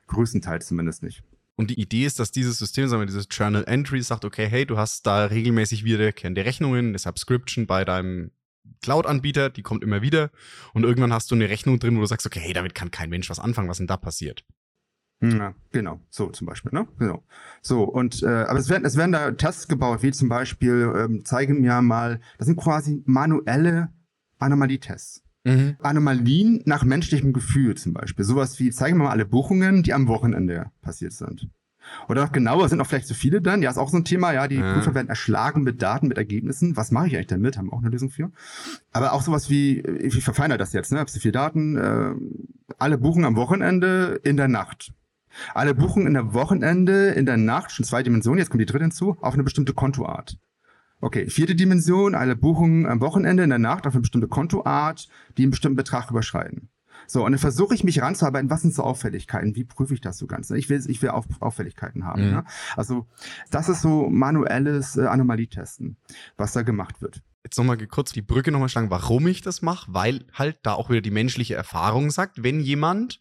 Größtenteils 0.07 0.67
zumindest 0.67 1.03
nicht. 1.03 1.23
Und 1.57 1.71
die 1.71 1.81
Idee 1.81 2.05
ist, 2.05 2.21
dass 2.21 2.33
dieses 2.33 2.59
System, 2.59 2.87
sagen 2.87 3.01
wir, 3.01 3.07
dieses 3.07 3.29
Journal 3.31 3.65
Entry 3.67 4.03
sagt, 4.03 4.27
okay, 4.27 4.47
hey, 4.47 4.67
du 4.67 4.77
hast 4.77 5.07
da 5.07 5.25
regelmäßig 5.25 5.85
wiederkehrende 5.85 6.45
Rechnungen, 6.45 6.89
eine 6.89 6.99
Subscription 6.99 7.67
bei 7.67 7.85
deinem 7.85 8.31
Cloud-Anbieter, 8.83 9.51
die 9.51 9.63
kommt 9.63 9.83
immer 9.83 10.03
wieder. 10.03 10.31
Und 10.75 10.85
irgendwann 10.85 11.13
hast 11.13 11.31
du 11.31 11.35
eine 11.35 11.49
Rechnung 11.49 11.79
drin, 11.79 11.97
wo 11.97 12.01
du 12.01 12.07
sagst, 12.07 12.27
okay, 12.27 12.41
hey, 12.41 12.53
damit 12.53 12.75
kann 12.75 12.91
kein 12.91 13.11
Mensch 13.11 13.29
was 13.31 13.39
anfangen, 13.39 13.69
was 13.69 13.79
denn 13.79 13.87
da 13.87 13.97
passiert. 13.97 14.45
Ja, 15.23 15.55
genau, 15.73 16.01
so 16.11 16.29
zum 16.29 16.47
Beispiel, 16.47 16.73
ne? 16.73 16.87
Genau. 16.99 17.25
So, 17.63 17.85
und 17.85 18.23
äh, 18.23 18.27
aber 18.27 18.59
es 18.59 18.69
werden, 18.69 18.85
es 18.85 18.97
werden 18.97 19.13
da 19.13 19.31
Tests 19.31 19.67
gebaut, 19.67 20.03
wie 20.03 20.13
zum 20.13 20.29
Beispiel, 20.29 20.93
ähm, 20.95 21.23
zeige 21.25 21.55
mir 21.55 21.81
mal, 21.81 22.21
das 22.37 22.47
sind 22.47 22.57
quasi 22.57 23.03
manuelle 23.07 23.89
Anomalietests. 24.39 25.23
Mhm. 25.45 25.77
Anomalien 25.81 26.61
nach 26.67 26.85
menschlichem 26.85 27.33
Gefühl 27.33 27.77
zum 27.77 27.95
Beispiel. 27.95 28.25
Sowas 28.25 28.59
wie, 28.59 28.71
zeige 28.71 28.95
mir 28.97 29.05
mal 29.05 29.11
alle 29.11 29.25
Buchungen, 29.25 29.83
die 29.83 29.95
am 29.95 30.09
Wochenende 30.09 30.71
passiert 30.83 31.13
sind. 31.13 31.49
Oder 32.09 32.23
noch 32.25 32.33
genauer, 32.33 32.69
sind 32.69 32.81
auch 32.81 32.87
vielleicht 32.87 33.07
zu 33.09 33.15
viele 33.15 33.41
dann. 33.41 33.63
Ja, 33.63 33.71
ist 33.71 33.79
auch 33.79 33.91
so 33.91 33.97
ein 33.97 34.05
Thema. 34.05 34.33
Ja, 34.33 34.49
die 34.49 34.57
Ja. 34.57 34.75
Prüfer 34.75 34.95
werden 34.95 35.09
erschlagen 35.09 35.63
mit 35.63 35.83
Daten, 35.83 36.09
mit 36.09 36.19
Ergebnissen. 36.19 36.77
Was 36.77 36.91
mache 36.91 37.09
ich 37.09 37.15
eigentlich 37.15 37.27
damit? 37.29 37.57
Haben 37.59 37.67
wir 37.67 37.73
auch 37.73 37.81
eine 37.83 37.91
Lösung 37.91 38.11
für. 38.11 38.31
Aber 38.93 39.13
auch 39.13 39.23
sowas 39.23 39.51
wie, 39.51 39.83
wie 39.85 40.21
verfeinert 40.21 40.61
das 40.61 40.73
jetzt? 40.73 40.93
Ne? 40.93 40.99
Hab 40.99 41.11
so 41.11 41.21
viele 41.21 41.33
Daten. 41.33 41.77
Äh, 41.77 42.15
alle 42.79 42.99
buchen 42.99 43.25
am 43.25 43.37
Wochenende 43.37 44.21
in 44.25 44.37
der 44.37 44.49
Nacht. 44.49 44.93
Alle 45.55 45.75
buchen 45.75 46.07
in 46.07 46.15
der 46.15 46.33
Wochenende, 46.33 47.09
in 47.11 47.27
der 47.27 47.37
Nacht, 47.37 47.71
schon 47.71 47.85
zwei 47.85 48.03
Dimensionen, 48.03 48.39
jetzt 48.39 48.51
kommt 48.51 48.61
die 48.63 48.67
dritte 48.67 48.85
hinzu, 48.85 49.17
auf 49.21 49.35
eine 49.35 49.43
bestimmte 49.45 49.75
Kontoart. 49.75 50.39
Okay, 51.01 51.29
vierte 51.29 51.55
Dimension, 51.55 52.15
alle 52.15 52.37
Buchungen 52.37 52.87
am 52.87 53.01
Wochenende 53.01 53.43
in 53.43 53.51
der 53.51 53.59
Nacht 53.59 53.87
auf 53.87 53.93
eine 53.93 54.01
bestimmte 54.01 54.29
Kontoart, 54.29 55.09
die 55.37 55.43
einen 55.43 55.51
bestimmten 55.51 55.77
Betrag 55.77 56.11
überschreiten. 56.11 56.71
So, 57.07 57.25
und 57.25 57.33
dann 57.33 57.39
versuche 57.39 57.75
ich 57.75 57.85
mich 57.85 58.01
ranzuarbeiten, 58.01 58.51
was 58.51 58.63
sind 58.63 58.75
so 58.75 58.83
Auffälligkeiten? 58.83 59.55
Wie 59.57 59.65
prüfe 59.65 59.95
ich 59.95 60.01
das 60.01 60.19
so 60.19 60.27
ganz? 60.27 60.51
Ich 60.51 60.69
will, 60.69 60.83
ich 60.87 61.03
will 61.03 61.11
Auf, 61.11 61.27
Auffälligkeiten 61.41 62.05
haben. 62.05 62.27
Mhm. 62.27 62.31
Ne? 62.31 62.45
Also, 62.77 63.07
das 63.51 63.69
ist 63.69 63.83
so 63.83 64.09
manuelles 64.09 64.97
äh, 64.97 65.07
Anomalietesten, 65.07 65.97
was 66.37 66.53
da 66.53 66.63
gemacht 66.63 67.01
wird. 67.01 67.23
Jetzt 67.45 67.59
nochmal 67.59 67.79
kurz 67.87 68.13
die 68.13 68.23
Brücke 68.23 68.51
nochmal 68.51 68.69
schlagen, 68.69 68.91
warum 68.91 69.27
ich 69.29 69.41
das 69.41 69.63
mache, 69.63 69.93
weil 69.93 70.25
halt 70.33 70.59
da 70.65 70.73
auch 70.73 70.91
wieder 70.91 71.01
die 71.01 71.13
menschliche 71.13 71.55
Erfahrung 71.55 72.11
sagt, 72.11 72.43
wenn 72.43 72.61
jemand 72.61 73.21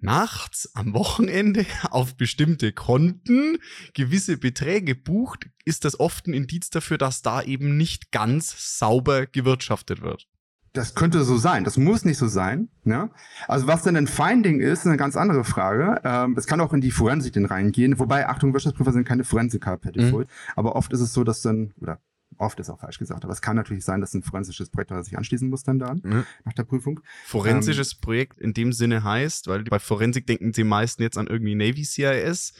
nachts 0.00 0.70
am 0.74 0.94
Wochenende 0.94 1.66
auf 1.90 2.16
bestimmte 2.16 2.72
Konten 2.72 3.58
gewisse 3.94 4.36
Beträge 4.36 4.94
bucht, 4.94 5.48
ist 5.64 5.84
das 5.84 5.98
oft 5.98 6.26
ein 6.26 6.34
Indiz 6.34 6.70
dafür, 6.70 6.98
dass 6.98 7.22
da 7.22 7.42
eben 7.42 7.76
nicht 7.76 8.12
ganz 8.12 8.78
sauber 8.78 9.26
gewirtschaftet 9.26 10.00
wird. 10.00 10.28
Das 10.76 10.94
könnte 10.94 11.24
so 11.24 11.36
sein. 11.38 11.64
Das 11.64 11.76
muss 11.78 12.04
nicht 12.04 12.18
so 12.18 12.28
sein. 12.28 12.68
Ne? 12.84 13.10
Also 13.48 13.66
was 13.66 13.82
denn 13.82 13.96
ein 13.96 14.06
Finding 14.06 14.60
ist, 14.60 14.80
ist 14.80 14.86
eine 14.86 14.96
ganz 14.96 15.16
andere 15.16 15.42
Frage. 15.44 16.00
Ähm, 16.04 16.34
es 16.36 16.46
kann 16.46 16.60
auch 16.60 16.72
in 16.72 16.80
die 16.80 16.90
Forensik 16.90 17.32
denn 17.32 17.46
reingehen. 17.46 17.98
Wobei, 17.98 18.28
Achtung, 18.28 18.52
Wirtschaftsprüfer 18.52 18.92
sind 18.92 19.06
keine 19.06 19.24
Forensiker 19.24 19.76
per 19.78 19.92
Default. 19.92 20.28
Aber 20.54 20.76
oft 20.76 20.92
ist 20.92 21.00
es 21.00 21.12
so, 21.12 21.24
dass 21.24 21.40
dann, 21.42 21.72
oder 21.80 21.98
oft 22.38 22.60
ist 22.60 22.68
auch 22.68 22.80
falsch 22.80 22.98
gesagt, 22.98 23.24
aber 23.24 23.32
es 23.32 23.40
kann 23.40 23.56
natürlich 23.56 23.84
sein, 23.84 24.00
dass 24.00 24.12
ein 24.12 24.22
forensisches 24.22 24.68
Projekt 24.70 24.92
sich 25.04 25.16
anschließen 25.16 25.48
muss 25.48 25.62
dann 25.62 25.78
da 25.78 25.94
Ne? 25.94 26.26
nach 26.44 26.52
der 26.52 26.64
Prüfung. 26.64 27.00
Forensisches 27.24 27.94
Projekt 27.94 28.38
in 28.40 28.52
dem 28.52 28.72
Sinne 28.72 29.02
heißt, 29.04 29.48
weil 29.48 29.64
bei 29.64 29.78
Forensik 29.78 30.26
denken 30.26 30.52
sie 30.52 30.64
meisten 30.64 31.02
jetzt 31.02 31.16
an 31.16 31.26
irgendwie 31.26 31.54
Navy 31.54 31.84
CIS. 31.84 32.52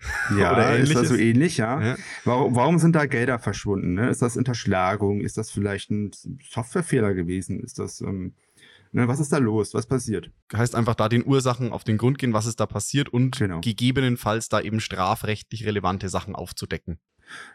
Ja, 0.38 0.52
Oder 0.52 0.76
ist 0.78 0.94
das 0.94 1.08
so 1.08 1.14
ähnliches. 1.14 1.20
ähnlich, 1.20 1.56
ja. 1.58 1.80
Ja. 1.82 1.96
Warum, 2.24 2.54
warum 2.56 2.78
sind 2.78 2.96
da 2.96 3.06
Gelder 3.06 3.38
verschwunden? 3.38 3.94
Ne? 3.94 4.08
Ist 4.08 4.22
das 4.22 4.36
Unterschlagung? 4.36 5.20
Ist 5.20 5.36
das 5.36 5.50
vielleicht 5.50 5.90
ein 5.90 6.10
Softwarefehler 6.48 7.14
gewesen? 7.14 7.60
Ist 7.60 7.78
das, 7.78 8.00
ähm, 8.00 8.34
ne, 8.92 9.08
was 9.08 9.20
ist 9.20 9.32
da 9.32 9.38
los? 9.38 9.74
Was 9.74 9.86
passiert? 9.86 10.30
heißt 10.54 10.74
einfach 10.74 10.94
da 10.94 11.08
den 11.08 11.26
Ursachen 11.26 11.72
auf 11.72 11.84
den 11.84 11.98
Grund 11.98 12.18
gehen, 12.18 12.32
was 12.32 12.46
ist 12.46 12.60
da 12.60 12.66
passiert 12.66 13.08
und 13.10 13.36
Genau. 13.38 13.60
gegebenenfalls 13.60 14.48
da 14.48 14.60
eben 14.60 14.80
strafrechtlich 14.80 15.66
relevante 15.66 16.08
Sachen 16.08 16.34
aufzudecken. 16.34 16.98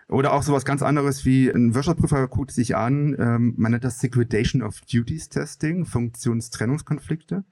Oder 0.07 0.33
auch 0.33 0.43
sowas 0.43 0.65
ganz 0.65 0.83
anderes 0.83 1.25
wie 1.25 1.49
ein 1.49 1.73
Wirtschaftsprüfer 1.73 2.27
guckt 2.27 2.51
sich 2.51 2.75
an, 2.75 3.15
ähm, 3.17 3.55
man 3.57 3.71
nennt 3.71 3.83
das 3.83 3.99
Segregation 3.99 4.61
of 4.61 4.81
Duties 4.81 5.29
Testing, 5.29 5.85
Funktionstrennungskonflikte. 5.85 7.43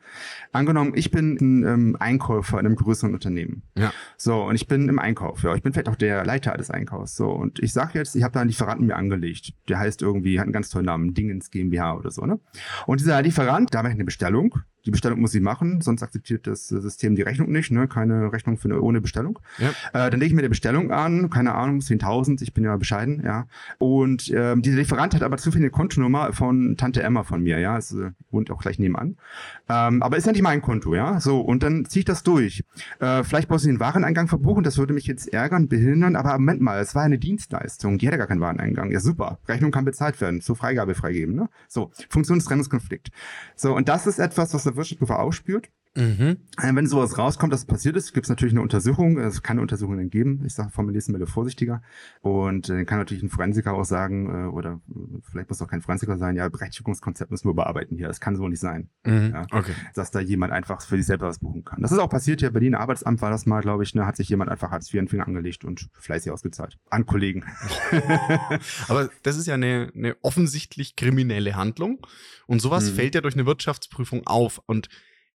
Angenommen, 0.51 0.93
ich 0.95 1.09
bin 1.09 1.37
ein 1.41 1.63
ähm, 1.63 1.97
Einkäufer 1.99 2.59
in 2.59 2.67
einem 2.67 2.75
größeren 2.75 3.15
Unternehmen. 3.15 3.63
Ja. 3.75 3.91
So, 4.17 4.43
und 4.43 4.53
ich 4.53 4.67
bin 4.67 4.87
im 4.87 4.99
Einkauf, 4.99 5.41
ja. 5.41 5.55
Ich 5.55 5.63
bin 5.63 5.73
vielleicht 5.73 5.89
auch 5.89 5.95
der 5.95 6.23
Leiter 6.25 6.55
des 6.55 6.69
Einkaufs. 6.69 7.15
So, 7.15 7.31
und 7.31 7.57
ich 7.57 7.73
sage 7.73 7.97
jetzt, 7.97 8.15
ich 8.15 8.21
habe 8.21 8.33
da 8.33 8.41
einen 8.41 8.49
Lieferanten 8.49 8.85
mir 8.85 8.97
angelegt. 8.97 9.53
Der 9.67 9.79
heißt 9.79 10.03
irgendwie, 10.03 10.39
hat 10.39 10.43
einen 10.43 10.53
ganz 10.53 10.69
tollen 10.69 10.85
Namen, 10.85 11.15
Dingens 11.15 11.49
GmbH 11.49 11.95
oder 11.95 12.11
so, 12.11 12.23
ne? 12.27 12.39
Und 12.85 12.99
dieser 12.99 13.19
Lieferant, 13.23 13.73
da 13.73 13.81
mache 13.81 13.93
ich 13.93 13.97
eine 13.97 14.05
Bestellung. 14.05 14.59
Die 14.85 14.91
Bestellung 14.91 15.21
muss 15.21 15.31
sie 15.31 15.39
machen, 15.39 15.79
sonst 15.79 16.03
akzeptiert 16.03 16.45
das 16.45 16.67
System 16.67 17.15
die 17.15 17.21
Rechnung 17.21 17.51
nicht, 17.51 17.71
ne? 17.71 17.87
Keine 17.87 18.31
Rechnung 18.33 18.57
für 18.57 18.67
eine, 18.67 18.81
ohne 18.81 18.99
Bestellung. 18.99 19.39
Ja. 19.57 19.69
Äh, 19.93 20.11
dann 20.11 20.19
lege 20.19 20.27
ich 20.27 20.33
mir 20.33 20.41
die 20.41 20.49
Bestellung 20.49 20.91
an, 20.91 21.29
keine 21.29 21.55
Ahnung, 21.55 21.79
10.000, 21.79 22.42
ich 22.43 22.53
bin 22.53 22.63
ja 22.63 22.77
bescheiden, 22.77 23.23
ja. 23.25 23.47
Und 23.79 24.32
ähm, 24.34 24.62
dieser 24.62 24.77
Lieferant 24.77 25.15
hat 25.15 25.23
aber 25.23 25.38
zufällig 25.38 25.63
eine 25.63 25.71
Kontonummer 25.71 26.34
von 26.34 26.77
Tante 26.77 27.01
Emma 27.01 27.23
von 27.23 27.41
mir, 27.41 27.60
ja. 27.60 27.77
Es 27.77 27.93
äh, 27.93 28.12
wohnt 28.32 28.51
auch 28.51 28.62
gleich 28.62 28.79
nebenan. 28.79 29.17
Ähm, 29.69 30.03
aber 30.03 30.17
ist 30.17 30.25
ja 30.25 30.32
nicht 30.32 30.41
mein 30.41 30.62
Konto, 30.62 30.93
ja. 30.93 31.19
So, 31.19 31.41
und 31.41 31.63
dann 31.63 31.86
ziehe 31.86 32.01
ich 32.01 32.06
das 32.06 32.23
durch. 32.23 32.63
Äh, 32.99 33.23
vielleicht 33.23 33.49
muss 33.49 33.63
ich 33.63 33.71
den 33.71 33.79
Wareneingang 33.79 34.27
verbuchen, 34.27 34.63
das 34.63 34.77
würde 34.77 34.93
mich 34.93 35.08
jetzt 35.08 35.34
ärgern, 35.34 35.67
behindern, 35.67 36.15
aber 36.15 36.34
Moment 36.34 36.62
mal, 36.62 36.79
es 36.79 36.93
war 36.95 37.03
eine 37.03 37.17
Dienstleistung, 37.17 37.97
die 37.97 38.08
hatte 38.08 38.17
gar 38.17 38.27
keinen 38.27 38.41
Wareneingang. 38.41 38.91
Ja, 38.91 38.99
super. 38.99 39.39
Rechnung 39.47 39.71
kann 39.71 39.86
bezahlt 39.86 40.19
werden, 40.21 40.41
zur 40.41 40.56
Freigabe 40.56 40.95
freigeben, 40.95 41.36
ne? 41.36 41.49
So, 41.67 41.91
Funktionstrennungskonflikt. 42.10 43.10
So, 43.56 43.75
und 43.75 43.89
das 43.89 44.08
ist 44.08 44.19
etwas, 44.19 44.53
was 44.53 44.63
der 44.63 44.75
Wirtschaftsprüfer 44.75 45.19
auch 45.19 45.32
spürt. 45.32 45.69
Mhm. 45.95 46.38
Äh, 46.58 46.73
Wenn 46.73 46.88
sowas 46.88 47.17
rauskommt, 47.19 47.53
dass 47.53 47.62
es 47.62 47.65
passiert 47.67 47.95
ist, 47.95 48.13
gibt 48.13 48.25
es 48.25 48.29
natürlich 48.29 48.53
eine 48.53 48.62
Untersuchung. 48.62 49.19
Es 49.19 49.43
kann 49.43 49.60
Untersuchungen 49.60 50.10
geben. 50.10 50.41
Ich 50.45 50.56
sage, 50.56 50.71
formuliere 50.71 50.97
es 50.99 51.08
mal 51.08 51.23
vorsichtiger. 51.27 51.84
Und 52.21 52.69
äh, 52.69 52.84
kann 52.86 52.97
natürlich 52.97 53.21
ein 53.21 53.29
Forensiker 53.29 53.73
auch 53.73 53.84
sagen, 53.86 54.27
äh, 54.27 54.47
oder 54.47 54.82
äh, 54.89 55.19
vielleicht 55.29 55.49
muss 55.49 55.62
auch 55.62 55.67
kein 55.67 55.82
Forensiker 55.82 56.17
sein, 56.17 56.36
ja, 56.36 56.49
Berechtigungskonzept 56.49 57.29
müssen 57.29 57.45
wir 57.47 57.51
überarbeiten 57.51 57.95
hier. 57.97 58.08
Das 58.08 58.19
kann 58.19 58.36
so 58.36 58.47
nicht 58.47 58.60
sein, 58.60 58.89
Mhm. 59.06 59.32
Ja. 59.34 59.45
Okay. 59.51 59.73
dass 59.93 60.10
da 60.10 60.19
jemand 60.19 60.51
einfach 60.51 60.82
für 60.82 60.97
sich 60.97 61.06
selber 61.06 61.27
was 61.27 61.39
buchen 61.39 61.63
kann. 61.63 61.82
Das 61.82 61.91
ist 61.91 61.99
auch 61.99 62.10
passiert 62.10 62.39
hier. 62.39 62.49
Berliner 62.49 62.79
Arbeitsamt 62.79 63.21
war 63.21 63.29
das 63.29 63.45
mal, 63.45 63.62
glaube 63.62 63.84
ich, 63.84 63.93
ne, 63.93 64.06
hat 64.08 64.15
sich 64.17 64.29
jemand 64.29 64.49
einfach 64.49 64.71
Hartz 64.71 64.88
IV 64.88 64.95
in 64.95 64.99
den 65.06 65.10
Finger 65.10 65.27
angelegt 65.27 65.63
und 65.63 65.89
fleißig 65.93 66.32
ausgezahlt. 66.32 66.79
An 66.89 67.06
Kollegen. 67.06 67.43
Aber 68.88 69.10
das 69.23 69.38
ist 69.38 69.47
ja 69.47 69.53
eine, 69.53 69.91
eine 69.95 70.15
offensichtlich 70.21 70.95
kriminelle 70.95 71.56
Handlung. 71.56 71.99
Und 72.47 72.62
sowas 72.62 72.89
Mhm. 72.91 72.95
fällt 72.95 73.15
ja 73.15 73.21
durch 73.21 73.36
eine 73.36 73.45
Wirtschaftsprüfung 73.45 74.25
auf. 74.27 74.62
Und 74.65 74.89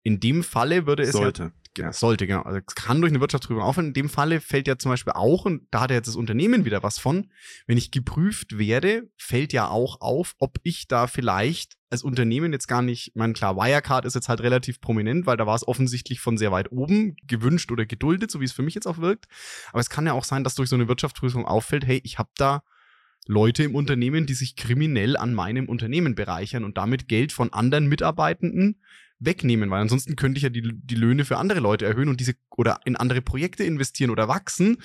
in 0.07 0.21
dem 0.21 0.45
Falle 0.45 0.87
würde 0.87 1.03
es 1.03 1.12
Sollte. 1.12 1.42
ja 1.42 1.53
Genau, 1.75 1.92
sollte, 1.92 2.27
genau. 2.27 2.40
Also 2.40 2.59
es 2.66 2.75
kann 2.75 3.03
durch 3.03 3.12
eine 3.12 3.21
Wirtschaftsprüfung 3.21 3.62
auffallen. 3.62 3.88
In 3.88 3.92
dem 3.92 4.09
Falle 4.09 4.40
fällt 4.40 4.66
ja 4.66 4.79
zum 4.79 4.92
Beispiel 4.92 5.12
auch, 5.12 5.45
und 5.45 5.66
da 5.71 5.83
hat 5.83 5.90
ja 5.90 5.97
jetzt 5.97 6.07
das 6.07 6.16
Unternehmen 6.16 6.64
wieder 6.64 6.83
was 6.83 6.99
von, 6.99 7.31
wenn 7.66 7.77
ich 7.77 7.90
geprüft 7.90 8.57
werde, 8.57 9.11
fällt 9.19 9.53
ja 9.53 9.69
auch 9.69 10.01
auf, 10.01 10.37
ob 10.38 10.57
ich 10.62 10.88
da 10.88 11.07
vielleicht 11.07 11.75
als 11.90 12.03
Unternehmen 12.03 12.55
jetzt 12.55 12.66
gar 12.66 12.81
nicht, 12.81 13.14
mein 13.14 13.35
klar, 13.35 13.57
Wirecard 13.57 14.07
ist 14.07 14.14
jetzt 14.14 14.31
halt 14.31 14.40
relativ 14.40 14.81
prominent, 14.81 15.27
weil 15.27 15.37
da 15.37 15.47
war 15.47 15.55
es 15.55 15.69
offensichtlich 15.69 16.19
von 16.19 16.38
sehr 16.38 16.51
weit 16.51 16.73
oben 16.73 17.16
gewünscht 17.27 17.71
oder 17.71 17.85
geduldet, 17.85 18.31
so 18.31 18.40
wie 18.40 18.47
es 18.47 18.53
für 18.53 18.62
mich 18.62 18.75
jetzt 18.75 18.87
auch 18.87 18.97
wirkt. 18.97 19.27
Aber 19.73 19.81
es 19.81 19.90
kann 19.90 20.07
ja 20.07 20.14
auch 20.14 20.25
sein, 20.25 20.45
dass 20.45 20.55
durch 20.55 20.71
so 20.71 20.77
eine 20.77 20.88
Wirtschaftsprüfung 20.88 21.45
auffällt, 21.45 21.87
hey, 21.87 22.01
ich 22.05 22.19
habe 22.19 22.31
da 22.38 22.62
Leute 23.27 23.64
im 23.64 23.75
Unternehmen, 23.75 24.25
die 24.25 24.35
sich 24.35 24.57
kriminell 24.57 25.19
an 25.19 25.35
meinem 25.35 25.69
Unternehmen 25.69 26.14
bereichern 26.14 26.64
und 26.64 26.79
damit 26.79 27.07
Geld 27.07 27.33
von 27.33 27.53
anderen 27.53 27.87
Mitarbeitenden 27.87 28.81
wegnehmen, 29.18 29.70
weil 29.70 29.81
ansonsten 29.81 30.16
könnte 30.16 30.38
ich 30.38 30.42
ja 30.42 30.50
die, 30.50 30.62
die 30.62 30.94
Löhne 30.94 31.24
für 31.24 31.38
andere 31.38 31.61
Leute 31.61 31.87
erhöhen 31.87 32.09
und 32.09 32.20
diese 32.20 32.35
oder 32.50 32.81
in 32.85 32.96
andere 32.96 33.22
Projekte 33.22 33.64
investieren 33.64 34.11
oder 34.11 34.29
wachsen. 34.29 34.79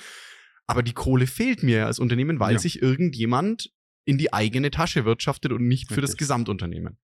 Aber 0.66 0.82
die 0.82 0.94
Kohle 0.94 1.26
fehlt 1.26 1.62
mir 1.62 1.86
als 1.86 1.98
Unternehmen, 1.98 2.40
weil 2.40 2.54
ja. 2.54 2.58
sich 2.58 2.80
irgendjemand 2.80 3.72
in 4.04 4.18
die 4.18 4.32
eigene 4.32 4.70
Tasche 4.70 5.04
wirtschaftet 5.04 5.52
und 5.52 5.66
nicht 5.66 5.82
Richtig. 5.82 5.94
für 5.94 6.00
das 6.00 6.16
Gesamtunternehmen. 6.16 6.98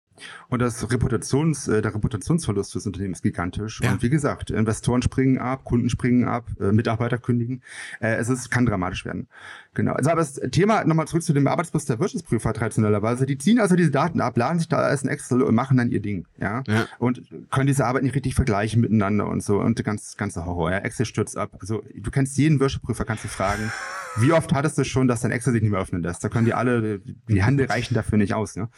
Und 0.47 0.59
das 0.59 0.89
Reputations, 0.89 1.67
äh, 1.67 1.81
der 1.81 1.93
Reputationsverlust 1.93 2.71
fürs 2.71 2.85
Unternehmen 2.85 3.13
ist 3.13 3.21
gigantisch. 3.21 3.81
Ja. 3.81 3.91
Und 3.91 4.01
wie 4.01 4.09
gesagt, 4.09 4.49
Investoren 4.49 5.01
springen 5.01 5.37
ab, 5.37 5.65
Kunden 5.65 5.89
springen 5.89 6.25
ab, 6.25 6.49
äh, 6.59 6.71
Mitarbeiter 6.71 7.17
kündigen. 7.17 7.61
Äh, 7.99 8.15
es 8.15 8.29
ist, 8.29 8.49
kann 8.49 8.65
dramatisch 8.65 9.05
werden. 9.05 9.27
Genau. 9.75 9.93
Also 9.93 10.09
aber 10.09 10.21
das 10.21 10.35
Thema, 10.51 10.83
nochmal 10.85 11.07
zurück 11.07 11.21
zu 11.21 11.33
dem 11.33 11.47
Arbeitsplatz 11.47 11.85
der 11.85 11.99
Wirtschaftsprüfer 11.99 12.53
traditionellerweise. 12.53 13.25
Die 13.25 13.37
ziehen 13.37 13.59
also 13.59 13.75
diese 13.75 13.91
Daten 13.91 14.21
ab, 14.21 14.37
laden 14.37 14.57
sich 14.57 14.69
da 14.69 14.77
als 14.77 15.03
ein 15.03 15.09
Excel 15.09 15.43
und 15.43 15.53
machen 15.53 15.77
dann 15.77 15.91
ihr 15.91 16.01
Ding. 16.01 16.25
Ja. 16.39 16.63
ja. 16.67 16.87
Und 16.97 17.21
können 17.51 17.67
diese 17.67 17.85
Arbeit 17.85 18.03
nicht 18.03 18.15
richtig 18.15 18.35
vergleichen 18.35 18.81
miteinander 18.81 19.27
und 19.27 19.43
so. 19.43 19.59
Und 19.59 19.83
ganz, 19.83 20.17
ganze 20.17 20.45
Horror. 20.45 20.71
Ja. 20.71 20.77
Excel 20.79 21.05
stürzt 21.05 21.37
ab. 21.37 21.51
Also 21.59 21.83
du 21.93 22.09
kennst 22.09 22.37
jeden 22.37 22.59
Wirtschaftsprüfer, 22.59 23.05
kannst 23.05 23.25
du 23.25 23.27
fragen, 23.27 23.71
wie 24.17 24.31
oft 24.31 24.53
hattest 24.53 24.77
du 24.77 24.85
schon, 24.85 25.07
dass 25.07 25.21
dein 25.21 25.31
Excel 25.31 25.51
sich 25.51 25.61
nicht 25.61 25.71
mehr 25.71 25.81
öffnen 25.81 26.01
lässt? 26.01 26.23
Da 26.23 26.29
können 26.29 26.45
die 26.45 26.53
alle, 26.53 26.99
die 27.27 27.43
Hände 27.43 27.69
reichen 27.69 27.93
dafür 27.95 28.17
nicht 28.17 28.33
aus, 28.33 28.55
ne? 28.55 28.69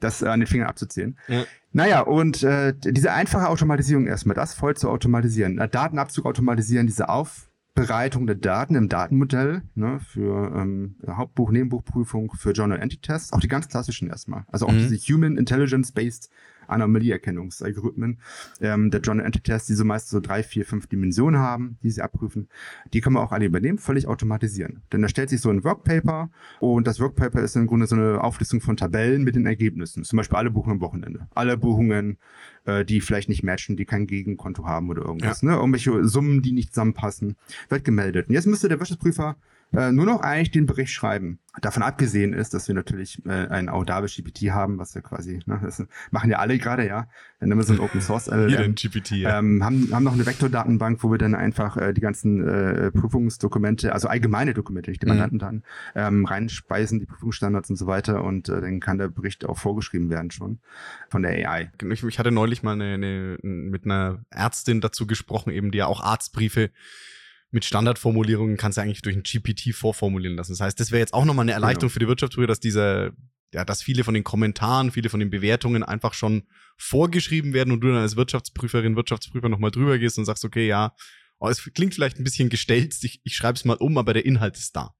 Das 0.00 0.20
äh, 0.22 0.26
an 0.26 0.40
den 0.40 0.48
Fingern 0.48 0.68
abzuzählen. 0.68 1.16
Ja. 1.28 1.44
Naja, 1.72 2.00
und 2.00 2.42
äh, 2.42 2.74
diese 2.76 3.12
einfache 3.12 3.48
Automatisierung 3.48 4.08
erstmal, 4.08 4.34
das 4.34 4.54
voll 4.54 4.76
zu 4.76 4.90
automatisieren, 4.90 5.56
Datenabzug 5.70 6.26
automatisieren, 6.26 6.88
diese 6.88 7.08
Aufbereitung 7.80 8.26
der 8.26 8.36
Daten 8.36 8.74
im 8.74 8.88
Datenmodell 8.88 9.62
ne, 9.74 10.00
für 10.00 10.54
ähm, 10.54 10.96
Hauptbuch, 11.06 11.50
Nebenbuchprüfung, 11.50 12.32
für 12.36 12.52
Journal 12.52 12.78
Entity 12.78 13.00
Tests, 13.00 13.32
auch 13.32 13.40
die 13.40 13.48
ganz 13.48 13.68
klassischen 13.68 14.08
erstmal. 14.08 14.44
Also 14.48 14.66
auch 14.66 14.72
mhm. 14.72 14.88
diese 14.88 14.96
Human 14.96 15.36
Intelligence 15.38 15.92
Based 15.92 16.30
Anomalieerkennungsalgorithmen 16.70 18.18
ähm, 18.60 18.90
der 18.90 19.00
John 19.00 19.20
Entity 19.20 19.50
Test, 19.50 19.68
die 19.68 19.74
so 19.74 19.84
meist 19.84 20.08
so 20.08 20.20
drei, 20.20 20.42
vier, 20.42 20.64
fünf 20.64 20.86
Dimensionen 20.86 21.40
haben, 21.40 21.78
die 21.82 21.90
sie 21.90 22.02
abprüfen. 22.02 22.48
Die 22.92 23.00
können 23.00 23.16
wir 23.16 23.22
auch 23.22 23.32
alle 23.32 23.46
übernehmen, 23.46 23.78
völlig 23.78 24.06
automatisieren. 24.06 24.82
Denn 24.92 25.02
da 25.02 25.08
stellt 25.08 25.30
sich 25.30 25.40
so 25.40 25.50
ein 25.50 25.64
Workpaper 25.64 26.30
und 26.60 26.86
das 26.86 27.00
Workpaper 27.00 27.40
ist 27.40 27.56
im 27.56 27.66
Grunde 27.66 27.86
so 27.86 27.96
eine 27.96 28.22
Auflistung 28.22 28.60
von 28.60 28.76
Tabellen 28.76 29.24
mit 29.24 29.34
den 29.34 29.46
Ergebnissen. 29.46 30.04
Zum 30.04 30.16
Beispiel 30.16 30.36
alle 30.36 30.50
Buchungen 30.50 30.76
am 30.76 30.80
Wochenende. 30.80 31.26
Alle 31.34 31.56
Buchungen, 31.56 32.18
äh, 32.64 32.84
die 32.84 33.00
vielleicht 33.00 33.28
nicht 33.28 33.42
matchen, 33.42 33.76
die 33.76 33.84
kein 33.84 34.06
Gegenkonto 34.06 34.64
haben 34.64 34.88
oder 34.88 35.02
irgendwas. 35.02 35.42
Ja. 35.42 35.50
Ne? 35.50 35.54
Irgendwelche 35.56 36.04
Summen, 36.06 36.42
die 36.42 36.52
nicht 36.52 36.70
zusammenpassen, 36.72 37.36
wird 37.68 37.84
gemeldet. 37.84 38.28
Und 38.28 38.34
jetzt 38.34 38.46
müsste 38.46 38.68
der 38.68 38.78
Wirtschaftsprüfer 38.78 39.36
äh, 39.72 39.92
nur 39.92 40.06
noch 40.06 40.20
eigentlich 40.20 40.50
den 40.50 40.66
Bericht 40.66 40.92
schreiben. 40.92 41.38
Davon 41.60 41.82
abgesehen 41.82 42.32
ist, 42.32 42.54
dass 42.54 42.68
wir 42.68 42.74
natürlich 42.74 43.24
äh, 43.26 43.48
ein 43.48 43.68
Audavis 43.68 44.14
GPT 44.14 44.50
haben, 44.50 44.78
was 44.78 44.94
wir 44.94 45.02
quasi, 45.02 45.40
ne, 45.46 45.60
das 45.62 45.84
machen 46.10 46.30
ja 46.30 46.38
alle 46.38 46.58
gerade, 46.58 46.86
ja. 46.86 47.08
Dann 47.40 47.48
nehmen 47.48 47.60
wir 47.60 47.64
so 47.64 47.72
ein 47.72 47.80
Open 47.80 48.00
Source 48.00 48.28
LLM. 48.28 48.76
GPT, 48.76 49.12
ja. 49.12 49.38
ähm, 49.38 49.64
haben, 49.64 49.88
haben 49.92 50.04
noch 50.04 50.12
eine 50.12 50.26
Vektordatenbank, 50.26 51.02
wo 51.02 51.10
wir 51.10 51.18
dann 51.18 51.34
einfach 51.34 51.76
äh, 51.76 51.92
die 51.92 52.00
ganzen 52.00 52.46
äh, 52.46 52.90
Prüfungsdokumente, 52.92 53.92
also 53.92 54.08
allgemeine 54.08 54.54
Dokumente, 54.54 54.90
nicht 54.90 55.02
die 55.02 55.06
Mandanten 55.06 55.56
mhm. 55.56 55.62
ähm, 55.94 56.24
reinspeisen, 56.24 57.00
die 57.00 57.06
Prüfungsstandards 57.06 57.70
und 57.70 57.76
so 57.76 57.86
weiter 57.86 58.22
und 58.22 58.48
äh, 58.48 58.60
dann 58.60 58.78
kann 58.80 58.98
der 58.98 59.08
Bericht 59.08 59.44
auch 59.44 59.58
vorgeschrieben 59.58 60.08
werden 60.08 60.30
schon 60.30 60.60
von 61.08 61.22
der 61.22 61.32
AI. 61.50 61.72
Ich, 61.90 62.04
ich 62.04 62.18
hatte 62.18 62.30
neulich 62.30 62.62
mal 62.62 62.72
eine, 62.72 62.94
eine, 62.94 63.38
mit 63.42 63.84
einer 63.84 64.24
Ärztin 64.30 64.80
dazu 64.80 65.06
gesprochen, 65.06 65.50
eben 65.50 65.72
die 65.72 65.78
ja 65.78 65.86
auch 65.86 66.00
Arztbriefe 66.00 66.70
mit 67.50 67.64
Standardformulierungen 67.64 68.56
kannst 68.56 68.78
du 68.78 68.82
eigentlich 68.82 69.02
durch 69.02 69.16
ein 69.16 69.22
GPT 69.22 69.74
vorformulieren 69.74 70.36
lassen. 70.36 70.52
Das 70.52 70.60
heißt, 70.60 70.78
das 70.78 70.90
wäre 70.90 71.00
jetzt 71.00 71.14
auch 71.14 71.24
nochmal 71.24 71.44
eine 71.44 71.52
Erleichterung 71.52 71.88
genau. 71.88 71.92
für 71.92 71.98
die 71.98 72.08
Wirtschaftsprüfer, 72.08 72.46
dass 72.46 72.60
dieser, 72.60 73.10
ja, 73.52 73.64
dass 73.64 73.82
viele 73.82 74.04
von 74.04 74.14
den 74.14 74.24
Kommentaren, 74.24 74.92
viele 74.92 75.08
von 75.08 75.20
den 75.20 75.30
Bewertungen 75.30 75.82
einfach 75.82 76.14
schon 76.14 76.44
vorgeschrieben 76.76 77.52
werden 77.52 77.72
und 77.72 77.80
du 77.80 77.88
dann 77.88 77.96
als 77.96 78.16
Wirtschaftsprüferin, 78.16 78.96
Wirtschaftsprüfer 78.96 79.48
nochmal 79.48 79.72
drüber 79.72 79.98
gehst 79.98 80.18
und 80.18 80.24
sagst, 80.24 80.44
okay, 80.44 80.66
ja, 80.66 80.94
oh, 81.40 81.48
es 81.48 81.68
klingt 81.74 81.94
vielleicht 81.94 82.18
ein 82.18 82.24
bisschen 82.24 82.50
gestelzt, 82.50 83.04
ich, 83.04 83.20
ich 83.24 83.34
schreibe 83.34 83.56
es 83.56 83.64
mal 83.64 83.76
um, 83.76 83.98
aber 83.98 84.14
der 84.14 84.24
Inhalt 84.24 84.56
ist 84.56 84.76
da. 84.76 84.94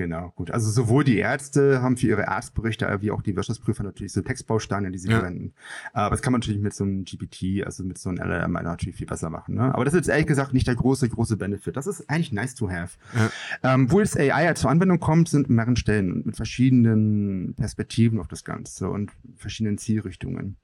Genau, 0.00 0.32
gut. 0.34 0.50
Also 0.50 0.70
sowohl 0.70 1.04
die 1.04 1.18
Ärzte 1.18 1.82
haben 1.82 1.98
für 1.98 2.06
ihre 2.06 2.28
Arztberichte 2.28 2.88
wie 3.02 3.10
auch 3.10 3.20
die 3.20 3.36
Wirtschaftsprüfer 3.36 3.82
natürlich 3.82 4.14
so 4.14 4.22
Textbausteine, 4.22 4.90
die 4.90 4.96
sie 4.96 5.10
ja. 5.10 5.18
verwenden. 5.18 5.52
Aber 5.92 6.08
das 6.08 6.22
kann 6.22 6.32
man 6.32 6.40
natürlich 6.40 6.62
mit 6.62 6.72
so 6.72 6.84
einem 6.84 7.04
GPT, 7.04 7.66
also 7.66 7.84
mit 7.84 7.98
so 7.98 8.08
einem 8.08 8.16
LLM 8.26 8.52
natürlich 8.52 8.96
viel 8.96 9.06
besser 9.06 9.28
machen. 9.28 9.56
Ne? 9.56 9.74
Aber 9.74 9.84
das 9.84 9.92
ist 9.92 9.98
jetzt 9.98 10.08
ehrlich 10.08 10.26
gesagt 10.26 10.54
nicht 10.54 10.66
der 10.66 10.74
große, 10.74 11.06
große 11.06 11.36
Benefit. 11.36 11.76
Das 11.76 11.86
ist 11.86 12.08
eigentlich 12.08 12.32
nice 12.32 12.54
to 12.54 12.70
have. 12.70 12.96
Ja. 13.14 13.74
Ähm, 13.74 13.92
wo 13.92 14.00
das 14.00 14.16
AI 14.16 14.54
zur 14.54 14.70
Anwendung 14.70 15.00
kommt, 15.00 15.28
sind 15.28 15.50
mehreren 15.50 15.76
Stellen 15.76 16.22
mit 16.24 16.36
verschiedenen 16.36 17.52
Perspektiven 17.56 18.20
auf 18.20 18.28
das 18.28 18.42
Ganze 18.42 18.88
und 18.88 19.10
verschiedenen 19.36 19.76
Zielrichtungen. 19.76 20.56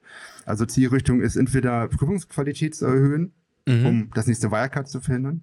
Also 0.47 0.65
Zielrichtung 0.65 1.21
ist 1.21 1.37
entweder 1.37 1.89
Prüfungsqualität 1.89 2.75
zu 2.75 2.87
erhöhen, 2.87 3.35
mhm. 3.67 3.87
um 3.87 4.11
das 4.15 4.27
nächste 4.27 4.51
Wirecard 4.51 4.89
zu 4.89 5.01
verhindern 5.01 5.43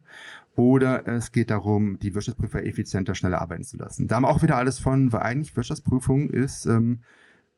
oder 0.56 1.08
es 1.08 1.32
geht 1.32 1.50
darum, 1.50 1.98
die 2.00 2.14
Wirtschaftsprüfer 2.14 2.64
effizienter, 2.64 3.16
schneller 3.16 3.42
arbeiten 3.42 3.64
zu 3.64 3.78
lassen. 3.78 4.08
Da 4.08 4.16
haben 4.16 4.24
wir 4.24 4.30
auch 4.30 4.44
wieder 4.44 4.58
alles 4.58 4.80
von, 4.80 5.12
weil 5.12 5.22
eigentlich 5.22 5.56
Wirtschaftsprüfung 5.56 6.30
ist 6.30 6.66
ähm, 6.66 7.00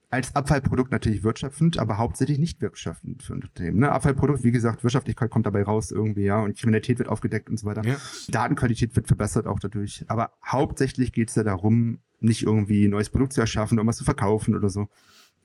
als 0.10 0.34
Abfallprodukt 0.34 0.92
natürlich 0.92 1.24
wirtschaftend, 1.24 1.78
aber 1.78 1.98
hauptsächlich 1.98 2.40
nicht 2.40 2.62
wirtschaftend 2.62 3.24
für 3.24 3.34
Unternehmen. 3.34 3.80
Ne? 3.80 3.92
Abfallprodukt, 3.92 4.44
wie 4.44 4.52
gesagt, 4.52 4.84
Wirtschaftlichkeit 4.84 5.30
kommt 5.30 5.46
dabei 5.46 5.64
raus 5.64 5.92
irgendwie, 5.92 6.24
ja, 6.24 6.40
und 6.40 6.58
Kriminalität 6.58 7.00
wird 7.00 7.10
aufgedeckt 7.10 7.50
und 7.50 7.58
so 7.58 7.66
weiter. 7.66 7.84
Ja. 7.86 7.98
Datenqualität 8.30 8.96
wird 8.96 9.08
verbessert 9.08 9.46
auch 9.46 9.60
dadurch. 9.60 10.06
Aber 10.08 10.32
hauptsächlich 10.46 11.12
geht 11.12 11.30
es 11.30 11.36
ja 11.36 11.44
darum, 11.44 12.00
nicht 12.22 12.44
irgendwie 12.44 12.86
ein 12.86 12.92
neues 12.92 13.10
Produkt 13.10 13.34
zu 13.34 13.42
erschaffen, 13.42 13.78
irgendwas 13.78 13.98
zu 13.98 14.06
verkaufen 14.06 14.56
oder 14.56 14.70
so. 14.70 14.88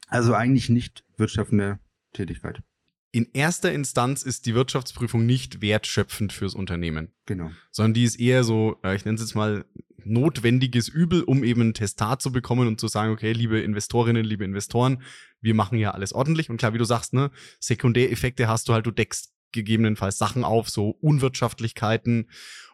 Also 0.06 0.34
eigentlich 0.34 0.68
nicht 0.68 1.04
wirtschaftende 1.16 1.80
Tätigkeit 2.12 2.62
in 3.12 3.28
erster 3.32 3.72
Instanz 3.72 4.22
ist 4.22 4.46
die 4.46 4.54
Wirtschaftsprüfung 4.54 5.26
nicht 5.26 5.60
wertschöpfend 5.60 6.32
fürs 6.32 6.54
Unternehmen. 6.54 7.12
Genau. 7.26 7.50
Sondern 7.70 7.94
die 7.94 8.04
ist 8.04 8.20
eher 8.20 8.44
so, 8.44 8.78
äh, 8.84 8.94
ich 8.94 9.04
nenne 9.04 9.16
es 9.16 9.22
jetzt 9.22 9.34
mal, 9.34 9.64
notwendiges 10.04 10.88
Übel, 10.88 11.22
um 11.22 11.44
eben 11.44 11.60
ein 11.60 11.74
Testat 11.74 12.22
zu 12.22 12.32
bekommen 12.32 12.66
und 12.66 12.80
zu 12.80 12.88
sagen, 12.88 13.12
okay, 13.12 13.32
liebe 13.32 13.60
Investorinnen, 13.60 14.24
liebe 14.24 14.44
Investoren, 14.44 15.02
wir 15.40 15.54
machen 15.54 15.78
ja 15.78 15.90
alles 15.90 16.12
ordentlich. 16.12 16.50
Und 16.50 16.56
klar, 16.56 16.72
wie 16.72 16.78
du 16.78 16.84
sagst, 16.84 17.12
ne, 17.12 17.30
Sekundäreffekte 17.58 18.48
hast 18.48 18.68
du 18.68 18.72
halt, 18.72 18.86
du 18.86 18.90
deckst 18.90 19.32
gegebenenfalls 19.52 20.18
Sachen 20.18 20.44
auf, 20.44 20.70
so 20.70 20.90
Unwirtschaftlichkeiten 21.00 22.30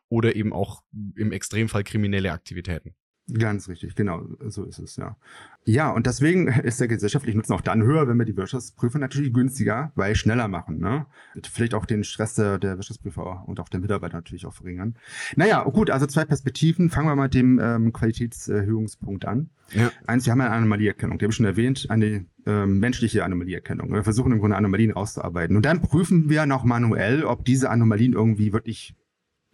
oder 0.08 0.36
eben 0.36 0.52
auch 0.52 0.82
im 1.16 1.32
Extremfall 1.32 1.84
kriminelle 1.84 2.32
Aktivitäten. 2.32 2.94
Ganz 3.32 3.68
richtig, 3.68 3.96
genau, 3.96 4.24
so 4.46 4.64
ist 4.64 4.78
es, 4.78 4.96
ja. 4.96 5.16
Ja, 5.64 5.90
und 5.90 6.06
deswegen 6.06 6.46
ist 6.62 6.80
der 6.80 6.86
gesellschaftliche 6.86 7.36
Nutzen 7.36 7.54
auch 7.54 7.60
dann 7.60 7.82
höher, 7.82 8.06
wenn 8.06 8.16
wir 8.18 8.24
die 8.24 8.36
Wirtschaftsprüfer 8.36 9.00
natürlich 9.00 9.32
günstiger, 9.32 9.90
weil 9.96 10.14
schneller 10.14 10.46
machen, 10.46 10.78
ne? 10.78 11.06
Vielleicht 11.50 11.74
auch 11.74 11.86
den 11.86 12.04
Stress 12.04 12.34
der, 12.34 12.58
der 12.58 12.76
Wirtschaftsprüfer 12.76 13.42
und 13.46 13.58
auch 13.58 13.68
der 13.68 13.80
Mitarbeiter 13.80 14.16
natürlich 14.16 14.46
auch 14.46 14.54
verringern. 14.54 14.94
Naja, 15.34 15.64
gut, 15.64 15.90
also 15.90 16.06
zwei 16.06 16.24
Perspektiven. 16.24 16.88
Fangen 16.88 17.08
wir 17.08 17.16
mal 17.16 17.24
mit 17.24 17.34
dem 17.34 17.58
ähm, 17.58 17.92
Qualitätserhöhungspunkt 17.92 19.24
an. 19.24 19.50
Ja. 19.72 19.90
Eins, 20.06 20.24
wir 20.26 20.30
haben 20.30 20.40
eine 20.40 20.52
Anomalieerkennung, 20.52 21.18
die 21.18 21.24
habe 21.24 21.32
ich 21.32 21.36
schon 21.36 21.46
erwähnt, 21.46 21.86
eine 21.88 22.26
ähm, 22.46 22.78
menschliche 22.78 23.24
Anomalieerkennung. 23.24 23.92
Wir 23.92 24.04
versuchen 24.04 24.30
im 24.30 24.38
Grunde 24.38 24.56
Anomalien 24.56 24.92
rauszuarbeiten. 24.92 25.56
Und 25.56 25.66
dann 25.66 25.82
prüfen 25.82 26.30
wir 26.30 26.46
noch 26.46 26.62
manuell, 26.62 27.24
ob 27.24 27.44
diese 27.44 27.70
Anomalien 27.70 28.12
irgendwie 28.12 28.52
wirklich 28.52 28.94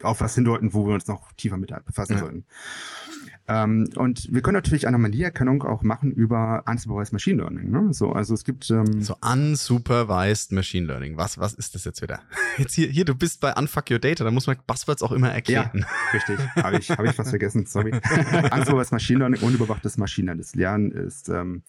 auf 0.03 0.21
was 0.21 0.35
hindeuten, 0.35 0.75
wo 0.75 0.87
wir 0.87 0.95
uns 0.95 1.07
noch 1.07 1.33
tiefer 1.33 1.57
mit 1.57 1.73
befassen 1.87 2.15
ja. 2.15 2.19
sollten. 2.19 2.45
Ähm, 3.49 3.89
und 3.97 4.33
wir 4.33 4.41
können 4.41 4.55
natürlich 4.55 4.87
Anomalieerkennung 4.87 5.65
auch 5.65 5.83
machen 5.83 6.13
über 6.13 6.63
Unsupervised 6.67 7.13
Machine 7.13 7.43
Learning. 7.43 7.71
Ne? 7.71 7.93
So, 7.93 8.13
also 8.13 8.35
es 8.35 8.45
gibt 8.45 8.71
ähm, 8.71 9.03
so 9.03 9.17
Unsupervised 9.21 10.53
Machine 10.53 10.87
Learning. 10.87 11.17
Was 11.17 11.39
was 11.39 11.55
ist 11.55 11.75
das 11.75 11.85
jetzt 11.85 12.03
wieder? 12.03 12.21
Jetzt 12.59 12.75
hier 12.75 12.89
hier 12.89 13.05
du 13.05 13.15
bist 13.15 13.41
bei 13.41 13.53
Unfuck 13.55 13.91
Your 13.91 13.99
Data. 13.99 14.25
Da 14.25 14.31
muss 14.31 14.47
man 14.47 14.57
Buzzwords 14.67 15.03
auch 15.03 15.13
immer 15.13 15.33
erklären. 15.33 15.71
Ja, 15.85 15.87
richtig. 16.15 16.39
Habe 16.57 16.79
ich 16.79 16.91
habe 16.91 17.09
ich 17.09 17.15
fast 17.15 17.31
vergessen. 17.31 17.67
Sorry. 17.67 17.93
Unsupervised 18.53 18.93
Machine 18.93 19.19
Learning 19.21 19.41
unüberwachtes 19.41 19.97
maschinelles 19.97 20.55
Lernen 20.55 20.93
ist 20.93 21.29
ähm, 21.29 21.63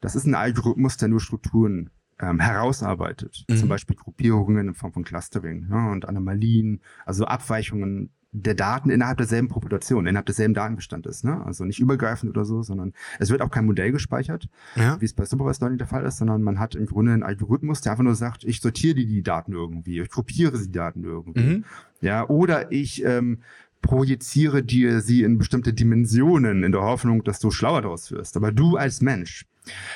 das 0.00 0.14
ist 0.14 0.26
ein 0.26 0.34
Algorithmus, 0.34 0.96
der 0.96 1.08
nur 1.08 1.20
Strukturen 1.20 1.90
ähm, 2.20 2.40
herausarbeitet. 2.40 3.44
Mhm. 3.48 3.56
Zum 3.56 3.68
Beispiel 3.68 3.96
Gruppierungen 3.96 4.68
in 4.68 4.74
Form 4.74 4.92
von 4.92 5.04
Clustering 5.04 5.66
ja, 5.70 5.90
und 5.90 6.08
Anomalien, 6.08 6.80
also 7.04 7.24
Abweichungen 7.24 8.10
der 8.32 8.54
Daten 8.54 8.90
innerhalb 8.90 9.16
derselben 9.18 9.48
Population, 9.48 10.06
innerhalb 10.06 10.26
desselben 10.26 10.52
Datenbestandes. 10.52 11.24
Ne? 11.24 11.42
Also 11.46 11.64
nicht 11.64 11.78
übergreifend 11.78 12.30
oder 12.30 12.44
so, 12.44 12.62
sondern 12.62 12.92
es 13.18 13.30
wird 13.30 13.40
auch 13.40 13.50
kein 13.50 13.64
Modell 13.64 13.92
gespeichert, 13.92 14.48
Ja. 14.74 15.00
wie 15.00 15.04
es 15.06 15.14
bei 15.14 15.24
Supervised 15.24 15.60
Learning 15.62 15.78
der 15.78 15.86
Fall 15.86 16.04
ist, 16.04 16.18
sondern 16.18 16.42
man 16.42 16.58
hat 16.58 16.74
im 16.74 16.86
Grunde 16.86 17.12
einen 17.12 17.22
Algorithmus, 17.22 17.80
der 17.80 17.92
einfach 17.92 18.04
nur 18.04 18.14
sagt, 18.14 18.44
ich 18.44 18.60
sortiere 18.60 18.94
die, 18.94 19.06
die 19.06 19.22
Daten 19.22 19.52
irgendwie, 19.52 20.00
ich 20.00 20.10
gruppiere 20.10 20.58
die 20.58 20.70
Daten 20.72 21.04
irgendwie. 21.04 21.40
Mhm. 21.40 21.64
Ja, 22.02 22.28
oder 22.28 22.70
ich 22.72 23.02
ähm, 23.04 23.38
projiziere 23.80 24.62
dir 24.62 25.00
sie 25.00 25.22
in 25.22 25.38
bestimmte 25.38 25.72
Dimensionen 25.72 26.62
in 26.64 26.72
der 26.72 26.82
Hoffnung, 26.82 27.22
dass 27.24 27.38
du 27.38 27.50
schlauer 27.50 27.82
daraus 27.82 28.10
wirst. 28.10 28.36
Aber 28.36 28.52
du 28.52 28.76
als 28.76 29.00
Mensch, 29.00 29.46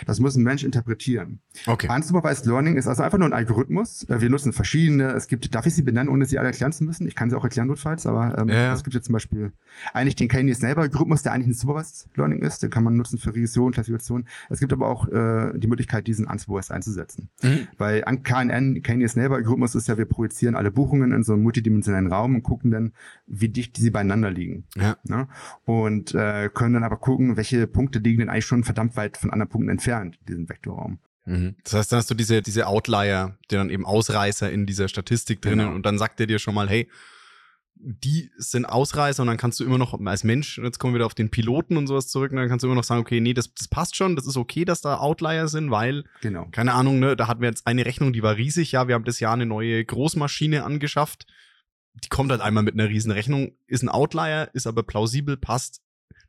das 0.07 0.21
muss 0.21 0.37
ein 0.37 0.43
Mensch 0.43 0.65
interpretieren. 0.65 1.41
Okay. 1.67 1.89
Unsupervised 1.95 2.47
Learning 2.47 2.77
ist 2.77 2.87
also 2.87 3.03
einfach 3.03 3.19
nur 3.19 3.29
ein 3.29 3.33
Algorithmus. 3.33 4.09
Äh, 4.09 4.21
Wir 4.21 4.31
nutzen 4.31 4.53
verschiedene. 4.53 5.13
Es 5.13 5.27
gibt, 5.27 5.55
darf 5.55 5.67
ich 5.67 5.75
sie 5.75 5.83
benennen, 5.83 6.09
ohne 6.09 6.25
sie 6.27 6.39
alle 6.39 6.49
erklären 6.49 6.73
zu 6.73 6.85
müssen? 6.85 7.07
Ich 7.07 7.15
kann 7.15 7.31
sie 7.31 7.37
auch 7.37 7.45
erklären 7.45 7.69
notfalls, 7.69 8.07
aber 8.07 8.39
ähm, 8.39 8.49
Ja, 8.49 8.73
es 8.73 8.85
gibt 8.85 8.95
jetzt 8.95 9.07
zum 9.07 9.13
Beispiel 9.13 9.53
eigentlich 9.93 10.17
den 10.17 10.29
Candy-Snell-Algorithmus, 10.29 11.23
der 11.23 11.33
eigentlich 11.33 11.49
ein 11.49 11.55
Supervised 11.55 12.09
Learning 12.17 12.41
ist. 12.41 12.63
Den 12.63 12.71
kann 12.71 12.85
man 12.85 12.97
nutzen 12.97 13.19
für 13.19 13.35
Regression, 13.35 13.73
Klassifikation. 13.73 14.27
Es 14.49 14.61
gibt 14.61 14.73
aber 14.73 14.89
auch 14.89 15.09
äh, 15.09 15.53
die 15.59 15.67
Möglichkeit, 15.67 16.07
diesen 16.07 16.27
Unsupervised 16.27 16.73
einzusetzen. 16.73 17.29
Mhm. 17.43 17.69
Weil 17.79 18.05
an 18.05 18.23
KNN, 18.23 18.83
Candy-Snell-Algorithmus 18.83 19.75
ist 19.75 19.89
ja, 19.89 19.99
wir 19.99 20.07
projizieren 20.07 20.57
alle 20.57 20.71
Buchungen 20.71 21.13
in 21.13 21.23
so 21.23 21.33
einen 21.35 21.43
multidimensionalen 21.43 22.13
Raum 22.13 22.35
und 22.37 22.43
gucken 22.43 22.71
dann, 22.71 22.93
wie 23.27 23.49
dicht 23.49 23.77
sie 23.77 23.91
beieinander 23.91 24.31
liegen. 24.31 24.65
Ja. 24.77 24.97
Ne? 25.05 25.29
Und 25.65 26.15
äh, 26.15 26.49
können 26.53 26.75
dann 26.75 26.85
aber 26.85 26.97
gucken, 26.97 27.37
welche 27.37 27.67
Punkte 27.67 27.99
liegen 27.99 28.21
denn 28.21 28.29
eigentlich 28.29 28.47
schon 28.47 28.65
verdammt 28.65 28.97
weit 28.97 29.17
von 29.17 29.31
anderen 29.31 29.49
Punkten 29.49 29.60
entfernt, 29.69 30.17
in 30.21 30.27
diesem 30.27 30.49
Vektorraum. 30.49 30.99
Mhm. 31.27 31.57
Das 31.65 31.75
heißt, 31.75 31.93
dann 31.93 31.99
hast 31.99 32.11
du 32.11 32.15
diese, 32.15 32.43
diese 32.43 32.67
Outlier, 32.67 33.37
die 33.51 33.55
dann 33.57 33.71
eben 33.71 33.85
Ausreißer 33.85 34.51
in 34.51 34.67
dieser 34.67 34.89
Statistik 34.89 35.43
drinnen 35.43 35.67
Genau. 35.67 35.75
und 35.75 35.85
dann 35.85 35.99
sagt 35.99 36.19
er 36.21 36.27
dir 36.27 36.39
schon 36.39 36.55
mal, 36.55 36.69
hey, 36.69 36.89
die 37.83 38.31
sind 38.37 38.67
Ausreißer 38.67 39.23
und 39.23 39.27
dann 39.29 39.39
kannst 39.39 39.59
du 39.59 39.65
immer 39.65 39.79
noch 39.79 39.99
als 40.05 40.23
Mensch, 40.25 40.59
und 40.59 40.65
jetzt 40.65 40.79
kommen 40.79 40.93
wir 40.93 40.99
wieder 40.99 41.07
auf 41.07 41.15
den 41.15 41.31
Piloten 41.31 41.79
und 41.79 41.87
sowas 41.87 42.09
zurück, 42.09 42.31
und 42.31 42.37
dann 42.37 42.49
kannst 42.49 42.63
du 42.63 42.67
immer 42.67 42.75
noch 42.75 42.85
sagen, 42.85 43.01
okay, 43.01 43.21
nee, 43.21 43.33
das, 43.33 43.55
das 43.55 43.69
passt 43.69 43.97
schon, 43.97 44.17
das 44.17 44.27
ist 44.27 44.37
okay, 44.37 44.67
dass 44.67 44.83
da 44.83 44.99
Outlier 44.99 45.49
sind, 45.49 45.71
weil, 45.71 46.05
Genau. 46.21 46.47
keine 46.53 46.75
Ahnung, 46.75 46.99
ne, 46.99 47.17
da 47.17 47.27
hatten 47.27 47.41
wir 47.41 47.49
jetzt 47.49 47.67
eine 47.67 47.87
Rechnung, 47.87 48.13
die 48.13 48.23
war 48.23 48.37
riesig, 48.37 48.73
ja, 48.73 48.87
wir 48.87 48.95
haben 48.95 49.05
das 49.05 49.19
Jahr 49.21 49.33
eine 49.33 49.47
neue 49.47 49.83
Großmaschine 49.83 50.63
angeschafft, 50.65 51.27
die 52.05 52.09
kommt 52.09 52.31
halt 52.31 52.43
einmal 52.43 52.63
mit 52.63 52.75
einer 52.75 52.89
riesen 52.89 53.13
Rechnung, 53.13 53.53
ist 53.67 53.83
ein 53.83 53.89
Outlier, 53.89 54.51
ist 54.53 54.67
aber 54.67 54.83
plausibel, 54.83 55.37
passt. 55.39 55.81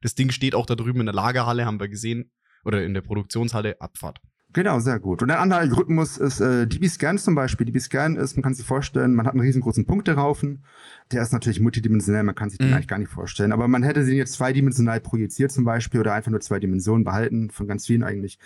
Das 0.02 0.16
Ding 0.16 0.32
steht 0.32 0.56
auch 0.56 0.66
da 0.66 0.76
drüben 0.76 1.02
in 1.02 1.06
der 1.06 1.16
Lagerhalle, 1.16 1.66
haben 1.66 1.80
wir 1.82 1.90
gesehen, 1.90 2.32
oder 2.64 2.84
in 2.84 2.94
der 2.94 3.02
Produktionshalle, 3.02 3.80
Abfahrt. 3.80 4.22
Genau, 4.54 4.80
sehr 4.80 5.00
gut. 5.00 5.22
Und 5.22 5.30
der 5.30 5.40
andere 5.40 5.62
Algorithmus 5.62 6.18
ist 6.18 6.42
äh, 6.42 6.68
DB-Scan 6.68 7.18
zum 7.18 7.36
Beispiel. 7.36 7.66
DB-Scan 7.66 8.18
ist, 8.18 8.36
man 8.36 8.44
kann 8.44 8.54
sich 8.54 8.66
vorstellen, 8.66 9.16
man 9.16 9.26
hat 9.26 9.34
einen 9.34 9.42
riesengroßen 9.42 9.86
Punkteraufen. 9.86 10.66
Der 11.14 11.22
ist 11.22 11.32
natürlich 11.32 11.62
multidimensional, 11.62 12.24
man 12.24 12.36
kann 12.36 12.50
sich 12.50 12.60
den 12.60 12.68
Mhm. 12.68 12.74
eigentlich 12.74 12.88
gar 12.90 12.98
nicht 13.00 13.12
vorstellen. 13.12 13.54
Aber 13.54 13.70
man 13.70 13.82
hätte 13.84 14.04
den 14.04 14.16
jetzt 14.18 14.34
zweidimensional 14.34 15.00
projiziert 15.00 15.54
zum 15.54 15.64
Beispiel 15.64 16.02
oder 16.02 16.14
einfach 16.14 16.32
nur 16.32 16.42
zwei 16.42 16.60
Dimensionen 16.60 17.06
behalten, 17.06 17.50
von 17.50 17.66
ganz 17.66 17.86
vielen 17.86 18.04
eigentlich. 18.04 18.40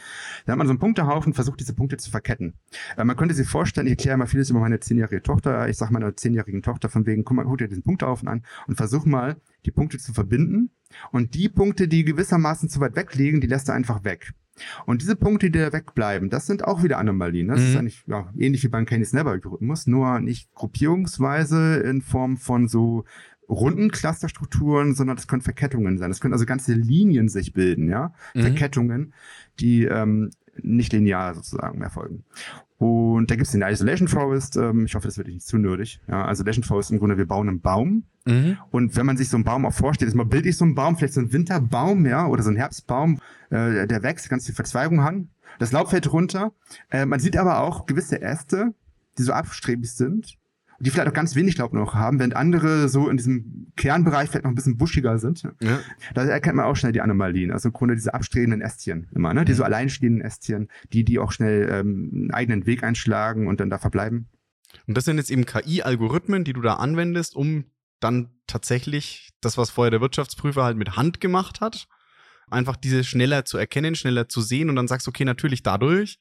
Da 0.45 0.51
hat 0.51 0.59
man 0.59 0.67
so 0.67 0.71
einen 0.71 0.79
Punkterhaufen, 0.79 1.33
versucht 1.33 1.59
diese 1.59 1.73
Punkte 1.73 1.97
zu 1.97 2.11
verketten. 2.11 2.53
Äh, 2.97 3.03
man 3.03 3.15
könnte 3.17 3.33
sich 3.33 3.47
vorstellen, 3.47 3.87
ich 3.87 3.93
erkläre 3.93 4.17
mal 4.17 4.27
vieles 4.27 4.51
über 4.51 4.59
meine 4.59 4.79
zehnjährige 4.79 5.23
Tochter. 5.23 5.67
Ich 5.69 5.77
sage 5.77 5.91
meiner 5.91 6.15
zehnjährigen 6.15 6.61
Tochter 6.61 6.87
von 6.89 7.07
wegen, 7.07 7.23
guck 7.23 7.35
mal, 7.37 7.45
guck 7.45 7.57
dir 7.57 7.67
diesen 7.67 7.83
Punkterhaufen 7.83 8.27
an 8.27 8.43
und 8.67 8.75
versuch 8.75 9.05
mal, 9.05 9.37
die 9.65 9.71
Punkte 9.71 9.97
zu 9.97 10.13
verbinden. 10.13 10.69
Und 11.11 11.33
die 11.33 11.49
Punkte, 11.49 11.87
die 11.87 12.03
gewissermaßen 12.05 12.69
zu 12.69 12.79
weit 12.79 12.95
weg 12.95 13.15
liegen, 13.15 13.41
die 13.41 13.47
lässt 13.47 13.69
er 13.69 13.75
einfach 13.75 14.03
weg. 14.03 14.33
Und 14.85 15.01
diese 15.01 15.15
Punkte, 15.15 15.49
die 15.51 15.59
da 15.59 15.73
wegbleiben, 15.73 16.29
das 16.29 16.45
sind 16.47 16.63
auch 16.63 16.83
wieder 16.83 16.97
Anomalien. 16.97 17.47
Das 17.49 17.59
Mhm. 17.59 17.65
ist 17.67 17.75
eigentlich 17.75 18.03
ja, 18.07 18.29
ähnlich 18.37 18.63
wie 18.63 18.69
beim 18.69 18.85
Candy-Snapper-Algorithmus, 18.85 19.87
nur 19.87 20.19
nicht 20.19 20.53
gruppierungsweise 20.55 21.77
in 21.77 22.01
Form 22.01 22.37
von 22.37 22.67
so 22.67 23.03
runden 23.49 23.91
Clusterstrukturen, 23.91 24.95
sondern 24.95 25.17
das 25.17 25.27
können 25.27 25.41
Verkettungen 25.41 25.97
sein. 25.97 26.09
Das 26.09 26.19
können 26.19 26.33
also 26.33 26.45
ganze 26.45 26.73
Linien 26.73 27.29
sich 27.29 27.53
bilden, 27.53 27.89
ja, 27.89 28.13
Mhm. 28.33 28.41
Verkettungen, 28.41 29.13
die 29.59 29.83
ähm, 29.85 30.31
nicht 30.61 30.93
linear 30.93 31.33
sozusagen 31.35 31.81
erfolgen. 31.81 32.23
Und 32.77 33.31
da 33.31 33.35
gibt 33.35 33.45
es 33.47 33.51
den 33.53 33.61
Isolation 33.61 34.07
Forest. 34.07 34.57
Ähm, 34.57 34.85
ich 34.85 34.95
hoffe, 34.95 35.07
das 35.07 35.17
wird 35.17 35.27
nicht 35.27 35.45
zu 35.45 35.57
nerdig. 35.57 36.01
Ja, 36.07 36.29
Isolation 36.29 36.63
Forest 36.63 36.91
im 36.91 36.99
Grunde, 36.99 37.17
wir 37.17 37.27
bauen 37.27 37.47
einen 37.49 37.61
Baum 37.61 38.03
Mhm. 38.27 38.57
und 38.71 38.95
wenn 38.95 39.05
man 39.05 39.17
sich 39.17 39.29
so 39.29 39.37
einen 39.37 39.43
Baum 39.43 39.67
auch 39.67 39.73
vorstellt, 39.73 40.09
ist 40.09 40.15
mal 40.15 40.25
bildlich 40.25 40.57
so 40.57 40.65
ein 40.65 40.73
Baum, 40.73 40.97
vielleicht 40.97 41.13
so 41.13 41.21
ein 41.21 41.31
Winterbaum, 41.31 42.07
ja, 42.07 42.25
oder 42.25 42.41
so 42.41 42.49
ein 42.49 42.55
Herbstbaum, 42.55 43.19
äh, 43.51 43.85
der 43.85 44.01
wächst, 44.01 44.27
ganz 44.29 44.47
viel 44.47 44.55
Verzweigung 44.55 45.03
hat. 45.03 45.13
Das 45.59 45.71
Laub 45.71 45.91
fällt 45.91 46.11
runter. 46.11 46.51
Äh, 46.89 47.05
man 47.05 47.19
sieht 47.19 47.37
aber 47.37 47.59
auch 47.61 47.85
gewisse 47.85 48.19
Äste, 48.23 48.73
die 49.19 49.21
so 49.21 49.31
abstrebig 49.31 49.91
sind, 49.93 50.39
die 50.79 50.89
vielleicht 50.89 51.07
auch 51.07 51.13
ganz 51.13 51.35
wenig 51.35 51.57
Laub 51.57 51.73
noch 51.73 51.93
haben, 51.93 52.19
während 52.19 52.35
andere 52.35 52.89
so 52.89 53.09
in 53.09 53.17
diesem 53.17 53.67
Kernbereich 53.75 54.29
vielleicht 54.29 54.43
noch 54.43 54.51
ein 54.51 54.55
bisschen 54.55 54.77
buschiger 54.77 55.17
sind. 55.19 55.43
Ja. 55.61 55.79
Da 56.13 56.25
erkennt 56.25 56.57
man 56.57 56.65
auch 56.65 56.75
schnell 56.75 56.91
die 56.91 57.01
Anomalien. 57.01 57.51
Also 57.51 57.69
im 57.69 57.73
Grunde 57.73 57.95
diese 57.95 58.13
abstrebenden 58.13 58.61
Ästchen 58.61 59.07
immer, 59.15 59.33
ne? 59.33 59.45
Die 59.45 59.53
so 59.53 59.63
alleinstehenden 59.63 60.21
Ästchen, 60.21 60.69
die, 60.91 61.05
die 61.05 61.19
auch 61.19 61.31
schnell 61.31 61.69
ähm, 61.71 62.11
einen 62.13 62.31
eigenen 62.31 62.65
Weg 62.65 62.83
einschlagen 62.83 63.47
und 63.47 63.59
dann 63.59 63.69
da 63.69 63.77
verbleiben. 63.77 64.27
Und 64.87 64.97
das 64.97 65.05
sind 65.05 65.17
jetzt 65.17 65.31
eben 65.31 65.45
KI-Algorithmen, 65.45 66.43
die 66.43 66.53
du 66.53 66.61
da 66.61 66.75
anwendest, 66.75 67.35
um 67.35 67.65
dann 67.99 68.29
tatsächlich 68.45 69.31
das, 69.41 69.57
was 69.57 69.69
vorher 69.69 69.91
der 69.91 70.01
Wirtschaftsprüfer 70.01 70.63
halt 70.63 70.77
mit 70.77 70.97
Hand 70.97 71.21
gemacht 71.21 71.61
hat, 71.61 71.87
einfach 72.47 72.75
diese 72.75 73.03
schneller 73.03 73.45
zu 73.45 73.57
erkennen, 73.57 73.95
schneller 73.95 74.27
zu 74.27 74.41
sehen 74.41 74.69
und 74.69 74.75
dann 74.75 74.87
sagst, 74.87 75.07
okay, 75.07 75.25
natürlich 75.25 75.63
dadurch 75.63 76.19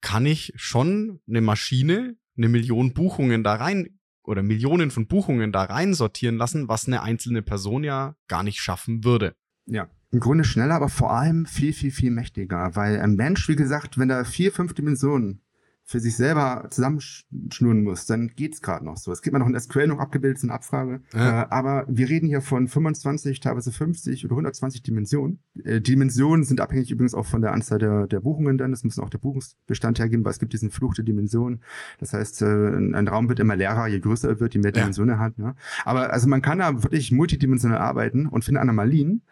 kann 0.00 0.26
ich 0.26 0.52
schon 0.56 1.20
eine 1.28 1.40
Maschine, 1.40 2.16
eine 2.36 2.48
Million 2.48 2.94
Buchungen 2.94 3.42
da 3.42 3.54
rein 3.54 3.98
oder 4.22 4.42
Millionen 4.42 4.90
von 4.90 5.06
Buchungen 5.06 5.52
da 5.52 5.64
rein 5.64 5.94
sortieren 5.94 6.36
lassen, 6.36 6.68
was 6.68 6.86
eine 6.86 7.02
einzelne 7.02 7.42
Person 7.42 7.84
ja 7.84 8.14
gar 8.28 8.42
nicht 8.42 8.60
schaffen 8.60 9.04
würde. 9.04 9.34
Ja. 9.66 9.88
Im 10.12 10.20
Grunde 10.20 10.44
schneller, 10.44 10.74
aber 10.74 10.88
vor 10.88 11.12
allem 11.12 11.46
viel, 11.46 11.72
viel, 11.72 11.92
viel 11.92 12.10
mächtiger. 12.10 12.74
Weil 12.74 13.00
ein 13.00 13.14
Mensch, 13.14 13.48
wie 13.48 13.56
gesagt, 13.56 13.96
wenn 13.96 14.10
er 14.10 14.24
vier, 14.24 14.50
fünf 14.52 14.74
Dimensionen 14.74 15.42
für 15.90 15.98
sich 15.98 16.16
selber 16.16 16.68
zusammenschnurren 16.70 17.82
muss, 17.82 18.06
dann 18.06 18.28
geht's 18.36 18.62
gerade 18.62 18.84
noch 18.84 18.96
so. 18.96 19.10
Es 19.10 19.22
gibt 19.22 19.32
man 19.32 19.42
noch 19.42 19.48
in 19.48 19.58
SQL 19.58 19.88
noch 19.88 19.98
abgebildet, 19.98 20.40
eine 20.44 20.52
Abfrage. 20.52 21.00
Ja. 21.12 21.42
Äh, 21.42 21.46
aber 21.50 21.84
wir 21.88 22.08
reden 22.08 22.28
hier 22.28 22.42
von 22.42 22.68
25, 22.68 23.40
teilweise 23.40 23.72
50 23.72 24.24
oder 24.24 24.34
120 24.34 24.84
Dimensionen. 24.84 25.40
Äh, 25.64 25.80
Dimensionen 25.80 26.44
sind 26.44 26.60
abhängig 26.60 26.92
übrigens 26.92 27.12
auch 27.12 27.26
von 27.26 27.42
der 27.42 27.52
Anzahl 27.52 27.80
der, 27.80 28.06
der 28.06 28.20
Buchungen 28.20 28.56
dann. 28.56 28.70
Das 28.70 28.84
müssen 28.84 29.00
auch 29.02 29.10
der 29.10 29.18
Buchungsbestand 29.18 29.98
hergeben, 29.98 30.24
weil 30.24 30.30
es 30.30 30.38
gibt 30.38 30.52
diesen 30.52 30.70
Fluch 30.70 30.94
der 30.94 31.04
Dimensionen. 31.04 31.60
Das 31.98 32.12
heißt, 32.12 32.42
äh, 32.42 32.46
ein 32.46 33.08
Raum 33.08 33.28
wird 33.28 33.40
immer 33.40 33.56
leerer, 33.56 33.88
je 33.88 33.98
größer 33.98 34.28
er 34.28 34.38
wird, 34.38 34.54
je 34.54 34.60
mehr 34.60 34.70
Ja. 34.70 34.82
Dimensionen 34.82 35.16
er 35.16 35.18
hat. 35.18 35.38
Ne? 35.38 35.56
Aber 35.84 36.12
also 36.12 36.28
man 36.28 36.40
kann 36.40 36.58
da 36.60 36.84
wirklich 36.84 37.10
multidimensional 37.10 37.78
arbeiten 37.78 38.26
und 38.26 38.44
findet 38.44 38.62
Anomalien, 38.62 39.22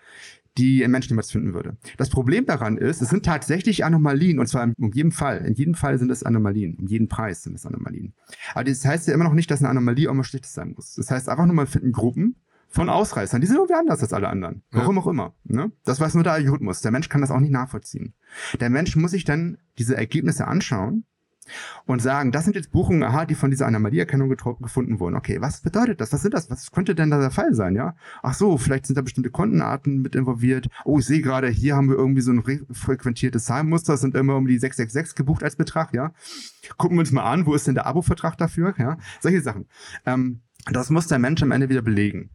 die 0.58 0.84
ein 0.84 0.90
Mensch 0.90 1.08
niemals 1.08 1.30
finden 1.30 1.54
würde. 1.54 1.76
Das 1.96 2.10
Problem 2.10 2.44
daran 2.44 2.76
ist, 2.76 3.00
es 3.00 3.08
sind 3.08 3.24
tatsächlich 3.24 3.84
Anomalien, 3.84 4.38
und 4.38 4.46
zwar 4.46 4.64
in 4.64 4.92
jedem 4.92 5.12
Fall. 5.12 5.44
In 5.46 5.54
jedem 5.54 5.74
Fall 5.74 5.98
sind 5.98 6.10
es 6.10 6.22
Anomalien. 6.22 6.76
Um 6.78 6.86
jeden 6.86 7.08
Preis 7.08 7.42
sind 7.42 7.54
es 7.54 7.64
Anomalien. 7.64 8.14
Aber 8.54 8.64
das 8.64 8.84
heißt 8.84 9.08
ja 9.08 9.14
immer 9.14 9.24
noch 9.24 9.34
nicht, 9.34 9.50
dass 9.50 9.60
eine 9.60 9.68
Anomalie 9.68 10.10
auch 10.10 10.14
mal 10.14 10.24
schlechtes 10.24 10.52
sein 10.52 10.74
muss. 10.76 10.94
Das 10.94 11.10
heißt 11.10 11.28
einfach 11.28 11.46
nur, 11.46 11.54
man 11.54 11.66
finden 11.66 11.92
Gruppen 11.92 12.36
von 12.68 12.90
Ausreißern. 12.90 13.40
Die 13.40 13.46
sind 13.46 13.56
irgendwie 13.56 13.74
anders 13.74 14.02
als 14.02 14.12
alle 14.12 14.28
anderen. 14.28 14.62
Warum 14.70 14.98
auch 14.98 15.06
immer. 15.06 15.34
Ne? 15.44 15.72
Das 15.84 16.00
weiß 16.00 16.14
nur 16.14 16.24
der 16.24 16.34
Algorithmus. 16.34 16.82
Der 16.82 16.90
Mensch 16.90 17.08
kann 17.08 17.20
das 17.20 17.30
auch 17.30 17.40
nicht 17.40 17.52
nachvollziehen. 17.52 18.14
Der 18.60 18.68
Mensch 18.68 18.94
muss 18.96 19.12
sich 19.12 19.24
dann 19.24 19.58
diese 19.78 19.96
Ergebnisse 19.96 20.46
anschauen 20.46 21.04
und 21.86 22.00
sagen, 22.02 22.32
das 22.32 22.44
sind 22.44 22.56
jetzt 22.56 22.70
Buchungen, 22.70 23.02
aha, 23.02 23.24
die 23.24 23.34
von 23.34 23.50
dieser 23.50 23.66
Anomalieerkennung 23.66 24.28
gefunden 24.28 25.00
wurden. 25.00 25.16
Okay, 25.16 25.40
was 25.40 25.60
bedeutet 25.60 26.00
das? 26.00 26.12
Was 26.12 26.22
sind 26.22 26.34
das? 26.34 26.50
Was 26.50 26.70
könnte 26.70 26.94
denn 26.94 27.10
da 27.10 27.18
der 27.18 27.30
Fall 27.30 27.54
sein, 27.54 27.74
ja? 27.74 27.94
Ach 28.22 28.34
so, 28.34 28.58
vielleicht 28.58 28.86
sind 28.86 28.96
da 28.96 29.02
bestimmte 29.02 29.30
Kontenarten 29.30 30.02
mit 30.02 30.14
involviert. 30.14 30.68
Oh, 30.84 30.98
ich 30.98 31.06
sehe 31.06 31.20
gerade, 31.22 31.48
hier 31.48 31.76
haben 31.76 31.88
wir 31.88 31.96
irgendwie 31.96 32.22
so 32.22 32.32
ein 32.32 32.40
re- 32.40 32.60
frequentiertes 32.70 33.44
Zahlenmuster, 33.44 33.96
sind 33.96 34.14
immer 34.14 34.36
um 34.36 34.46
die 34.46 34.58
666 34.58 35.14
gebucht 35.16 35.42
als 35.42 35.56
Betrag, 35.56 35.92
ja? 35.94 36.12
Gucken 36.76 36.96
wir 36.96 37.00
uns 37.00 37.12
mal 37.12 37.24
an, 37.24 37.46
wo 37.46 37.54
ist 37.54 37.66
denn 37.66 37.74
der 37.74 37.86
Abo-Vertrag 37.86 38.36
dafür, 38.36 38.74
ja? 38.78 38.98
Solche 39.20 39.40
Sachen. 39.40 39.66
Ähm, 40.06 40.40
das 40.70 40.90
muss 40.90 41.06
der 41.06 41.18
Mensch 41.18 41.42
am 41.42 41.50
Ende 41.50 41.68
wieder 41.68 41.82
belegen. 41.82 42.30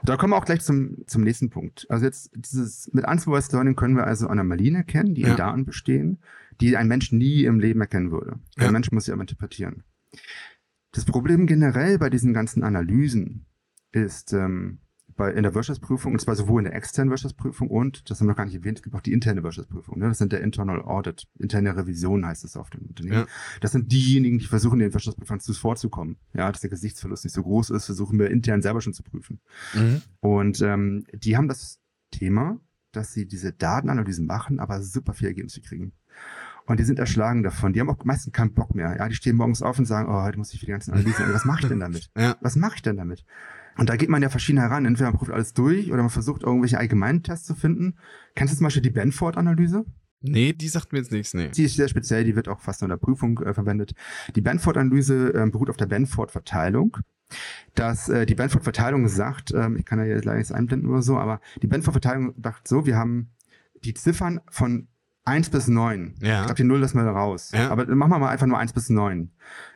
Und 0.00 0.08
da 0.08 0.16
kommen 0.16 0.32
wir 0.32 0.36
auch 0.36 0.44
gleich 0.44 0.60
zum, 0.60 0.98
zum 1.06 1.22
nächsten 1.22 1.50
Punkt. 1.50 1.86
Also 1.88 2.04
jetzt 2.04 2.30
dieses, 2.34 2.92
mit 2.92 3.06
Unsupervised 3.06 3.52
Learning 3.52 3.74
können 3.76 3.96
wir 3.96 4.06
also 4.06 4.28
Anomalien 4.28 4.74
erkennen, 4.74 5.14
die 5.14 5.22
Ja. 5.22 5.28
in 5.30 5.36
Daten 5.36 5.64
bestehen, 5.64 6.18
die 6.60 6.76
ein 6.76 6.88
Mensch 6.88 7.12
nie 7.12 7.44
im 7.44 7.58
Leben 7.60 7.80
erkennen 7.80 8.10
würde. 8.10 8.38
Der 8.58 8.66
Ja. 8.66 8.72
Mensch 8.72 8.90
muss 8.92 9.04
sie 9.06 9.12
aber 9.12 9.22
interpretieren. 9.22 9.84
Das 10.92 11.04
Problem 11.04 11.46
generell 11.46 11.98
bei 11.98 12.10
diesen 12.10 12.32
ganzen 12.34 12.62
Analysen 12.62 13.46
ist 13.92 14.32
ähm, 14.32 14.78
bei, 15.18 15.32
in 15.32 15.42
der 15.42 15.54
Wirtschaftsprüfung, 15.54 16.12
und 16.12 16.20
zwar 16.20 16.36
sowohl 16.36 16.62
in 16.62 16.64
der 16.64 16.74
externen 16.74 17.10
Wirtschaftsprüfung 17.10 17.68
und, 17.68 18.08
das 18.08 18.18
haben 18.18 18.26
wir 18.26 18.30
noch 18.30 18.36
gar 18.36 18.46
nicht 18.46 18.54
erwähnt, 18.54 18.78
es 18.78 18.82
gibt 18.82 18.96
auch 18.96 19.02
die 19.02 19.12
interne 19.12 19.42
Wirtschaftsprüfung. 19.42 19.98
Ne? 19.98 20.08
Das 20.08 20.16
sind 20.16 20.32
der 20.32 20.40
Internal 20.40 20.80
Audit, 20.80 21.26
interne 21.38 21.76
Revision 21.76 22.24
heißt 22.24 22.44
es 22.44 22.56
auf 22.56 22.70
dem 22.70 22.86
Unternehmen. 22.86 23.18
Ja. 23.18 23.26
Das 23.60 23.72
sind 23.72 23.92
diejenigen, 23.92 24.38
die 24.38 24.46
versuchen, 24.46 24.78
den 24.78 24.94
Wirtschaftsprüfern 24.94 25.40
zuvorzukommen. 25.40 26.16
Ja, 26.32 26.50
dass 26.50 26.62
der 26.62 26.70
Gesichtsverlust 26.70 27.24
nicht 27.24 27.34
so 27.34 27.42
groß 27.42 27.70
ist, 27.70 27.86
versuchen 27.86 28.18
wir 28.18 28.30
intern 28.30 28.62
selber 28.62 28.80
schon 28.80 28.94
zu 28.94 29.02
prüfen. 29.02 29.40
Mhm. 29.74 30.02
Und 30.20 30.62
ähm, 30.62 31.04
die 31.12 31.36
haben 31.36 31.48
das 31.48 31.80
Thema, 32.10 32.58
dass 32.92 33.12
sie 33.12 33.26
diese 33.26 33.52
Datenanalysen 33.52 34.24
machen, 34.24 34.60
aber 34.60 34.80
super 34.82 35.12
viel 35.12 35.28
Ergebnisse 35.28 35.60
kriegen. 35.60 35.92
Und 36.68 36.78
die 36.78 36.84
sind 36.84 36.98
erschlagen 36.98 37.42
davon. 37.42 37.72
Die 37.72 37.80
haben 37.80 37.88
auch 37.88 38.04
meistens 38.04 38.32
keinen 38.32 38.52
Bock 38.52 38.74
mehr. 38.74 38.94
Ja, 38.98 39.08
die 39.08 39.14
stehen 39.14 39.36
morgens 39.36 39.62
auf 39.62 39.78
und 39.78 39.86
sagen, 39.86 40.08
oh, 40.08 40.22
heute 40.22 40.36
muss 40.36 40.52
ich 40.52 40.60
für 40.60 40.66
die 40.66 40.72
ganzen 40.72 40.92
Analysen. 40.92 41.24
Was 41.32 41.46
mache 41.46 41.62
ich 41.62 41.68
denn 41.68 41.80
damit? 41.80 42.10
Ja. 42.16 42.36
Was 42.42 42.56
mache 42.56 42.76
ich 42.76 42.82
denn 42.82 42.98
damit? 42.98 43.24
Und 43.78 43.88
da 43.88 43.96
geht 43.96 44.08
man 44.08 44.20
ja 44.22 44.28
verschieden 44.28 44.58
heran. 44.58 44.84
Entweder 44.84 45.10
man 45.10 45.18
prüft 45.18 45.30
alles 45.30 45.54
durch 45.54 45.90
oder 45.90 46.02
man 46.02 46.10
versucht 46.10 46.42
irgendwelche 46.42 46.78
allgemeinen 46.78 47.22
Tests 47.22 47.46
zu 47.46 47.54
finden. 47.54 47.94
Kennst 48.34 48.52
du 48.52 48.58
zum 48.58 48.64
Beispiel 48.64 48.82
die 48.82 48.90
Benford-Analyse? 48.90 49.86
Nee, 50.20 50.52
die 50.52 50.68
sagt 50.68 50.92
mir 50.92 50.98
jetzt 50.98 51.12
nichts, 51.12 51.32
nee. 51.32 51.48
Die 51.50 51.62
ist 51.62 51.76
sehr 51.76 51.88
speziell, 51.88 52.24
die 52.24 52.34
wird 52.34 52.48
auch 52.48 52.60
fast 52.60 52.82
in 52.82 52.88
der 52.88 52.96
Prüfung 52.96 53.38
äh, 53.38 53.54
verwendet. 53.54 53.94
Die 54.34 54.40
Benford-Analyse 54.40 55.32
äh, 55.32 55.48
beruht 55.48 55.70
auf 55.70 55.76
der 55.76 55.86
Benford-Verteilung. 55.86 56.98
Dass 57.74 58.08
äh, 58.08 58.26
die 58.26 58.34
Benford-Verteilung 58.34 59.06
sagt, 59.06 59.52
ähm, 59.54 59.76
ich 59.76 59.84
kann 59.84 59.98
ja 59.98 60.06
jetzt 60.06 60.24
leider 60.24 60.38
nichts 60.38 60.50
einblenden 60.50 60.88
oder 60.88 61.02
so, 61.02 61.18
aber 61.18 61.40
die 61.62 61.66
Benford-Verteilung 61.66 62.34
sagt 62.42 62.66
so, 62.66 62.86
wir 62.86 62.96
haben 62.96 63.30
die 63.84 63.94
Ziffern 63.94 64.40
von 64.50 64.88
1 65.28 65.50
bis 65.50 65.68
9. 65.68 66.14
Ja. 66.20 66.40
Ich 66.40 66.46
glaube, 66.46 66.54
die 66.54 66.64
0 66.64 66.78
lassen 66.78 66.96
wir 66.96 67.04
raus. 67.04 67.52
Ja. 67.52 67.68
Aber 67.70 67.86
machen 67.94 68.10
wir 68.10 68.18
mal 68.18 68.30
einfach 68.30 68.46
nur 68.46 68.58
1 68.58 68.72
bis 68.72 68.88
9. 68.88 69.30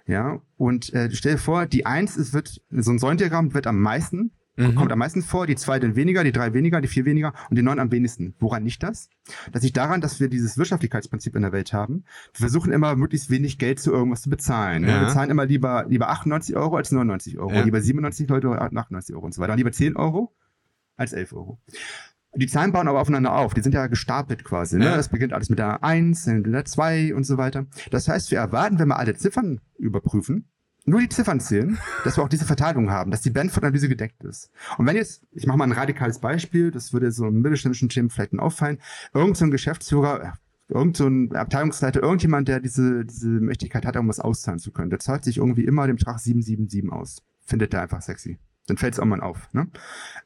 Ja. 0.07 0.41
Und 0.57 0.93
äh, 0.95 1.11
stell 1.13 1.33
dir 1.33 1.39
vor, 1.39 1.67
die 1.67 1.87
1 1.87 2.17
ist, 2.17 2.33
wird, 2.33 2.61
so 2.71 2.91
ein 2.91 2.99
Säulendiagramm 2.99 3.55
wird 3.55 3.67
am 3.67 3.81
meisten, 3.81 4.33
Mhm. 4.55 4.75
kommt 4.75 4.93
am 4.93 4.99
meisten 4.99 5.23
vor, 5.23 5.47
die 5.47 5.57
2 5.57 5.79
dann 5.79 5.97
weniger, 5.97 6.25
die 6.25 6.31
3 6.33 6.53
weniger, 6.53 6.83
die 6.83 6.89
4 6.89 7.07
weniger 7.07 7.33
und 7.49 7.57
die 7.57 7.63
9 7.63 7.79
am 7.79 7.91
wenigsten. 7.91 8.35
Woran 8.39 8.63
nicht 8.65 8.83
das? 8.83 9.09
Das 9.51 9.63
liegt 9.63 9.79
daran, 9.79 10.03
dass 10.03 10.21
wir 10.21 10.29
dieses 10.29 10.59
Wirtschaftlichkeitsprinzip 10.59 11.35
in 11.37 11.41
der 11.41 11.53
Welt 11.53 11.73
haben. 11.73 12.05
Wir 12.35 12.41
versuchen 12.41 12.71
immer, 12.71 12.95
möglichst 12.95 13.31
wenig 13.31 13.57
Geld 13.57 13.81
zu 13.81 13.93
irgendwas 13.93 14.21
zu 14.21 14.29
bezahlen. 14.29 14.85
Ja. 14.87 15.01
Wir 15.01 15.09
zahlen 15.09 15.31
immer 15.31 15.47
lieber, 15.47 15.87
lieber 15.89 16.11
98 16.11 16.55
Euro 16.55 16.77
als 16.77 16.93
99 16.93 17.39
Euro, 17.39 17.51
Ja. 17.51 17.63
lieber 17.63 17.81
97 17.81 18.29
Leute 18.29 18.51
als 18.51 18.77
98 18.77 19.15
Euro 19.17 19.25
und 19.25 19.33
so 19.33 19.41
weiter. 19.41 19.53
Und 19.53 19.59
lieber 19.59 19.73
10 19.73 19.97
Euro 19.97 20.35
als 20.99 21.15
11 21.15 21.33
Euro. 21.33 21.59
Die 22.35 22.47
Zahlen 22.47 22.73
bauen 22.73 22.89
aber 22.89 23.01
aufeinander 23.01 23.35
auf. 23.35 23.53
Die 23.55 23.61
sind 23.61 23.75
ja 23.75 23.87
gestapelt 23.89 24.45
quasi. 24.45 24.79
Ne? 24.79 24.87
Ja. 24.87 24.97
Das 24.97 25.09
beginnt 25.09 25.33
alles 25.33 25.51
mit 25.51 25.59
der 25.59 25.85
1, 25.85 26.25
dann 26.25 26.45
der 26.45 26.65
2 26.65 27.15
und 27.15 27.25
so 27.25 27.37
weiter. 27.37 27.67
Das 27.91 28.09
heißt, 28.09 28.31
wir 28.31 28.39
erwarten, 28.39 28.79
wenn 28.79 28.89
wir 28.89 28.99
alle 28.99 29.15
Ziffern 29.15 29.61
überprüfen, 29.79 30.49
nur 30.85 31.01
die 31.01 31.09
Ziffern 31.09 31.41
zählen, 31.41 31.79
dass 32.05 32.17
wir 32.17 32.25
auch 32.25 32.29
diese 32.29 32.47
Verteilung 32.47 32.91
haben, 32.91 33.11
dass 33.11 33.21
die 33.21 33.31
Benford-Analyse 33.31 33.89
gedeckt 33.89 34.25
ist. 34.25 34.51
Und 34.79 34.87
wenn 34.87 34.97
jetzt, 34.97 35.25
ich 35.33 35.47
mache 35.47 35.59
mal 35.59 35.65
ein 35.65 35.73
radikales 35.73 36.19
Beispiel, 36.19 36.71
das 36.71 36.93
würde 36.93 37.13
so 37.13 37.27
einem 37.27 37.43
mittelständischen 37.43 37.89
Team 37.89 38.11
vielleicht 38.11 38.37
auffallen, 38.39 38.79
irgend 39.13 39.37
so 39.37 39.45
ein 39.45 39.51
Geschäftsführer, 39.51 40.23
äh, 40.23 40.33
irgend 40.69 40.97
so 40.97 41.07
ein 41.07 41.35
Abteilungsleiter, 41.35 42.03
irgendjemand, 42.03 42.49
der 42.49 42.61
diese, 42.61 43.05
diese 43.05 43.29
Mächtigkeit 43.29 43.85
hat, 43.85 43.95
irgendwas 43.95 44.21
auszahlen 44.21 44.59
zu 44.59 44.73
können, 44.73 44.91
der 44.91 45.01
zahlt 45.01 45.25
sich 45.25 45.37
irgendwie 45.37 45.65
immer 45.65 45.87
den 45.87 45.97
Betrag 45.97 46.19
777 46.19 46.91
aus. 46.91 47.23
Findet 47.45 47.73
der 47.73 47.83
einfach 47.83 48.01
sexy. 48.01 48.39
Dann 48.67 48.77
fällt 48.77 48.95
es 48.95 49.01
auch 49.01 49.05
mal 49.05 49.21
auf. 49.21 49.53
Ne? 49.53 49.69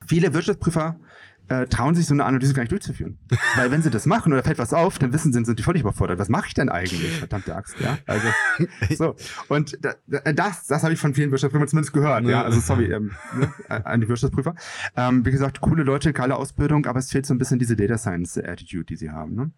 Viele 0.07 0.34
Wirtschaftsprüfer 0.34 1.00
äh, 1.49 1.66
trauen 1.66 1.94
sich 1.94 2.07
so 2.07 2.14
eine 2.14 2.24
Analyse 2.24 2.55
gar 2.55 2.62
nicht 2.62 2.72
durchzuführen. 2.72 3.18
Weil 3.57 3.70
wenn 3.70 3.82
sie 3.82 3.90
das 3.90 4.07
machen 4.07 4.32
oder 4.32 4.42
fällt 4.42 4.59
was 4.59 4.72
auf, 4.72 4.99
dann 4.99 5.12
wissen 5.12 5.32
sie, 5.32 5.44
sind 5.44 5.59
die 5.59 5.62
völlig 5.62 5.82
überfordert. 5.82 6.18
Was 6.18 6.28
mache 6.28 6.47
ich 6.49 6.55
denn 6.55 6.68
eigentlich? 6.68 7.18
Verdammte 7.18 7.55
Axt, 7.55 7.76
ja. 7.80 7.99
Also 8.07 8.26
so. 8.97 9.14
Und 9.49 9.78
da, 9.84 9.94
da- 10.07 10.32
das, 10.32 10.66
das 10.66 10.82
habe 10.82 10.92
ich 10.94 11.01
von 11.01 11.14
vielen 11.14 11.30
Wirtschaftsprüfern 11.30 11.68
zumindest 11.68 11.92
gehört. 11.92 12.24
Ja, 12.24 12.30
Ja. 12.30 12.42
also 12.42 12.61
sorry 12.61 12.92
ähm, 12.92 13.12
ne, 13.38 13.53
an 13.86 14.01
die 14.01 14.09
Wirtschaftsprüfer. 14.09 14.55
Ähm, 14.97 15.24
wie 15.24 15.30
gesagt, 15.30 15.61
coole 15.61 15.82
Leute, 15.82 16.12
geile 16.12 16.36
Ausbildung, 16.36 16.86
aber 16.86 16.99
es 16.99 17.11
fehlt 17.11 17.26
so 17.26 17.34
ein 17.34 17.38
bisschen 17.38 17.59
diese 17.59 17.76
Data 17.76 17.97
Science 17.99 18.38
Attitude, 18.38 18.84
die 18.84 18.97
sie 18.97 19.11
haben. 19.11 19.34
Ne? 19.34 19.51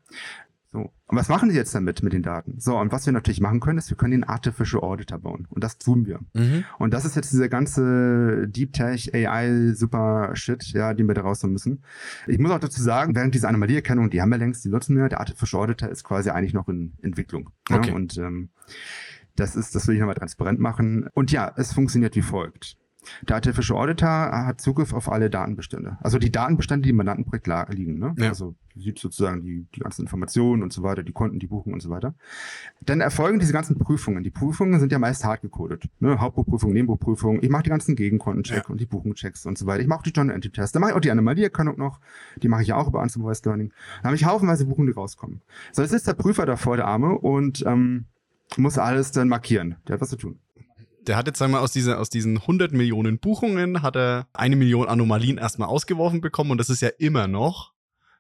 So. 0.71 0.93
Und 1.07 1.17
was 1.17 1.31
machen 1.31 1.51
sie 1.51 1.57
jetzt 1.57 1.75
damit 1.75 2.03
mit 2.03 2.13
den 2.13 2.23
Daten? 2.23 2.61
So, 2.61 2.79
und 2.79 2.93
was 2.93 3.07
wir 3.07 3.13
natürlich 3.13 3.41
machen 3.41 3.61
können, 3.61 3.79
ist, 3.79 3.89
wir 3.89 3.97
können 3.97 4.11
den 4.11 4.25
Artificial 4.25 4.83
Auditor 4.83 5.19
bauen. 5.19 5.47
Und 5.49 5.65
das 5.65 5.79
tun 5.79 6.05
wir. 6.05 6.21
Mhm. 6.35 6.65
Und 6.79 6.93
das 6.93 7.07
ist 7.07 7.17
jetzt 7.17 7.33
dieser 7.33 7.49
ganze 7.49 8.47
Deep 8.49 8.75
Tech 8.75 9.15
AI 9.15 9.73
super 9.73 10.33
Shit, 10.35 10.65
ja, 10.73 10.93
den 10.93 11.09
wir 11.09 11.15
da 11.15 11.23
raus 11.23 11.43
müssen. 11.45 11.83
Ich 12.27 12.39
muss 12.39 12.51
auch 12.51 12.59
dazu 12.59 12.83
sagen, 12.83 13.17
während 13.17 13.35
diese 13.35 13.49
Anomalieerkennung, 13.49 14.11
die 14.11 14.21
haben 14.21 14.29
wir 14.29 14.39
längst, 14.39 14.65
die 14.65 14.69
nutzen 14.69 14.97
wir, 14.97 15.09
der 15.09 15.21
Artificial 15.21 15.63
Auditor 15.63 15.89
ist 15.89 16.05
quasi 16.05 16.31
eigentlich 16.31 16.55
noch 16.55 16.69
in 16.69 16.93
Entwicklung. 17.01 17.51
Okay. 17.71 17.89
Ja, 17.89 17.95
und 17.95 18.19
ähm, 18.19 18.51
das 19.37 19.57
ist, 19.57 19.75
das 19.75 19.87
will 19.87 19.95
ich 19.95 20.01
nochmal 20.01 20.17
transparent 20.17 20.61
machen. 20.61 21.09
Und 21.15 21.33
ja, 21.33 21.53
es 21.57 21.73
funktioniert 21.73 22.17
wie 22.17 22.23
folgt. 22.23 22.78
Der 23.23 23.37
Artificial 23.37 23.79
Auditor 23.79 24.09
hat 24.09 24.61
Zugriff 24.61 24.93
auf 24.93 25.11
alle 25.11 25.31
Datenbestände. 25.31 25.99
Also 26.01 26.19
die 26.19 26.31
Datenbestände, 26.33 26.85
die 26.85 26.91
im 26.91 26.97
Mandantenprojekt 26.97 27.49
liegen. 27.75 27.99
Ne? 27.99 28.15
Ja. 28.19 28.29
Also 28.29 28.55
sieht 28.77 28.99
sozusagen 28.99 29.43
die, 29.43 29.67
die 29.75 29.81
ganzen 29.81 30.03
Informationen 30.03 30.63
und 30.63 30.73
so 30.73 30.83
weiter, 30.83 31.03
die 31.03 31.13
Konten, 31.13 31.39
die 31.41 31.47
Buchungen 31.49 31.75
und 31.75 31.81
so 31.81 31.91
weiter. 31.91 32.15
Dann 32.81 33.01
erfolgen 33.01 33.39
diese 33.41 33.53
ganzen 33.53 33.77
Prüfungen. 33.79 34.23
Die 34.23 34.31
Prüfungen 34.31 34.79
sind 34.79 34.93
ja 34.93 34.99
meist 34.99 35.25
hart 35.25 35.43
gecodet. 35.43 35.89
Ne? 36.01 36.21
Hauptbuchprüfung, 36.21 36.73
Nebenbuchprüfung. 36.73 37.43
Ich 37.43 37.51
mache 37.51 37.65
die 37.65 37.71
ganzen 37.71 37.97
Gegenkontencheck 37.97 38.65
Ja. 38.65 38.71
und 38.71 38.81
die 38.81 38.87
Buchungschecks 38.87 39.47
und 39.47 39.59
so 39.59 39.67
weiter. 39.67 39.81
Ich 39.83 39.89
mache 39.89 39.99
auch 40.01 40.03
die 40.05 40.11
Journal 40.11 40.35
Entity 40.35 40.55
Tests. 40.61 40.73
Dann 40.73 40.81
mache 40.81 40.93
ich 40.93 40.97
auch 40.97 41.01
die 41.01 41.11
Anomalieerkennung 41.11 41.77
noch. 41.77 42.01
Die 42.37 42.49
mache 42.49 42.63
ich 42.63 42.69
ja 42.69 42.77
auch 42.77 42.87
über 42.89 43.01
Unsupervised 43.03 43.45
Learning. 43.47 43.73
Dann 43.97 44.05
habe 44.05 44.17
ich 44.17 44.25
haufenweise 44.25 44.65
Buchungen, 44.67 44.87
die 44.89 44.95
rauskommen. 44.95 45.43
So, 45.73 45.83
jetzt 45.83 45.93
ist 45.93 46.07
der 46.07 46.15
Prüfer 46.15 46.47
davor, 46.47 46.77
der 46.77 46.87
Arme, 46.87 47.19
und 47.19 47.65
ähm, 47.67 48.05
muss 48.57 48.79
alles 48.79 49.11
dann 49.13 49.29
markieren. 49.29 49.77
Der 49.87 49.95
hat 49.95 50.01
was 50.01 50.11
zu 50.11 50.17
tun. 50.17 50.39
Der 51.09 51.17
hat 51.17 51.27
jetzt, 51.27 51.39
sagen 51.39 51.53
wir, 51.53 51.63
aus, 51.63 51.73
dieser, 51.73 51.99
aus 51.99 52.11
diesen 52.11 52.37
100 52.37 52.73
Millionen 52.73 53.19
Buchungen 53.19 53.81
hat 53.81 53.97
er 53.97 54.29
eine 54.35 54.57
Million 54.57 54.89
Anomalien 54.89 55.39
erstmal 55.39 55.69
ausgeworfen 55.69 56.21
bekommen 56.21 56.51
und 56.51 56.59
das 56.59 56.69
ist 56.69 56.83
ja 56.83 56.91
immer 56.99 57.27
noch 57.27 57.73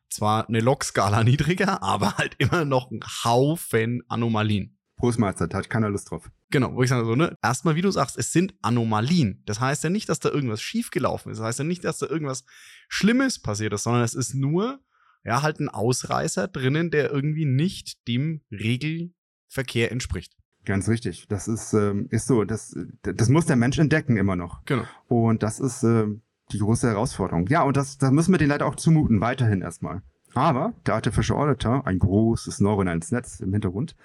zwar 0.08 0.48
eine 0.48 0.60
Log-Skala 0.60 1.22
niedriger, 1.24 1.82
aber 1.82 2.16
halt 2.16 2.34
immer 2.38 2.64
noch 2.64 2.90
ein 2.90 3.00
Haufen 3.24 4.02
Anomalien. 4.08 4.78
Großmeister, 4.96 5.48
da 5.48 5.58
hat 5.58 5.68
keiner 5.68 5.90
Lust 5.90 6.10
drauf. 6.10 6.30
Genau, 6.50 6.74
wo 6.74 6.82
ich 6.82 6.88
sage 6.88 7.04
so, 7.04 7.14
ne? 7.14 7.36
Erstmal, 7.42 7.76
wie 7.76 7.82
du 7.82 7.90
sagst, 7.90 8.16
es 8.16 8.32
sind 8.32 8.54
Anomalien. 8.62 9.42
Das 9.44 9.60
heißt 9.60 9.84
ja 9.84 9.90
nicht, 9.90 10.08
dass 10.08 10.18
da 10.18 10.30
irgendwas 10.30 10.62
schiefgelaufen 10.62 11.30
ist. 11.30 11.38
Das 11.38 11.46
heißt 11.46 11.58
ja 11.58 11.66
nicht, 11.66 11.84
dass 11.84 11.98
da 11.98 12.06
irgendwas 12.06 12.44
Schlimmes 12.88 13.38
passiert 13.38 13.74
ist, 13.74 13.82
sondern 13.82 14.02
es 14.02 14.14
ist 14.14 14.34
nur, 14.34 14.80
ja, 15.24 15.42
halt 15.42 15.60
ein 15.60 15.68
Ausreißer 15.68 16.48
drinnen, 16.48 16.90
der 16.90 17.10
irgendwie 17.10 17.44
nicht 17.44 18.08
dem 18.08 18.40
Regelverkehr 18.50 19.92
entspricht. 19.92 20.37
Ganz 20.64 20.88
richtig. 20.88 21.26
Das 21.28 21.48
ist, 21.48 21.72
ähm, 21.72 22.08
ist 22.10 22.26
so. 22.26 22.44
Das, 22.44 22.76
das 23.02 23.28
muss 23.28 23.46
der 23.46 23.56
Mensch 23.56 23.78
entdecken 23.78 24.16
immer 24.16 24.36
noch. 24.36 24.64
Genau. 24.66 24.84
Und 25.08 25.42
das 25.42 25.60
ist 25.60 25.82
ähm, 25.82 26.20
die 26.52 26.58
große 26.58 26.88
Herausforderung. 26.88 27.46
Ja, 27.48 27.62
und 27.62 27.76
das, 27.76 27.98
das 27.98 28.10
müssen 28.10 28.32
wir 28.32 28.38
den 28.38 28.48
leider 28.48 28.66
auch 28.66 28.76
zumuten, 28.76 29.20
weiterhin 29.20 29.62
erstmal. 29.62 30.02
Aber 30.34 30.74
der 30.86 30.94
Artificial 30.94 31.38
Auditor, 31.38 31.86
ein 31.86 31.98
großes 31.98 32.60
neuronales 32.60 33.10
Netz 33.12 33.40
im 33.40 33.52
Hintergrund, 33.52 33.96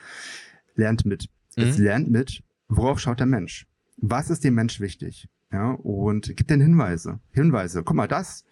lernt 0.76 1.06
mit. 1.06 1.30
Es 1.56 1.78
Mhm. 1.78 1.84
lernt 1.84 2.12
mit, 2.12 2.44
worauf 2.70 3.00
schaut 3.00 3.20
der 3.20 3.28
Mensch? 3.28 3.68
Was 3.98 4.30
ist 4.30 4.44
dem 4.44 4.56
Mensch 4.56 4.80
wichtig? 4.80 5.28
Ja, 5.52 5.72
und 5.72 6.36
gibt 6.36 6.50
den 6.50 6.62
Hinweise. 6.62 7.20
Hinweise. 7.32 7.84
Guck 7.84 7.96
mal, 7.96 8.08
das 8.08 8.44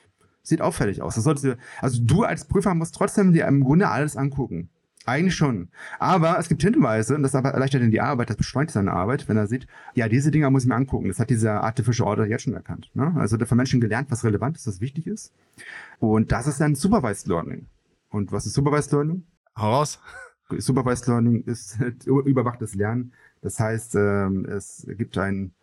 sieht 0.43 0.61
auffällig 0.61 1.01
aus. 1.01 1.15
Das 1.15 1.23
solltest 1.23 1.45
du, 1.45 1.57
also 1.81 1.99
du 2.03 2.23
als 2.23 2.45
Prüfer 2.45 2.75
musst 2.75 2.93
trotzdem 2.93 3.33
dir 3.33 3.47
im 3.47 3.63
Grunde 3.63 3.87
alles 3.89 4.15
angucken. 4.17 4.69
Eigentlich 5.05 5.35
schon. 5.35 5.69
Aber 5.99 6.37
es 6.37 6.47
gibt 6.47 6.61
Hinweise, 6.61 7.15
und 7.15 7.23
das 7.23 7.33
erleichtert 7.33 7.81
dann 7.81 7.91
die 7.91 8.01
Arbeit, 8.01 8.29
das 8.29 8.37
beschleunigt 8.37 8.73
seine 8.73 8.93
Arbeit, 8.93 9.27
wenn 9.27 9.37
er 9.37 9.47
sieht, 9.47 9.65
ja, 9.95 10.07
diese 10.07 10.29
Dinger 10.29 10.51
muss 10.51 10.63
ich 10.63 10.69
mir 10.69 10.75
angucken. 10.75 11.07
Das 11.07 11.19
hat 11.19 11.29
dieser 11.29 11.63
Artificial 11.63 12.07
Order 12.07 12.27
jetzt 12.27 12.43
schon 12.43 12.53
erkannt. 12.53 12.91
Ne? 12.93 13.13
Also 13.17 13.37
der 13.37 13.47
von 13.47 13.57
Menschen 13.57 13.81
gelernt, 13.81 14.11
was 14.11 14.23
relevant 14.23 14.57
ist, 14.57 14.67
was 14.67 14.79
wichtig 14.79 15.07
ist. 15.07 15.33
Und 15.99 16.31
das 16.31 16.45
ist 16.45 16.61
dann 16.61 16.75
Supervised 16.75 17.27
Learning. 17.27 17.65
Und 18.09 18.31
was 18.31 18.45
ist 18.45 18.53
Supervised 18.53 18.91
Learning? 18.91 19.23
Hau 19.57 19.71
raus. 19.71 19.99
Supervised 20.49 21.07
Learning 21.07 21.43
ist 21.45 21.79
überwachtes 22.05 22.75
Lernen. 22.75 23.13
Das 23.41 23.59
heißt, 23.59 23.95
ähm, 23.95 24.45
es 24.45 24.85
gibt 24.97 25.17
ein 25.17 25.53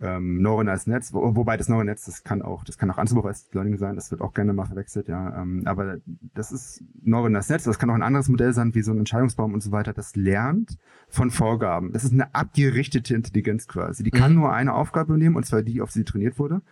ähm, 0.00 0.40
neuronales 0.40 0.86
Netz, 0.86 1.12
wo, 1.12 1.34
wobei 1.34 1.56
das 1.56 1.68
neurale 1.68 1.86
Netz, 1.86 2.04
das 2.04 2.22
kann 2.22 2.40
auch, 2.42 2.62
das 2.64 2.78
kann 2.78 2.90
auch 2.90 2.98
unsupervised 2.98 3.52
Learning 3.54 3.78
sein, 3.78 3.96
das 3.96 4.10
wird 4.10 4.20
auch 4.20 4.32
gerne 4.32 4.52
mal 4.52 4.66
verwechselt, 4.66 5.08
ja. 5.08 5.42
Ähm, 5.42 5.62
aber 5.64 5.96
das 6.34 6.52
ist 6.52 6.84
neuronales 7.02 7.48
Netz, 7.48 7.64
das 7.64 7.78
kann 7.78 7.90
auch 7.90 7.94
ein 7.94 8.02
anderes 8.02 8.28
Modell 8.28 8.52
sein, 8.52 8.74
wie 8.74 8.82
so 8.82 8.92
ein 8.92 8.98
Entscheidungsbaum 8.98 9.54
und 9.54 9.62
so 9.62 9.72
weiter. 9.72 9.92
Das 9.92 10.14
lernt 10.14 10.78
von 11.08 11.30
Vorgaben. 11.30 11.92
Das 11.92 12.04
ist 12.04 12.12
eine 12.12 12.34
abgerichtete 12.34 13.14
Intelligenz 13.14 13.66
quasi. 13.66 14.04
Die 14.04 14.10
kann 14.10 14.32
Mhm. 14.32 14.38
nur 14.38 14.52
eine 14.52 14.74
Aufgabe 14.74 15.18
nehmen, 15.18 15.36
und 15.36 15.46
zwar 15.46 15.62
die, 15.62 15.80
auf 15.80 15.90
sie 15.90 16.04
trainiert 16.04 16.38
wurde 16.38 16.62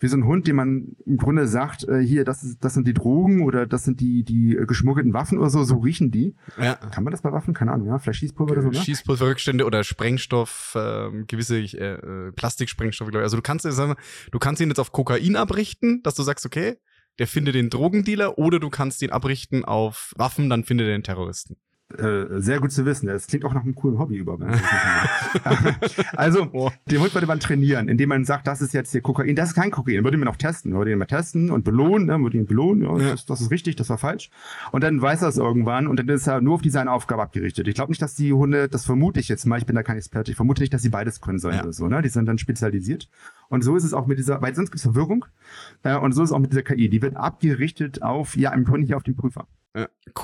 wie 0.00 0.08
so 0.08 0.16
ein 0.16 0.24
Hund, 0.24 0.46
dem 0.46 0.56
man 0.56 0.96
im 1.04 1.18
Grunde 1.18 1.46
sagt, 1.46 1.86
äh, 1.86 2.00
hier, 2.00 2.24
das, 2.24 2.42
ist, 2.42 2.64
das 2.64 2.72
sind 2.74 2.88
die 2.88 2.94
Drogen 2.94 3.44
oder 3.44 3.66
das 3.66 3.84
sind 3.84 4.00
die, 4.00 4.24
die 4.24 4.56
äh, 4.56 4.64
geschmuggelten 4.64 5.12
Waffen 5.12 5.38
oder 5.38 5.50
so, 5.50 5.62
so 5.62 5.76
riechen 5.76 6.10
die. 6.10 6.34
Ja. 6.60 6.74
Kann 6.74 7.04
man 7.04 7.10
das 7.10 7.20
bei 7.20 7.30
Waffen? 7.32 7.52
Keine 7.52 7.72
Ahnung, 7.72 7.86
ja? 7.86 7.98
Vielleicht 7.98 8.20
Schießpulver 8.20 8.52
oder 8.52 8.62
so, 8.62 8.70
ne? 8.70 8.78
Schießpulverrückstände 8.78 9.66
oder 9.66 9.84
Sprengstoff, 9.84 10.72
ähm, 10.74 11.26
gewisse 11.26 11.58
äh, 11.58 11.92
äh, 11.94 12.32
Plastiksprengstoffe, 12.32 13.10
glaube 13.10 13.22
ich. 13.22 13.24
Also 13.24 13.36
du 13.36 13.42
kannst, 13.42 13.70
sagen 13.70 13.92
wir, 13.92 13.96
du 14.32 14.38
kannst 14.38 14.62
ihn 14.62 14.68
jetzt 14.68 14.80
auf 14.80 14.90
Kokain 14.90 15.36
abrichten, 15.36 16.02
dass 16.02 16.14
du 16.14 16.22
sagst, 16.22 16.46
okay, 16.46 16.78
der 17.18 17.26
findet 17.26 17.54
den 17.54 17.68
Drogendealer, 17.68 18.38
oder 18.38 18.58
du 18.58 18.70
kannst 18.70 19.02
ihn 19.02 19.10
abrichten 19.10 19.66
auf 19.66 20.14
Waffen, 20.16 20.48
dann 20.48 20.64
findet 20.64 20.86
er 20.86 20.92
den 20.92 21.02
Terroristen. 21.02 21.56
Äh, 21.98 22.40
sehr 22.40 22.60
gut 22.60 22.70
zu 22.72 22.84
wissen. 22.86 23.06
Das 23.06 23.26
klingt 23.26 23.44
auch 23.44 23.52
nach 23.52 23.64
einem 23.64 23.74
coolen 23.74 23.98
Hobby 23.98 24.16
über. 24.16 24.38
also, 26.16 26.48
Oh. 26.52 26.70
den 26.90 27.00
Hund 27.00 27.12
würde 27.14 27.26
man 27.26 27.40
trainieren, 27.40 27.88
indem 27.88 28.08
man 28.10 28.24
sagt, 28.24 28.46
das 28.46 28.60
ist 28.60 28.72
jetzt 28.74 28.92
hier 28.92 29.00
Kokain, 29.00 29.34
das 29.34 29.50
ist 29.50 29.54
kein 29.54 29.70
Kokain. 29.70 30.04
Würde 30.04 30.16
man 30.16 30.28
auch 30.28 30.36
testen. 30.36 30.72
Würde 30.72 30.92
ihn 30.92 30.98
mal 30.98 31.06
testen 31.06 31.50
und 31.50 31.64
belohnen, 31.64 32.06
ne? 32.06 32.20
würde 32.20 32.38
ihn 32.38 32.46
belohnen, 32.46 32.82
ja, 32.84 32.96
Ja. 32.98 33.10
Das, 33.10 33.26
das 33.26 33.40
ist 33.40 33.50
richtig, 33.50 33.76
das 33.76 33.88
war 33.90 33.98
falsch. 33.98 34.30
Und 34.72 34.84
dann 34.84 35.00
weiß 35.02 35.22
er 35.22 35.28
es 35.28 35.36
irgendwann 35.36 35.86
und 35.86 35.98
dann 35.98 36.08
ist 36.08 36.26
er 36.26 36.40
nur 36.40 36.54
auf 36.54 36.62
diese 36.62 36.80
eine 36.80 36.92
Aufgabe 36.92 37.22
abgerichtet. 37.22 37.66
Ich 37.68 37.74
glaube 37.74 37.90
nicht, 37.90 38.02
dass 38.02 38.14
die 38.14 38.32
Hunde, 38.32 38.68
das 38.68 38.84
vermute 38.84 39.20
ich 39.20 39.28
jetzt 39.28 39.44
mal, 39.46 39.58
ich 39.58 39.66
bin 39.66 39.74
da 39.76 39.82
kein 39.82 39.96
Experte, 39.96 40.30
ich 40.30 40.36
vermute 40.36 40.62
nicht, 40.62 40.72
dass 40.72 40.82
sie 40.82 40.88
beides 40.90 41.20
können 41.20 41.38
sollen 41.38 41.56
Ja. 41.56 41.62
oder 41.62 41.72
so. 41.72 41.88
Ne? 41.88 42.02
Die 42.02 42.08
sind 42.08 42.26
dann 42.26 42.38
spezialisiert. 42.38 43.08
Und 43.48 43.62
so 43.62 43.74
ist 43.76 43.84
es 43.84 43.94
auch 43.94 44.06
mit 44.06 44.18
dieser, 44.18 44.40
weil 44.42 44.54
sonst 44.54 44.70
gibt 44.70 44.76
es 44.78 44.82
Verwirrung. 44.82 45.24
Äh, 45.82 45.96
und 45.96 46.12
so 46.12 46.22
ist 46.22 46.30
es 46.30 46.32
auch 46.32 46.38
mit 46.38 46.52
dieser 46.52 46.62
KI. 46.62 46.88
Die 46.88 47.02
wird 47.02 47.16
abgerichtet 47.16 48.02
auf, 48.02 48.36
ja, 48.36 48.52
im 48.52 48.64
Grunde 48.64 48.86
hier 48.86 48.96
auf 48.96 49.02
den 49.02 49.16
Prüfer. 49.16 49.46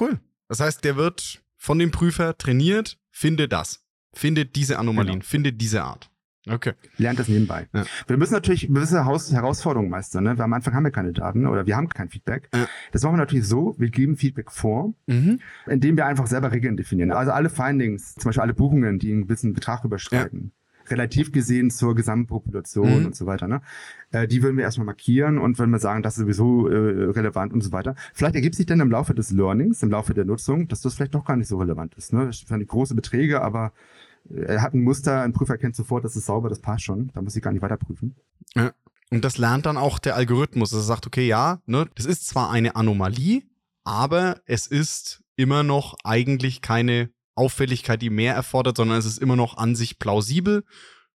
Cool. 0.01 0.19
Das 0.49 0.61
heißt, 0.61 0.85
der 0.85 0.97
wird 0.97 1.43
von 1.57 1.79
dem 1.79 1.91
Prüfer 1.91 2.37
trainiert, 2.39 2.99
finde 3.11 3.49
das. 3.49 3.83
Finde 4.13 4.47
diese 4.47 4.79
Anomalien, 4.79 5.15
Genau. 5.21 5.25
finde 5.25 5.53
diese 5.53 5.83
Art. 5.83 6.11
Okay. 6.49 6.75
Lernt 6.97 7.19
das 7.19 7.27
nebenbei. 7.27 7.67
Ja. 7.75 7.85
Wir 8.07 8.17
müssen 8.17 8.33
natürlich 8.33 8.69
gewisse 8.69 9.05
Haus 9.05 9.33
Herausforderungen 9.33 9.91
meistern. 9.91 10.23
Ne? 10.25 10.39
Weil 10.39 10.45
am 10.45 10.53
Anfang 10.53 10.75
haben 10.75 10.85
wir 10.85 10.93
keine 10.93 11.13
Daten 11.13 11.45
oder 11.47 11.67
wir 11.67 11.77
haben 11.77 11.89
kein 11.89 12.09
Feedback. 12.09 12.49
Ja. 12.55 12.69
Das 12.93 13.03
machen 13.03 13.15
wir 13.15 13.19
natürlich 13.19 13.49
so, 13.49 13.75
wir 13.79 13.91
geben 13.91 14.17
Feedback 14.17 14.53
vor, 14.53 14.95
Mhm. 15.07 15.41
indem 15.67 15.97
wir 15.97 16.07
einfach 16.07 16.29
selber 16.29 16.53
Regeln 16.53 16.77
definieren. 16.77 17.11
Also 17.11 17.33
alle 17.33 17.51
Findings, 17.51 18.15
zum 18.15 18.29
Beispiel 18.29 18.43
alle 18.43 18.55
Buchungen, 18.55 19.01
die 19.01 19.11
einen 19.11 19.23
gewissen 19.25 19.55
Betrag 19.55 19.85
überschreiten, 19.85 20.53
relativ 20.91 21.33
gesehen 21.33 21.71
zur 21.71 21.95
Gesamtpopulation 21.95 23.01
Mhm. 23.01 23.07
und 23.07 23.17
so 23.17 23.27
weiter, 23.27 23.49
ne? 23.49 23.61
äh, 24.13 24.27
die 24.29 24.43
würden 24.43 24.57
wir 24.57 24.65
erstmal 24.65 24.87
markieren 24.87 25.39
und 25.39 25.59
wenn 25.59 25.71
wir 25.71 25.79
sagen, 25.79 26.03
das 26.03 26.15
ist 26.15 26.21
sowieso 26.23 26.69
äh, 26.69 26.77
relevant 27.11 27.53
und 27.53 27.63
so 27.63 27.73
weiter. 27.73 27.95
Vielleicht 28.15 28.35
ergibt 28.35 28.55
sich 28.55 28.67
dann 28.67 28.81
im 28.81 28.91
Laufe 28.91 29.15
des 29.15 29.31
Learnings, 29.31 29.83
im 29.83 29.91
Laufe 29.91 30.15
der 30.15 30.25
Nutzung, 30.25 30.69
dass 30.69 30.81
das 30.81 30.95
vielleicht 30.95 31.15
doch 31.15 31.25
gar 31.25 31.37
nicht 31.37 31.49
so 31.49 31.59
relevant 31.59 31.95
ist. 31.95 32.13
Ne? 32.13 32.27
Das 32.27 32.41
sind 32.41 32.67
große 32.67 32.95
Beträge, 32.95 33.43
aber 33.43 33.73
äh, 34.31 34.41
er 34.43 34.63
hat 34.63 34.75
ein 34.75 34.83
Muster, 34.83 35.23
ein 35.23 35.33
Prüfer 35.33 35.55
erkennt 35.55 35.77
sofort, 35.77 36.05
das 36.05 36.17
ist 36.17 36.27
sauber, 36.27 36.49
das 36.49 36.61
passt 36.61 36.85
schon, 36.85 37.11
da 37.15 37.23
muss 37.23 37.37
ich 37.37 37.43
gar 37.43 37.53
nicht 37.53 37.63
weiter 37.63 37.77
prüfen. 37.77 38.15
Und 39.11 39.25
das 39.25 39.39
lernt 39.39 39.67
dann 39.67 39.77
auch 39.77 39.99
der 40.01 40.17
Algorithmus, 40.17 40.71
dass 40.71 40.81
er 40.81 40.85
sagt, 40.85 41.07
okay, 41.07 41.27
ja, 41.29 41.61
ne, 41.67 41.87
das 41.95 42.07
ist 42.07 42.27
zwar 42.27 42.51
eine 42.51 42.75
Anomalie, 42.75 43.43
aber 43.85 44.41
es 44.47 44.67
ist 44.67 45.23
immer 45.37 45.63
noch 45.63 45.95
eigentlich 46.03 46.61
keine 46.61 47.11
Auffälligkeit, 47.37 48.03
die 48.03 48.11
mehr 48.11 48.35
erfordert, 48.35 48.77
sondern 48.77 48.99
es 48.99 49.07
ist 49.07 49.19
immer 49.19 49.37
noch 49.37 49.57
an 49.57 49.77
sich 49.77 49.99
plausibel, 49.99 50.65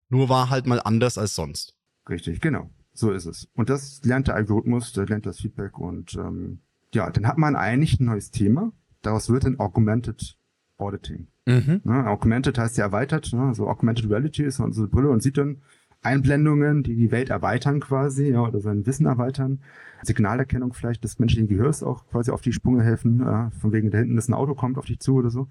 nur 0.08 0.28
war 0.28 0.50
halt 0.50 0.66
mal 0.66 0.80
anders 0.80 1.18
als 1.18 1.34
sonst. 1.34 1.74
Richtig, 2.08 2.40
genau. 2.40 2.70
So 2.94 3.10
ist 3.10 3.26
es. 3.26 3.48
Und 3.54 3.70
das 3.70 4.02
lernt 4.04 4.28
der 4.28 4.34
Algorithmus, 4.34 4.92
der 4.92 5.06
lernt 5.06 5.26
das 5.26 5.40
Feedback 5.40 5.78
und 5.78 6.14
ähm, 6.14 6.60
ja, 6.94 7.10
dann 7.10 7.26
hat 7.26 7.38
man 7.38 7.56
eigentlich 7.56 8.00
ein 8.00 8.04
neues 8.04 8.30
Thema. 8.30 8.72
Daraus 9.00 9.30
wird 9.30 9.46
ein 9.46 9.58
Augmented 9.58 10.36
Auditing. 10.76 11.28
Mhm. 11.46 11.80
Ne? 11.84 12.06
Augmented 12.06 12.58
heißt 12.58 12.76
ja 12.76 12.84
erweitert, 12.84 13.32
ne? 13.32 13.42
also 13.42 13.68
Augmented 13.68 14.08
Reality 14.10 14.44
ist 14.44 14.60
unsere 14.60 14.88
Brille 14.88 15.10
und 15.10 15.22
sieht 15.22 15.38
dann 15.38 15.62
Einblendungen, 16.02 16.82
die 16.82 16.94
die 16.96 17.10
Welt 17.10 17.30
erweitern 17.30 17.80
quasi, 17.80 18.30
ja, 18.30 18.40
oder 18.42 18.60
sein 18.60 18.86
Wissen 18.86 19.06
erweitern. 19.06 19.60
Signalerkennung 20.04 20.72
vielleicht 20.72 21.04
des 21.04 21.20
menschlichen 21.20 21.46
Gehörs 21.48 21.84
auch 21.84 22.06
quasi 22.10 22.32
auf 22.32 22.40
die 22.40 22.52
Sprünge 22.52 22.82
helfen, 22.82 23.20
äh, 23.20 23.50
von 23.60 23.72
wegen 23.72 23.90
da 23.92 23.98
hinten 23.98 24.18
ist 24.18 24.28
ein 24.28 24.34
Auto, 24.34 24.54
kommt 24.54 24.76
auf 24.78 24.84
dich 24.86 24.98
zu 24.98 25.14
oder 25.14 25.30
so. 25.30 25.46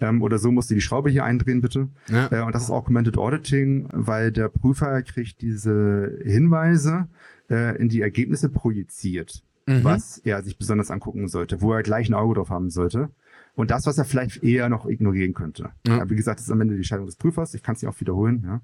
Ähm, 0.00 0.22
oder 0.22 0.38
so 0.38 0.50
musst 0.50 0.70
du 0.70 0.74
die 0.74 0.80
Schraube 0.80 1.08
hier 1.08 1.24
eindrehen, 1.24 1.60
bitte. 1.60 1.88
Ja. 2.08 2.28
Äh, 2.32 2.42
und 2.44 2.52
das 2.54 2.64
ist 2.64 2.70
Augmented 2.70 3.16
Auditing, 3.16 3.86
weil 3.92 4.32
der 4.32 4.48
Prüfer 4.48 5.02
kriegt 5.02 5.40
diese 5.40 6.18
Hinweise 6.24 7.06
äh, 7.48 7.76
in 7.80 7.88
die 7.88 8.00
Ergebnisse 8.00 8.48
projiziert, 8.48 9.42
Mhm. 9.68 9.84
was 9.84 10.18
er 10.18 10.42
sich 10.42 10.58
besonders 10.58 10.90
angucken 10.90 11.28
sollte, 11.28 11.60
wo 11.62 11.72
er 11.72 11.84
gleich 11.84 12.08
ein 12.10 12.14
Auge 12.14 12.34
drauf 12.34 12.50
haben 12.50 12.68
sollte. 12.70 13.10
Und 13.54 13.70
das, 13.70 13.86
was 13.86 13.96
er 13.96 14.04
vielleicht 14.04 14.42
eher 14.42 14.68
noch 14.68 14.86
ignorieren 14.86 15.34
könnte. 15.34 15.70
Ja. 15.86 16.10
Wie 16.10 16.16
gesagt, 16.16 16.40
das 16.40 16.46
ist 16.46 16.50
am 16.50 16.60
Ende 16.60 16.74
die 16.74 16.78
Entscheidung 16.80 17.06
des 17.06 17.14
Prüfers. 17.14 17.54
Ich 17.54 17.62
kann 17.62 17.76
es 17.76 17.82
ja 17.82 17.90
auch 17.90 18.00
wiederholen. 18.00 18.42
Ja. 18.44 18.60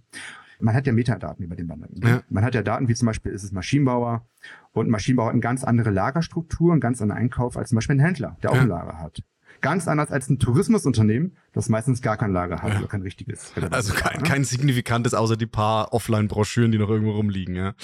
Man 0.61 0.75
hat 0.75 0.87
ja 0.87 0.93
Metadaten 0.93 1.45
über 1.45 1.55
den 1.57 1.67
Mandanten. 1.67 2.07
Ja. 2.07 2.23
Man 2.29 2.45
hat 2.45 2.55
ja 2.55 2.63
Daten, 2.63 2.89
wie 2.89 2.95
zum 2.95 3.07
Beispiel 3.07 3.33
ist 3.33 3.45
es 3.45 3.53
Maschinenbauer 3.53 4.27
und 4.73 4.89
Maschinenbauer 4.89 5.27
hat 5.29 5.33
eine 5.35 5.41
ganz 5.41 5.63
andere 5.65 5.91
Lagerstruktur, 5.91 6.73
einen 6.73 6.81
ganz 6.81 7.01
anderen 7.01 7.23
Einkauf 7.23 7.57
als 7.57 7.69
zum 7.71 7.77
Beispiel 7.77 7.97
ein 7.97 8.01
Händler, 8.01 8.37
der 8.43 8.51
auch 8.51 8.57
Ja. 8.57 8.63
ein 8.63 8.69
Lager 8.69 8.99
hat. 8.99 9.23
Ganz 9.61 9.89
anders 9.89 10.11
als 10.11 10.29
ein 10.29 10.39
Tourismusunternehmen, 10.39 11.37
das 11.53 11.69
meistens 11.69 12.01
gar 12.03 12.17
kein 12.17 12.33
Lager 12.33 12.63
hat 12.63 12.73
Ja. 12.73 12.79
oder 12.79 12.89
kein 12.89 13.03
richtiges. 13.03 13.53
Also 13.71 13.93
kein, 13.95 14.23
kein 14.23 14.45
signifikantes, 14.45 15.15
außer 15.15 15.37
die 15.37 15.47
paar 15.47 15.93
Offline-Broschüren, 15.93 16.71
die 16.71 16.79
noch 16.79 16.89
irgendwo 16.89 17.13
rumliegen, 17.13 17.55
ja. 17.57 17.75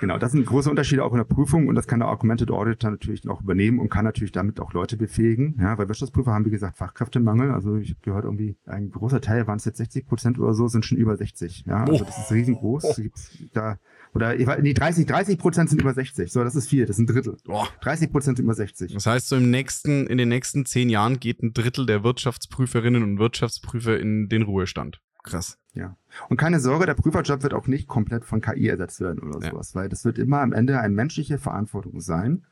Genau, 0.00 0.18
das 0.18 0.32
sind 0.32 0.44
große 0.44 0.68
Unterschiede 0.68 1.04
auch 1.04 1.12
in 1.12 1.18
der 1.18 1.24
Prüfung 1.24 1.68
und 1.68 1.74
das 1.76 1.86
kann 1.86 2.00
der 2.00 2.08
Augmented 2.08 2.50
Auditor 2.50 2.90
natürlich 2.90 3.28
auch 3.28 3.40
übernehmen 3.40 3.78
und 3.78 3.88
kann 3.90 4.04
natürlich 4.04 4.32
damit 4.32 4.60
auch 4.60 4.72
Leute 4.72 4.96
befähigen. 4.96 5.56
Ja, 5.60 5.78
weil 5.78 5.88
Wirtschaftsprüfer 5.88 6.32
haben, 6.32 6.44
wie 6.46 6.50
gesagt, 6.50 6.76
Fachkräftemangel. 6.76 7.52
Also 7.52 7.76
ich 7.76 7.90
habe 7.90 8.00
gehört, 8.02 8.24
irgendwie 8.24 8.56
ein 8.66 8.90
großer 8.90 9.20
Teil, 9.20 9.46
waren 9.46 9.56
es 9.58 9.64
jetzt 9.64 9.78
60 9.78 10.06
Prozent 10.06 10.38
oder 10.38 10.52
so, 10.54 10.66
sind 10.68 10.84
schon 10.84 10.98
über 10.98 11.16
60. 11.16 11.64
Ja, 11.66 11.84
also 11.84 12.02
Oh. 12.02 12.06
das 12.06 12.18
ist 12.18 12.32
riesengroß. 12.32 12.96
Gibt's 12.96 13.30
Da, 13.52 13.78
oder 14.14 14.34
nee, 14.62 14.72
30, 14.74 15.06
30 15.06 15.38
Prozent 15.38 15.70
sind 15.70 15.80
über 15.80 15.92
60. 15.92 16.32
So, 16.32 16.44
das 16.44 16.54
ist 16.54 16.68
viel, 16.68 16.86
das 16.86 16.96
ist 16.96 17.00
ein 17.02 17.06
Drittel. 17.06 17.36
Boah. 17.44 17.68
30 17.82 18.10
Prozent 18.12 18.36
sind 18.36 18.44
über 18.44 18.54
60. 18.54 18.92
Das 18.94 19.06
heißt, 19.06 19.28
so 19.28 19.36
im 19.36 19.50
nächsten, 19.50 20.06
in 20.06 20.18
den 20.18 20.28
nächsten 20.28 20.64
zehn 20.66 20.88
Jahren 20.88 21.18
geht 21.20 21.42
ein 21.42 21.52
Drittel 21.52 21.86
der 21.86 22.04
Wirtschaftsprüferinnen 22.04 23.02
und 23.02 23.18
Wirtschaftsprüfer 23.18 23.98
in 23.98 24.28
den 24.28 24.42
Ruhestand. 24.42 25.00
Krass. 25.22 25.58
Ja. 25.72 25.96
Und 26.28 26.36
keine 26.36 26.60
Sorge, 26.60 26.86
der 26.86 26.94
Prüferjob 26.94 27.42
wird 27.42 27.54
auch 27.54 27.66
nicht 27.66 27.88
komplett 27.88 28.24
von 28.24 28.40
KI 28.40 28.68
ersetzt 28.68 29.00
werden 29.00 29.20
oder 29.20 29.42
Ja. 29.44 29.50
sowas, 29.50 29.74
weil 29.74 29.88
das 29.88 30.04
wird 30.04 30.18
immer 30.18 30.40
am 30.40 30.52
Ende 30.52 30.78
eine 30.80 30.94
menschliche 30.94 31.38
Verantwortung 31.38 32.00
sein, 32.00 32.44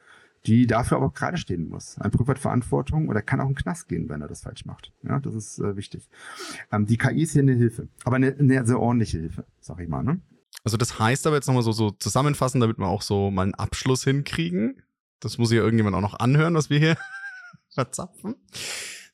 die 0.47 0.67
dafür 0.67 0.97
aber 0.97 1.07
auch 1.07 1.15
gerade 1.15 1.37
stehen 1.37 1.69
muss. 1.69 1.99
Ein 2.01 2.11
Prüfer 2.11 2.33
hat 2.33 2.39
Verantwortung 2.41 3.09
oder 3.09 3.23
kann 3.23 3.41
auch 3.41 3.45
in 3.49 3.53
den 3.53 3.63
Knast 3.63 3.89
gehen, 3.89 4.09
wenn 4.09 4.23
er 4.23 4.27
das 4.29 4.41
falsch 4.43 4.65
macht. 4.65 4.93
Ja, 5.05 5.21
das 5.21 5.35
ist 5.37 5.59
äh, 5.61 5.77
wichtig. 5.77 6.09
Ähm, 6.73 6.87
die 6.87 6.97
KI 6.97 7.23
ist 7.23 7.33
hier 7.33 7.43
eine 7.43 7.53
Hilfe, 7.55 7.87
aber 8.05 8.17
eine, 8.17 8.35
eine 8.37 8.67
sehr 8.67 8.81
ordentliche 8.81 9.19
Hilfe, 9.19 9.45
sag 9.61 9.79
ich 9.79 9.89
mal. 9.89 10.03
Ne? 10.03 10.21
Also 10.65 10.77
das 10.77 10.99
heißt 10.99 11.27
aber 11.27 11.37
jetzt 11.37 11.47
nochmal 11.47 11.63
so, 11.63 11.73
so 11.73 11.91
zusammenfassen, 11.91 12.61
damit 12.61 12.79
wir 12.79 12.87
auch 12.87 13.03
so 13.03 13.31
mal 13.31 13.43
einen 13.43 13.55
Abschluss 13.55 14.05
hinkriegen. 14.05 14.83
Das 15.21 15.39
muss 15.39 15.53
ja 15.53 15.59
irgendjemand 15.59 15.97
auch 15.97 16.01
noch 16.01 16.19
anhören, 16.19 16.55
was 16.55 16.71
wir 16.71 16.79
hier 16.79 16.97
verzapfen. 17.75 18.37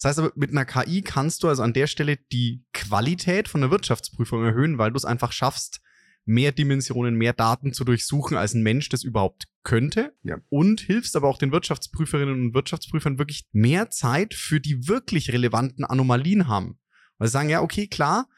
Das 0.00 0.10
heißt 0.10 0.18
aber, 0.20 0.32
mit 0.36 0.50
einer 0.50 0.64
KI 0.64 1.02
kannst 1.02 1.42
du 1.42 1.48
also 1.48 1.62
an 1.62 1.72
der 1.72 1.86
Stelle 1.86 2.16
die 2.16 2.64
Qualität 2.72 3.48
von 3.48 3.60
der 3.60 3.70
Wirtschaftsprüfung 3.70 4.44
erhöhen, 4.44 4.78
weil 4.78 4.92
du 4.92 4.96
es 4.96 5.04
einfach 5.04 5.32
schaffst, 5.32 5.80
mehr 6.24 6.52
Dimensionen, 6.52 7.16
mehr 7.16 7.32
Daten 7.32 7.72
zu 7.72 7.84
durchsuchen, 7.84 8.36
als 8.36 8.54
ein 8.54 8.62
Mensch 8.62 8.90
das 8.90 9.02
überhaupt 9.02 9.44
könnte. 9.64 10.14
Ja. 10.22 10.36
Und 10.50 10.80
hilfst 10.80 11.16
aber 11.16 11.26
auch 11.26 11.38
den 11.38 11.52
Wirtschaftsprüferinnen 11.52 12.34
und 12.34 12.54
Wirtschaftsprüfern 12.54 13.18
wirklich 13.18 13.48
mehr 13.52 13.90
Zeit 13.90 14.34
für 14.34 14.60
die 14.60 14.86
wirklich 14.86 15.32
relevanten 15.32 15.84
Anomalien 15.84 16.46
haben. 16.46 16.78
Weil 17.16 17.28
sie 17.28 17.32
sagen, 17.32 17.48
ja, 17.48 17.62
okay, 17.62 17.88
klar, 17.88 18.28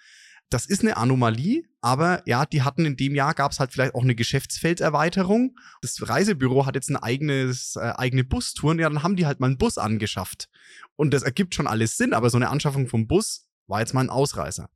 das 0.51 0.67
ist 0.67 0.83
eine 0.83 0.97
Anomalie, 0.97 1.63
aber 1.81 2.23
ja, 2.27 2.45
die 2.45 2.63
hatten 2.63 2.85
in 2.85 2.97
dem 2.97 3.15
Jahr 3.15 3.35
gab 3.35 3.53
es 3.53 3.61
halt 3.61 3.73
vielleicht 3.73 3.95
auch 3.95 4.03
eine 4.03 4.17
Geschäftsfelderweiterung. 4.17 5.57
Das 5.81 6.09
Reisebüro 6.09 6.67
hat 6.67 6.75
jetzt 6.75 6.91
ein 6.91 6.97
eigenes, 6.97 7.77
äh, 7.77 7.93
eigene 7.97 8.25
Bustouren, 8.25 8.81
ja, 8.81 8.89
dann 8.89 9.05
haben 9.05 9.17
die 9.17 9.27
halt 9.27 9.39
mal 9.39 9.47
einen 9.47 9.59
Bus 9.59 9.79
angeschafft. 9.79 10.49
Und 10.97 11.15
das 11.15 11.23
ergibt 11.23 11.55
schon 11.55 11.69
alles 11.69 11.97
Sinn, 11.97 12.13
aber 12.13 12.31
so 12.31 12.37
eine 12.37 12.51
Anschaffung 12.51 12.89
vom 12.89 13.07
Bus 13.07 13.49
war 13.69 13.81
jetzt 13.81 13.95
mal 13.95 14.03
ein 14.03 14.11
Ausreißer. 14.11 14.69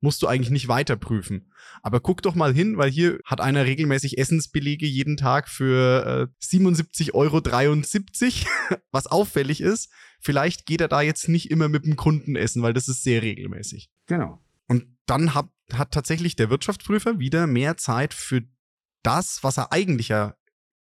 Musst 0.00 0.22
du 0.22 0.28
eigentlich 0.28 0.50
nicht 0.50 0.68
weiter 0.68 0.94
prüfen. 0.94 1.52
Aber 1.82 1.98
guck 1.98 2.22
doch 2.22 2.36
mal 2.36 2.54
hin, 2.54 2.78
weil 2.78 2.88
hier 2.88 3.18
hat 3.24 3.40
einer 3.40 3.64
regelmäßig 3.64 4.16
Essensbelege 4.16 4.86
jeden 4.86 5.16
Tag 5.16 5.48
für 5.48 6.30
äh, 6.40 6.44
77,73 6.44 7.14
Euro, 7.14 7.42
was 8.92 9.08
auffällig 9.08 9.60
ist. 9.60 9.90
Vielleicht 10.20 10.66
geht 10.66 10.80
er 10.80 10.86
da 10.86 11.00
jetzt 11.00 11.28
nicht 11.28 11.50
immer 11.50 11.68
mit 11.68 11.84
dem 11.84 11.96
Kunden 11.96 12.36
essen, 12.36 12.62
weil 12.62 12.74
das 12.74 12.86
ist 12.86 13.02
sehr 13.02 13.22
regelmäßig. 13.22 13.90
Genau. 14.06 14.40
Und 14.68 14.86
dann 15.06 15.34
hat, 15.34 15.48
hat 15.72 15.92
tatsächlich 15.92 16.36
der 16.36 16.50
Wirtschaftsprüfer 16.50 17.18
wieder 17.18 17.46
mehr 17.46 17.76
Zeit 17.76 18.14
für 18.14 18.42
das, 19.02 19.42
was 19.42 19.56
er 19.56 19.72
eigentlich 19.72 20.08
ja, 20.08 20.34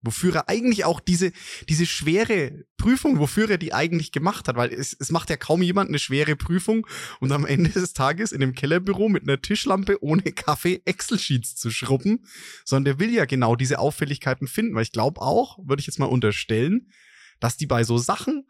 wofür 0.02 0.34
er 0.34 0.48
eigentlich 0.48 0.84
auch 0.84 1.00
diese, 1.00 1.32
diese 1.68 1.86
schwere 1.86 2.64
Prüfung, 2.76 3.18
wofür 3.18 3.50
er 3.50 3.58
die 3.58 3.74
eigentlich 3.74 4.12
gemacht 4.12 4.48
hat, 4.48 4.56
weil 4.56 4.72
es, 4.72 4.96
es 4.98 5.10
macht 5.10 5.30
ja 5.30 5.36
kaum 5.36 5.62
jemand 5.62 5.88
eine 5.88 5.98
schwere 5.98 6.36
Prüfung 6.36 6.86
und 7.20 7.32
am 7.32 7.44
Ende 7.44 7.70
des 7.70 7.92
Tages 7.94 8.32
in 8.32 8.40
dem 8.40 8.54
Kellerbüro 8.54 9.08
mit 9.08 9.24
einer 9.24 9.40
Tischlampe 9.40 10.02
ohne 10.02 10.22
Kaffee 10.22 10.82
Excel-Sheets 10.84 11.56
zu 11.56 11.70
schrubben, 11.70 12.24
sondern 12.64 12.84
der 12.84 12.98
will 13.00 13.12
ja 13.12 13.24
genau 13.24 13.56
diese 13.56 13.78
Auffälligkeiten 13.78 14.46
finden, 14.46 14.74
weil 14.74 14.82
ich 14.82 14.92
glaube 14.92 15.20
auch, 15.20 15.58
würde 15.64 15.80
ich 15.80 15.86
jetzt 15.86 15.98
mal 15.98 16.06
unterstellen, 16.06 16.90
dass 17.40 17.56
die 17.56 17.66
bei 17.66 17.84
so 17.84 17.98
Sachen 17.98 18.46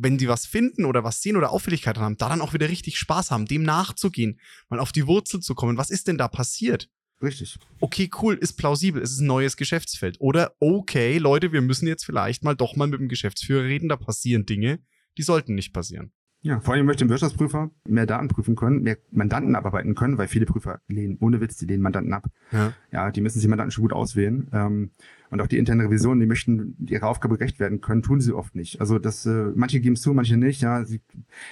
wenn 0.00 0.18
die 0.18 0.28
was 0.28 0.46
finden 0.46 0.84
oder 0.84 1.04
was 1.04 1.20
sehen 1.20 1.36
oder 1.36 1.50
Auffälligkeiten 1.50 2.02
haben, 2.02 2.16
da 2.16 2.28
dann 2.28 2.40
auch 2.40 2.54
wieder 2.54 2.68
richtig 2.68 2.98
Spaß 2.98 3.30
haben, 3.30 3.46
dem 3.46 3.62
nachzugehen, 3.62 4.40
mal 4.68 4.80
auf 4.80 4.92
die 4.92 5.06
Wurzel 5.06 5.40
zu 5.40 5.54
kommen. 5.54 5.76
Was 5.76 5.90
ist 5.90 6.08
denn 6.08 6.18
da 6.18 6.28
passiert? 6.28 6.88
Richtig. 7.20 7.58
Okay, 7.80 8.08
cool, 8.22 8.34
ist 8.34 8.54
plausibel, 8.54 9.02
es 9.02 9.10
ist 9.10 9.20
ein 9.20 9.26
neues 9.26 9.56
Geschäftsfeld. 9.56 10.20
Oder 10.20 10.52
okay, 10.60 11.18
Leute, 11.18 11.52
wir 11.52 11.62
müssen 11.62 11.88
jetzt 11.88 12.04
vielleicht 12.04 12.44
mal 12.44 12.54
doch 12.54 12.76
mal 12.76 12.86
mit 12.86 13.00
dem 13.00 13.08
Geschäftsführer 13.08 13.64
reden, 13.64 13.88
da 13.88 13.96
passieren 13.96 14.46
Dinge, 14.46 14.80
die 15.16 15.22
sollten 15.22 15.54
nicht 15.54 15.72
passieren. 15.72 16.12
Ja, 16.40 16.60
vor 16.60 16.74
allem 16.74 16.86
möchte 16.86 17.04
ein 17.04 17.08
Wirtschaftsprüfer 17.08 17.70
mehr 17.88 18.06
Daten 18.06 18.28
prüfen 18.28 18.54
können, 18.54 18.82
mehr 18.82 18.96
Mandanten 19.10 19.56
abarbeiten 19.56 19.96
können, 19.96 20.18
weil 20.18 20.28
viele 20.28 20.46
Prüfer 20.46 20.80
lehnen, 20.86 21.16
ohne 21.20 21.40
Witz, 21.40 21.56
die 21.56 21.66
lehnen 21.66 21.82
Mandanten 21.82 22.12
ab. 22.12 22.28
Ja. 22.52 22.72
Ja, 22.92 23.10
die 23.10 23.20
müssen 23.20 23.40
sich 23.40 23.48
Mandanten 23.48 23.72
schon 23.72 23.82
gut 23.82 23.92
auswählen. 23.92 24.48
Ähm, 24.52 24.90
und 25.30 25.40
auch 25.40 25.48
die 25.48 25.58
interne 25.58 25.84
Revision, 25.84 26.20
die 26.20 26.26
möchten 26.26 26.76
ihrer 26.88 27.08
Aufgabe 27.08 27.36
gerecht 27.36 27.58
werden 27.58 27.80
können, 27.80 28.02
tun 28.02 28.20
sie 28.20 28.32
oft 28.32 28.54
nicht. 28.54 28.80
Also 28.80 28.98
das, 29.00 29.26
äh, 29.26 29.52
manche 29.56 29.80
geben 29.80 29.94
es 29.94 30.00
zu, 30.00 30.14
manche 30.14 30.36
nicht. 30.36 30.62
Ja, 30.62 30.84
sie, 30.84 31.00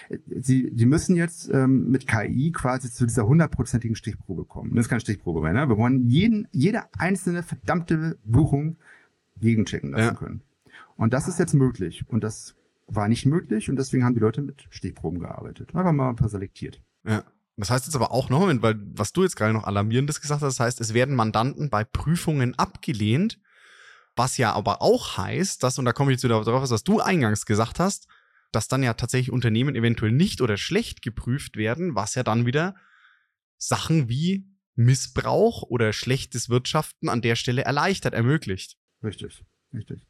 äh, 0.08 0.18
sie, 0.40 0.70
die 0.72 0.86
müssen 0.86 1.16
jetzt 1.16 1.50
ähm, 1.52 1.90
mit 1.90 2.06
KI 2.06 2.52
quasi 2.52 2.90
zu 2.90 3.06
dieser 3.06 3.26
hundertprozentigen 3.26 3.96
Stichprobe 3.96 4.44
kommen. 4.44 4.74
Das 4.76 4.86
ist 4.86 4.88
keine 4.88 5.00
Stichprobe 5.00 5.42
mehr. 5.42 5.52
Ne? 5.52 5.68
Wir 5.68 5.76
wollen 5.76 6.08
jeden, 6.08 6.46
jede 6.52 6.82
einzelne 6.96 7.42
verdammte 7.42 8.18
Buchung 8.24 8.76
gegenchecken 9.40 9.90
lassen 9.90 10.04
Ja. 10.04 10.14
können. 10.14 10.42
Und 10.96 11.12
das 11.12 11.28
ist 11.28 11.38
jetzt 11.38 11.52
möglich. 11.52 12.04
Und 12.08 12.24
das 12.24 12.55
war 12.86 13.08
nicht 13.08 13.26
möglich 13.26 13.68
und 13.68 13.76
deswegen 13.76 14.04
haben 14.04 14.14
die 14.14 14.20
Leute 14.20 14.42
mit 14.42 14.66
Stichproben 14.70 15.20
gearbeitet. 15.20 15.74
Einfach 15.74 15.92
mal 15.92 16.10
ein 16.10 16.16
paar 16.16 16.28
selektiert. 16.28 16.82
Ja. 17.04 17.24
Das 17.56 17.70
heißt 17.70 17.86
jetzt 17.86 17.96
aber 17.96 18.12
auch 18.12 18.28
noch, 18.28 18.40
Moment, 18.40 18.62
weil 18.62 18.76
was 18.78 19.12
du 19.12 19.22
jetzt 19.22 19.34
gerade 19.34 19.54
noch 19.54 19.64
alarmierendes 19.64 20.20
gesagt 20.20 20.42
hast, 20.42 20.58
das 20.58 20.60
heißt, 20.60 20.80
es 20.80 20.92
werden 20.92 21.14
Mandanten 21.14 21.70
bei 21.70 21.84
Prüfungen 21.84 22.54
abgelehnt, 22.58 23.40
was 24.14 24.36
ja 24.36 24.52
aber 24.52 24.82
auch 24.82 25.16
heißt, 25.16 25.62
dass, 25.62 25.78
und 25.78 25.86
da 25.86 25.92
komme 25.92 26.10
ich 26.10 26.16
jetzt 26.16 26.24
wieder 26.24 26.42
darauf, 26.44 26.70
was 26.70 26.84
du 26.84 27.00
eingangs 27.00 27.46
gesagt 27.46 27.80
hast, 27.80 28.08
dass 28.52 28.68
dann 28.68 28.82
ja 28.82 28.94
tatsächlich 28.94 29.32
Unternehmen 29.32 29.74
eventuell 29.74 30.12
nicht 30.12 30.40
oder 30.42 30.56
schlecht 30.56 31.02
geprüft 31.02 31.56
werden, 31.56 31.94
was 31.94 32.14
ja 32.14 32.22
dann 32.22 32.46
wieder 32.46 32.74
Sachen 33.56 34.08
wie 34.08 34.46
Missbrauch 34.74 35.62
oder 35.62 35.92
schlechtes 35.94 36.50
Wirtschaften 36.50 37.08
an 37.08 37.22
der 37.22 37.36
Stelle 37.36 37.64
erleichtert, 37.64 38.12
ermöglicht. 38.12 38.76
Richtig, 39.02 39.44
richtig. 39.72 40.06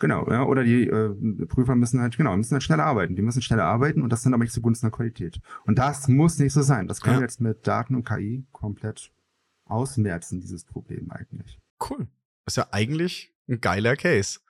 Genau, 0.00 0.30
ja, 0.30 0.44
oder 0.44 0.62
die 0.62 0.86
äh, 0.86 1.46
Prüfer 1.46 1.74
müssen 1.74 2.00
halt, 2.00 2.16
genau, 2.16 2.36
müssen 2.36 2.52
halt 2.52 2.62
schneller 2.62 2.84
arbeiten. 2.84 3.16
Die 3.16 3.22
müssen 3.22 3.42
schneller 3.42 3.64
arbeiten 3.64 4.02
und 4.02 4.12
das 4.12 4.22
dann 4.22 4.32
aber 4.32 4.44
nicht 4.44 4.52
zugunsten 4.52 4.86
der 4.86 4.92
Qualität. 4.92 5.40
Und 5.64 5.78
das 5.78 6.06
muss 6.06 6.38
nicht 6.38 6.52
so 6.52 6.62
sein. 6.62 6.86
Das 6.86 7.00
können 7.00 7.14
ja. 7.14 7.20
wir 7.20 7.24
jetzt 7.24 7.40
mit 7.40 7.66
Daten 7.66 7.96
und 7.96 8.06
KI 8.06 8.44
komplett 8.52 9.10
ausmerzen, 9.64 10.40
dieses 10.40 10.64
Problem 10.64 11.10
eigentlich. 11.10 11.58
Cool. 11.80 12.06
Das 12.44 12.52
ist 12.52 12.56
ja 12.56 12.68
eigentlich 12.70 13.34
ein 13.48 13.60
geiler 13.60 13.96
Case. 13.96 14.40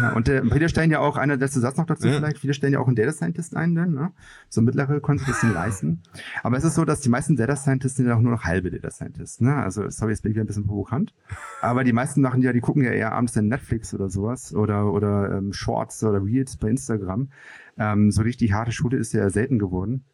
Ja, 0.00 0.12
und 0.12 0.28
äh, 0.28 0.42
viele 0.50 0.68
stellen 0.68 0.90
ja 0.90 1.00
auch, 1.00 1.16
einer 1.16 1.36
letzte 1.36 1.60
Satz 1.60 1.76
noch 1.76 1.86
dazu 1.86 2.06
ja. 2.06 2.14
vielleicht, 2.14 2.38
viele 2.38 2.54
stellen 2.54 2.72
ja 2.72 2.80
auch 2.80 2.86
einen 2.86 2.96
Data 2.96 3.12
Scientist 3.12 3.56
ein, 3.56 3.74
dann, 3.74 3.94
ne? 3.94 4.12
So 4.48 4.60
mittlere 4.60 5.00
konnten 5.00 5.24
sich 5.24 5.34
das 5.34 5.42
nicht 5.42 5.54
leisten. 5.54 6.02
Aber 6.42 6.56
es 6.56 6.64
ist 6.64 6.74
so, 6.74 6.84
dass 6.84 7.00
die 7.00 7.08
meisten 7.08 7.36
Data 7.36 7.56
Scientists 7.56 7.96
sind 7.96 8.06
ja 8.06 8.14
auch 8.14 8.20
nur 8.20 8.32
noch 8.32 8.44
halbe 8.44 8.70
Data 8.70 8.90
Scientists, 8.90 9.40
ne? 9.40 9.56
Also, 9.56 9.88
sorry, 9.90 10.12
jetzt 10.12 10.22
bin 10.22 10.32
ich 10.32 10.36
wieder 10.36 10.44
ein 10.44 10.48
bisschen 10.48 10.66
provokant. 10.66 11.14
Aber 11.60 11.84
die 11.84 11.92
meisten 11.92 12.20
machen 12.20 12.42
ja, 12.42 12.52
die 12.52 12.60
gucken 12.60 12.82
ja 12.82 12.90
eher 12.90 13.12
abends 13.12 13.36
in 13.36 13.48
Netflix 13.48 13.94
oder 13.94 14.08
sowas 14.08 14.54
oder, 14.54 14.92
oder 14.92 15.38
ähm, 15.38 15.52
Shorts 15.52 16.02
oder 16.04 16.22
Reels 16.22 16.56
bei 16.56 16.68
Instagram. 16.68 17.30
Ähm, 17.78 18.10
so 18.10 18.22
richtig 18.22 18.52
harte 18.52 18.72
Schule 18.72 18.98
ist 18.98 19.12
ja 19.12 19.28
selten 19.30 19.58
geworden. 19.58 20.04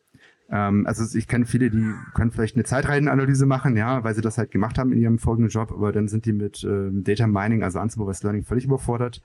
Ähm, 0.51 0.87
also 0.87 1.17
ich 1.17 1.29
kenne 1.29 1.47
viele, 1.47 1.71
die 1.71 1.93
können 2.15 2.31
vielleicht 2.31 2.57
eine 2.57 2.65
Zeitreihenanalyse 2.65 3.47
machen, 3.47 3.77
ja, 3.77 4.03
weil 4.05 4.15
sie 4.15 4.21
das 4.21 4.39
halt 4.39 4.51
gemacht 4.51 4.79
haben 4.79 4.93
in 4.93 5.01
ihrem 5.01 5.19
folgenden 5.19 5.51
Job, 5.51 5.73
aber 5.73 5.93
dann 5.93 6.09
sind 6.09 6.27
die 6.27 6.33
mit 6.33 6.65
ähm, 6.65 7.05
Data 7.05 7.27
Mining, 7.27 7.63
also 7.63 7.81
Unsupervised 7.81 8.25
Learning, 8.25 8.45
völlig 8.45 8.65
überfordert. 8.65 9.23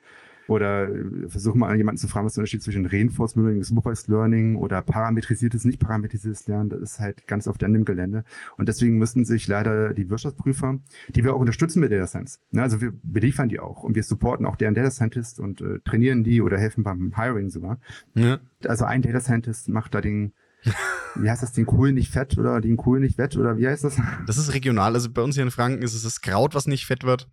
Oder 0.48 0.90
äh, 0.90 1.28
versuchen 1.28 1.60
mal 1.60 1.76
jemanden 1.76 1.98
zu 1.98 2.08
fragen, 2.08 2.26
was 2.26 2.34
der 2.34 2.42
Unterschied 2.42 2.62
zwischen 2.62 2.86
Reinforced 2.86 3.36
Learning, 3.36 3.64
Supervised 3.64 4.08
Learning 4.08 4.56
oder 4.58 4.82
parametrisiertes, 4.82 5.66
nicht 5.66 5.80
parametrisiertes 5.80 6.48
Lernen, 6.48 6.70
das 6.70 6.82
ist 6.82 7.00
halt 7.00 7.26
ganz 7.28 7.48
oft 7.48 7.64
an 7.64 7.74
dem 7.74 7.86
Gelände. 7.86 8.24
Und 8.58 8.70
deswegen 8.70 8.98
müssten 8.98 9.26
sich 9.26 9.48
leider 9.48 9.94
die 9.94 10.10
Wirtschaftsprüfer, 10.10 10.80
die 11.10 11.24
wir 11.24 11.34
auch 11.34 11.40
unterstützen 11.40 11.80
mit 11.80 11.92
Data 11.92 12.06
Science, 12.06 12.40
ne, 12.52 12.62
also 12.62 12.80
wir 12.82 12.94
beliefern 13.02 13.50
die 13.50 13.60
auch 13.60 13.84
und 13.84 13.96
wir 13.96 14.04
supporten 14.04 14.46
auch 14.46 14.56
deren 14.56 14.76
Data 14.76 14.92
Scientist 14.92 15.40
und 15.40 15.62
äh, 15.62 15.80
trainieren 15.80 16.24
die 16.24 16.42
oder 16.42 16.60
helfen 16.60 16.84
beim 16.84 17.14
Hiring 17.16 17.50
sogar. 17.50 17.80
Ja. 18.14 18.40
Also 18.68 18.86
ein 18.86 19.02
Data 19.02 19.22
Scientist 19.22 19.70
macht 19.70 19.96
da 19.96 20.02
den 20.02 20.34
wie 21.16 21.30
heißt 21.30 21.44
das, 21.44 21.52
den 21.52 21.66
Kohl 21.66 21.92
nicht 21.92 22.12
fett 22.12 22.38
oder 22.38 22.62
den 22.62 22.78
Kohl 22.78 23.00
nicht 23.00 23.18
wett 23.18 23.36
oder 23.38 23.58
wie 23.58 23.68
heißt 23.68 23.84
das? 23.84 23.98
Das 24.26 24.38
ist 24.38 24.54
regional. 24.54 24.94
Also 24.94 25.10
bei 25.10 25.22
uns 25.22 25.36
hier 25.36 25.44
in 25.44 25.52
Franken 25.52 25.82
ist 25.82 25.94
es 25.94 26.04
das 26.04 26.22
Kraut, 26.22 26.56
was 26.56 26.68
nicht 26.68 26.86
fett 26.86 27.04
wird. 27.04 27.28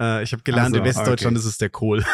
Äh, 0.00 0.22
ich 0.22 0.32
habe 0.32 0.42
gelernt, 0.42 0.74
also, 0.74 0.78
in 0.78 0.84
Westdeutschland 0.84 1.36
okay. 1.36 1.44
ist 1.44 1.50
es 1.50 1.58
der 1.58 1.70
Kohl. 1.70 2.04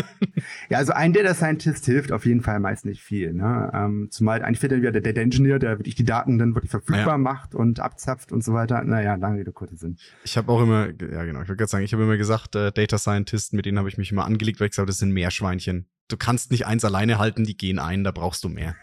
ja, 0.70 0.78
also 0.78 0.92
ein 0.92 1.12
Data 1.12 1.34
Scientist 1.34 1.86
hilft 1.86 2.12
auf 2.12 2.26
jeden 2.26 2.40
Fall 2.40 2.60
meist 2.60 2.84
nicht 2.84 3.02
viel. 3.02 3.32
Ne? 3.32 3.70
Ähm, 3.72 4.08
zumal 4.10 4.42
eigentlich 4.42 4.58
fehlt 4.58 4.72
dann 4.72 4.80
wieder 4.80 4.92
der 4.92 5.02
Data 5.02 5.20
Engineer, 5.20 5.58
der 5.58 5.78
wirklich 5.78 5.94
die 5.94 6.04
Daten 6.04 6.38
dann 6.38 6.54
wirklich 6.54 6.70
verfügbar 6.70 7.06
ja. 7.06 7.18
macht 7.18 7.54
und 7.54 7.80
abzapft 7.80 8.32
und 8.32 8.42
so 8.42 8.52
weiter. 8.52 8.82
Naja, 8.82 9.14
lange 9.14 9.40
Rede, 9.40 9.52
kurzer 9.52 9.76
Sinn. 9.76 9.96
Ich 10.24 10.36
habe 10.36 10.50
auch 10.50 10.62
immer, 10.62 10.86
ja 10.86 11.24
genau, 11.24 11.42
ich 11.42 11.48
würde 11.48 11.56
gerade 11.56 11.70
sagen, 11.70 11.84
ich 11.84 11.92
habe 11.92 12.02
immer 12.02 12.16
gesagt, 12.16 12.56
äh, 12.56 12.72
Data 12.72 12.98
Scientisten, 12.98 13.56
mit 13.56 13.66
denen 13.66 13.78
habe 13.78 13.88
ich 13.88 13.98
mich 13.98 14.10
immer 14.10 14.24
angelegt, 14.24 14.60
weil 14.60 14.66
ich 14.66 14.72
gesagt 14.72 14.88
das 14.88 14.98
sind 14.98 15.12
Meerschweinchen. 15.12 15.86
Du 16.08 16.16
kannst 16.16 16.50
nicht 16.50 16.66
eins 16.66 16.84
alleine 16.84 17.18
halten, 17.18 17.44
die 17.44 17.56
gehen 17.56 17.78
ein, 17.78 18.04
da 18.04 18.10
brauchst 18.10 18.44
du 18.44 18.48
mehr. 18.48 18.76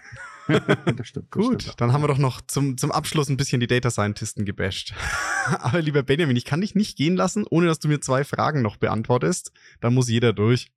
das 0.97 1.08
stimmt. 1.08 1.28
Das 1.30 1.43
Gut, 1.43 1.62
stimmt 1.64 1.82
dann 1.82 1.93
haben 1.93 2.02
wir 2.04 2.08
doch 2.08 2.18
noch 2.18 2.41
zum, 2.41 2.78
zum 2.78 2.91
Abschluss 2.91 3.30
ein 3.30 3.38
bisschen 3.38 3.60
die 3.60 3.68
Data 3.68 3.89
Scientisten 3.89 4.45
gebasht. 4.45 4.93
Aber 5.60 5.82
lieber 5.82 6.04
Benjamin, 6.04 6.36
ich 6.36 6.45
kann 6.45 6.62
dich 6.62 6.76
nicht 6.76 6.97
gehen 6.97 7.16
lassen, 7.16 7.45
ohne 7.50 7.68
dass 7.68 7.80
du 7.80 7.88
mir 7.88 8.02
zwei 8.02 8.24
Fragen 8.24 8.62
noch 8.62 8.78
beantwortest. 8.78 9.52
Da 9.80 9.89
muss 9.89 10.10
jeder 10.10 10.34
durch. 10.34 10.72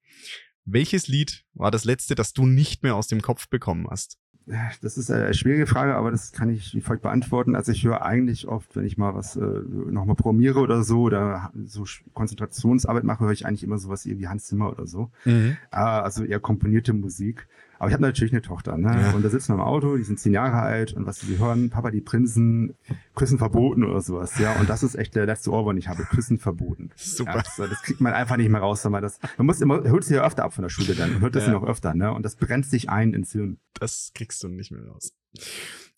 Welches 0.65 1.09
Lied 1.09 1.45
war 1.55 1.71
das 1.71 1.85
letzte, 1.85 2.15
das 2.15 2.33
du 2.33 2.47
nicht 2.47 2.83
mehr 2.83 2.95
aus 2.95 3.09
dem 3.09 3.21
Kopf 3.21 3.49
bekommen 3.49 3.89
hast? 3.91 4.19
Das 4.47 4.99
ist 4.99 5.11
eine 5.11 5.33
schwierige 5.35 5.67
Frage, 5.67 5.95
aber 5.95 6.11
das 6.11 6.33
kann 6.33 6.51
ich 6.51 6.75
wie 6.75 6.81
folgt 6.81 7.03
beantworten. 7.03 7.55
Also 7.55 7.71
ich 7.71 7.85
höre 7.85 8.03
eigentlich 8.03 8.49
oft, 8.49 8.75
wenn 8.75 8.85
ich 8.85 8.99
mal 8.99 9.15
was 9.15 9.37
äh, 9.37 9.41
nochmal 9.41 10.17
programmiere 10.17 10.59
oder 10.59 10.83
so 10.83 11.03
oder 11.03 11.53
so 11.65 11.85
Konzentrationsarbeit 12.13 13.05
mache, 13.05 13.25
höre 13.25 13.33
ich 13.33 13.47
eigentlich 13.47 13.63
immer 13.63 13.79
sowas 13.79 14.05
wie 14.05 14.29
Hans 14.29 14.47
Zimmer 14.47 14.71
oder 14.71 14.87
so. 14.87 15.11
Mhm. 15.25 15.57
Äh, 15.71 15.77
also 15.77 16.25
eher 16.25 16.41
komponierte 16.41 16.93
Musik. 16.93 17.47
Aber 17.83 17.89
ich 17.89 17.95
habe 17.95 18.03
natürlich 18.03 18.33
eine 18.33 18.43
Tochter, 18.43 18.79
ne? 18.79 18.97
Ja. 18.97 19.11
Und 19.11 19.25
da 19.25 19.29
sitzen 19.29 19.49
wir 19.49 19.55
im 19.55 19.61
Auto, 19.61 19.97
die 19.97 20.05
sind 20.05 20.21
zehn 20.21 20.33
Jahre 20.33 20.61
alt 20.61 20.93
und 20.93 21.05
was 21.05 21.19
sie 21.19 21.37
hören, 21.37 21.69
Papa, 21.69 21.91
die 21.91 22.01
Prinzen, 22.01 22.77
Küssen 23.17 23.39
verboten 23.39 23.83
oder 23.83 24.01
sowas, 24.01 24.39
ja. 24.39 24.55
Und 24.61 24.71
das 24.71 24.85
ist 24.85 24.95
echt 24.95 25.17
der 25.17 25.27
letzte 25.27 25.51
Ohr, 25.51 25.69
den 25.73 25.79
ich 25.79 25.89
habe, 25.89 26.05
Küssen 26.05 26.39
verboten. 26.39 26.91
Super. 26.95 27.33
Ja, 27.33 27.43
das, 27.43 27.57
das, 27.57 27.83
kriegt 27.83 28.01
man 28.01 28.13
einfach 28.13 28.37
nicht 28.37 28.51
mehr 28.51 28.61
raus, 28.61 28.85
weil 28.85 28.93
man 28.93 29.03
das, 29.03 29.19
man 29.37 29.49
muss 29.49 29.61
immer, 29.61 29.83
hört 29.83 30.05
sie 30.05 30.15
ja 30.15 30.25
öfter 30.25 30.45
ab 30.45 30.55
von 30.55 30.63
der 30.63 30.69
Schule 30.69 30.95
dann 30.95 31.17
und 31.17 31.23
hört 31.23 31.35
das 31.35 31.47
ja. 31.47 31.53
noch 31.53 31.65
öfter, 31.65 31.93
ne? 31.93 32.13
Und 32.13 32.23
das 32.23 32.37
brennt 32.37 32.67
sich 32.67 32.89
ein 32.89 33.15
ins 33.15 33.33
Hirn. 33.33 33.59
Das 33.81 34.13
kriegst 34.15 34.41
du 34.45 34.49
nicht 34.49 34.71
mehr 34.71 34.87
raus. 34.87 35.13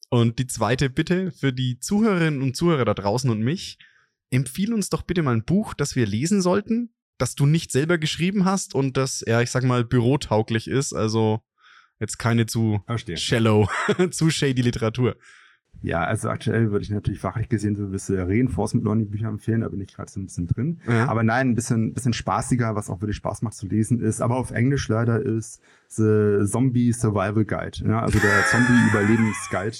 Und 0.08 0.38
die 0.38 0.46
zweite 0.46 0.88
Bitte 0.88 1.32
für 1.32 1.52
die 1.52 1.80
Zuhörerinnen 1.80 2.40
und 2.40 2.56
Zuhörer 2.56 2.86
da 2.86 2.94
draußen 2.94 3.28
und 3.28 3.42
mich, 3.42 3.76
empfiehl 4.30 4.72
uns 4.72 4.88
doch 4.88 5.02
bitte 5.02 5.22
mal 5.22 5.34
ein 5.34 5.44
Buch, 5.44 5.74
das 5.74 5.96
wir 5.96 6.06
lesen 6.06 6.40
sollten, 6.40 6.94
das 7.18 7.34
du 7.34 7.44
nicht 7.44 7.70
selber 7.70 7.98
geschrieben 7.98 8.46
hast 8.46 8.74
und 8.74 8.96
das, 8.96 9.22
ja, 9.26 9.42
ich 9.42 9.50
sag 9.50 9.64
mal, 9.64 9.84
bürotauglich 9.84 10.66
ist. 10.66 10.94
Also 10.94 11.42
Jetzt 12.00 12.18
keine 12.18 12.46
zu 12.46 12.80
Verstehen. 12.86 13.16
shallow, 13.16 13.68
zu 14.10 14.30
shady 14.30 14.62
Literatur. 14.62 15.16
Ja, 15.82 16.04
also 16.04 16.30
aktuell 16.30 16.70
würde 16.70 16.84
ich 16.84 16.90
natürlich 16.90 17.20
fachlich 17.20 17.48
gesehen 17.48 17.76
so 17.76 17.84
ein 17.84 17.90
bisschen 17.90 18.18
Reinforcement 18.18 18.84
Learning 18.84 19.10
Bücher 19.10 19.28
empfehlen, 19.28 19.60
da 19.60 19.68
bin 19.68 19.80
ich 19.80 19.94
gerade 19.94 20.10
so 20.10 20.20
ein 20.20 20.26
bisschen 20.26 20.46
drin. 20.46 20.80
Ja. 20.88 21.08
Aber 21.08 21.22
nein, 21.22 21.50
ein 21.50 21.54
bisschen, 21.54 21.92
bisschen 21.92 22.12
spaßiger, 22.12 22.74
was 22.74 22.88
auch 22.88 23.00
wirklich 23.00 23.16
Spaß 23.16 23.42
macht 23.42 23.54
zu 23.54 23.66
lesen 23.66 24.00
ist, 24.00 24.20
aber 24.20 24.36
auf 24.36 24.50
Englisch 24.50 24.88
leider 24.88 25.20
ist 25.20 25.60
The 25.96 26.46
Zombie 26.46 26.92
Survival 26.92 27.44
Guide, 27.44 27.78
ja, 27.86 28.00
also 28.00 28.18
der 28.18 28.44
Zombie 28.50 28.88
Überlebensguide. 28.90 29.76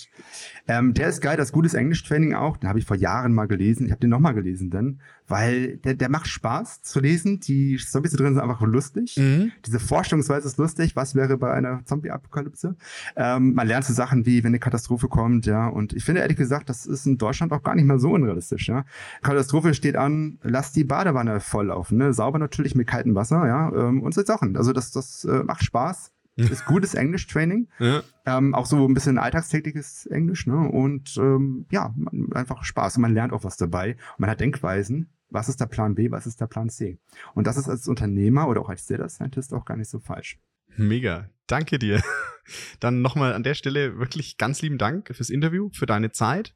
Ähm, 0.67 0.95
der 0.95 1.09
ist 1.09 1.21
geil, 1.21 1.37
das 1.37 1.53
gutes 1.53 1.75
Englisch-Training 1.75 2.35
auch, 2.35 2.57
den 2.57 2.69
habe 2.69 2.79
ich 2.79 2.87
vor 2.87 2.97
Jahren 2.97 3.35
mal 3.35 3.47
gelesen. 3.47 3.87
Ich 3.87 3.93
habe 3.93 4.01
den 4.01 4.11
nochmal 4.11 4.35
gelesen 4.35 4.71
dann, 4.71 5.01
weil 5.29 5.77
der, 5.79 5.95
der 5.95 6.09
macht 6.09 6.27
Spaß 6.27 6.83
zu 6.83 7.01
lesen. 7.01 7.41
Die 7.41 7.77
Zombies 7.77 8.13
da 8.13 8.19
drin 8.19 8.35
sind 8.35 8.43
einfach 8.43 8.63
lustig. 8.63 9.17
Mhm. 9.19 9.53
Diese 9.67 9.79
Vorstellungsweise 9.79 10.49
ist 10.49 10.57
lustig. 10.57 10.97
Was 10.97 11.15
wäre 11.15 11.37
bei 11.37 11.53
einer 11.53 11.85
Zombie-Apokalypse? 11.85 12.77
Ähm, 13.17 13.55
man 13.55 13.67
lernt 13.67 13.85
so 13.85 13.93
Sachen 13.93 14.25
wie, 14.25 14.43
wenn 14.43 14.49
eine 14.49 14.59
Katastrophe 14.59 15.09
kommt, 15.09 15.47
ja. 15.47 15.67
Und 15.67 15.93
ich 15.93 16.05
finde 16.05 16.23
ehrlich 16.23 16.39
gesagt, 16.39 16.69
das 16.69 16.87
ist 16.87 17.07
in 17.07 17.19
Deutschland 17.19 17.53
auch 17.53 17.63
gar 17.63 17.75
nicht 17.75 17.85
mal 17.85 17.99
so 17.99 18.13
unrealistisch, 18.13 18.69
ja. 18.69 18.85
Katastrophe 19.23 19.75
steht 19.75 19.97
an, 19.97 20.39
lass 20.43 20.73
die 20.73 20.85
Badewanne 20.85 21.41
volllaufen, 21.41 21.99
ne? 21.99 22.15
Sauber 22.15 22.39
natürlich 22.39 22.75
mit 22.75 22.87
kaltem 22.87 23.15
Wasser, 23.15 23.47
ja. 23.47 23.71
Ähm, 23.73 24.03
und 24.03 24.15
so 24.15 24.25
Sachen. 24.25 24.57
Also 24.57 24.73
das, 24.73 24.93
das 24.93 25.25
äh, 25.25 25.43
macht 25.43 25.63
Spaß 25.63 26.04
ist 26.37 26.67
gutes 26.67 26.95
Englisch-Training. 26.95 27.69
Ja. 27.79 28.03
Ähm, 28.27 28.55
auch 28.55 28.67
so 28.67 28.87
ein 28.87 28.95
bisschen 28.95 29.19
alltagstägliches 29.19 30.07
Englisch, 30.07 30.47
ne? 30.47 30.57
Und 30.57 31.17
ähm, 31.17 31.67
ja, 31.71 31.95
man, 31.97 32.33
einfach 32.33 32.65
Spaß. 32.65 32.97
Und 32.97 33.03
man 33.03 33.15
lernt 33.15 33.33
auch 33.33 33.45
was 33.45 33.57
dabei. 33.57 33.93
Und 33.93 34.21
man 34.21 34.31
hat 34.31 34.41
Denkweisen. 34.41 35.11
Was 35.31 35.49
ist 35.49 35.61
der 35.61 35.67
Plan 35.67 35.95
B? 35.95 36.11
Was 36.11 36.27
ist 36.27 36.41
der 36.41 36.47
Plan 36.47 36.69
C? 36.69 36.99
Und 37.35 37.47
das 37.47 37.57
ist 37.57 37.69
als 37.69 37.89
Unternehmer 37.89 38.49
oder 38.49 38.61
auch 38.61 38.69
als 38.69 38.87
Data 38.87 39.09
Scientist 39.09 39.53
auch 39.53 39.65
gar 39.65 39.77
nicht 39.77 39.91
so 39.91 39.99
falsch. 39.99 40.39
Mega. 40.77 41.29
Danke 41.47 41.79
dir. 41.79 42.03
Dann 42.81 43.03
nochmal 43.03 43.33
an 43.33 43.43
der 43.43 43.55
Stelle 43.55 43.99
wirklich 43.99 44.39
ganz 44.39 44.63
lieben 44.63 44.79
Dank 44.79 45.15
fürs 45.15 45.31
Interview, 45.31 45.71
für 45.73 45.87
deine 45.87 46.13
Zeit. 46.13 46.55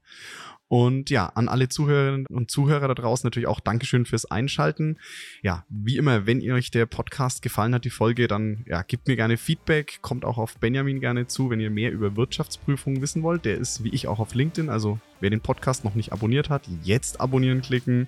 Und 0.68 1.08
ja, 1.08 1.26
an 1.26 1.48
alle 1.48 1.68
Zuhörerinnen 1.68 2.26
und 2.26 2.50
Zuhörer 2.50 2.88
da 2.88 2.94
draußen 2.94 3.26
natürlich 3.26 3.48
auch 3.48 3.60
Dankeschön 3.60 4.04
fürs 4.04 4.30
Einschalten. 4.30 4.98
Ja, 5.42 5.64
wie 5.70 5.96
immer, 5.96 6.26
wenn 6.26 6.42
ihr 6.42 6.54
euch 6.54 6.70
der 6.70 6.84
Podcast 6.84 7.40
gefallen 7.40 7.74
hat, 7.74 7.86
die 7.86 7.90
Folge, 7.90 8.28
dann 8.28 8.64
ja, 8.66 8.82
gebt 8.82 9.08
mir 9.08 9.16
gerne 9.16 9.38
Feedback, 9.38 10.00
kommt 10.02 10.26
auch 10.26 10.36
auf 10.36 10.58
Benjamin 10.58 11.00
gerne 11.00 11.26
zu, 11.26 11.48
wenn 11.48 11.60
ihr 11.60 11.70
mehr 11.70 11.90
über 11.90 12.16
Wirtschaftsprüfungen 12.16 13.00
wissen 13.00 13.22
wollt. 13.22 13.46
Der 13.46 13.56
ist 13.56 13.82
wie 13.82 13.88
ich 13.88 14.06
auch 14.08 14.18
auf 14.18 14.34
LinkedIn, 14.34 14.68
also 14.68 14.98
wer 15.20 15.30
den 15.30 15.40
Podcast 15.40 15.84
noch 15.84 15.94
nicht 15.94 16.12
abonniert 16.12 16.50
hat, 16.50 16.68
jetzt 16.82 17.20
abonnieren 17.20 17.62
klicken 17.62 18.06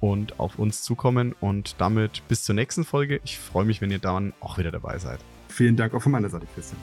und 0.00 0.40
auf 0.40 0.58
uns 0.58 0.82
zukommen. 0.82 1.34
Und 1.40 1.76
damit 1.78 2.22
bis 2.28 2.42
zur 2.42 2.56
nächsten 2.56 2.84
Folge. 2.84 3.20
Ich 3.24 3.38
freue 3.38 3.64
mich, 3.64 3.80
wenn 3.80 3.90
ihr 3.90 4.00
dann 4.00 4.32
auch 4.40 4.58
wieder 4.58 4.72
dabei 4.72 4.98
seid. 4.98 5.20
Vielen 5.48 5.76
Dank 5.76 5.94
auch 5.94 6.02
von 6.02 6.12
meiner 6.12 6.28
Seite, 6.28 6.46
Christian. 6.54 6.80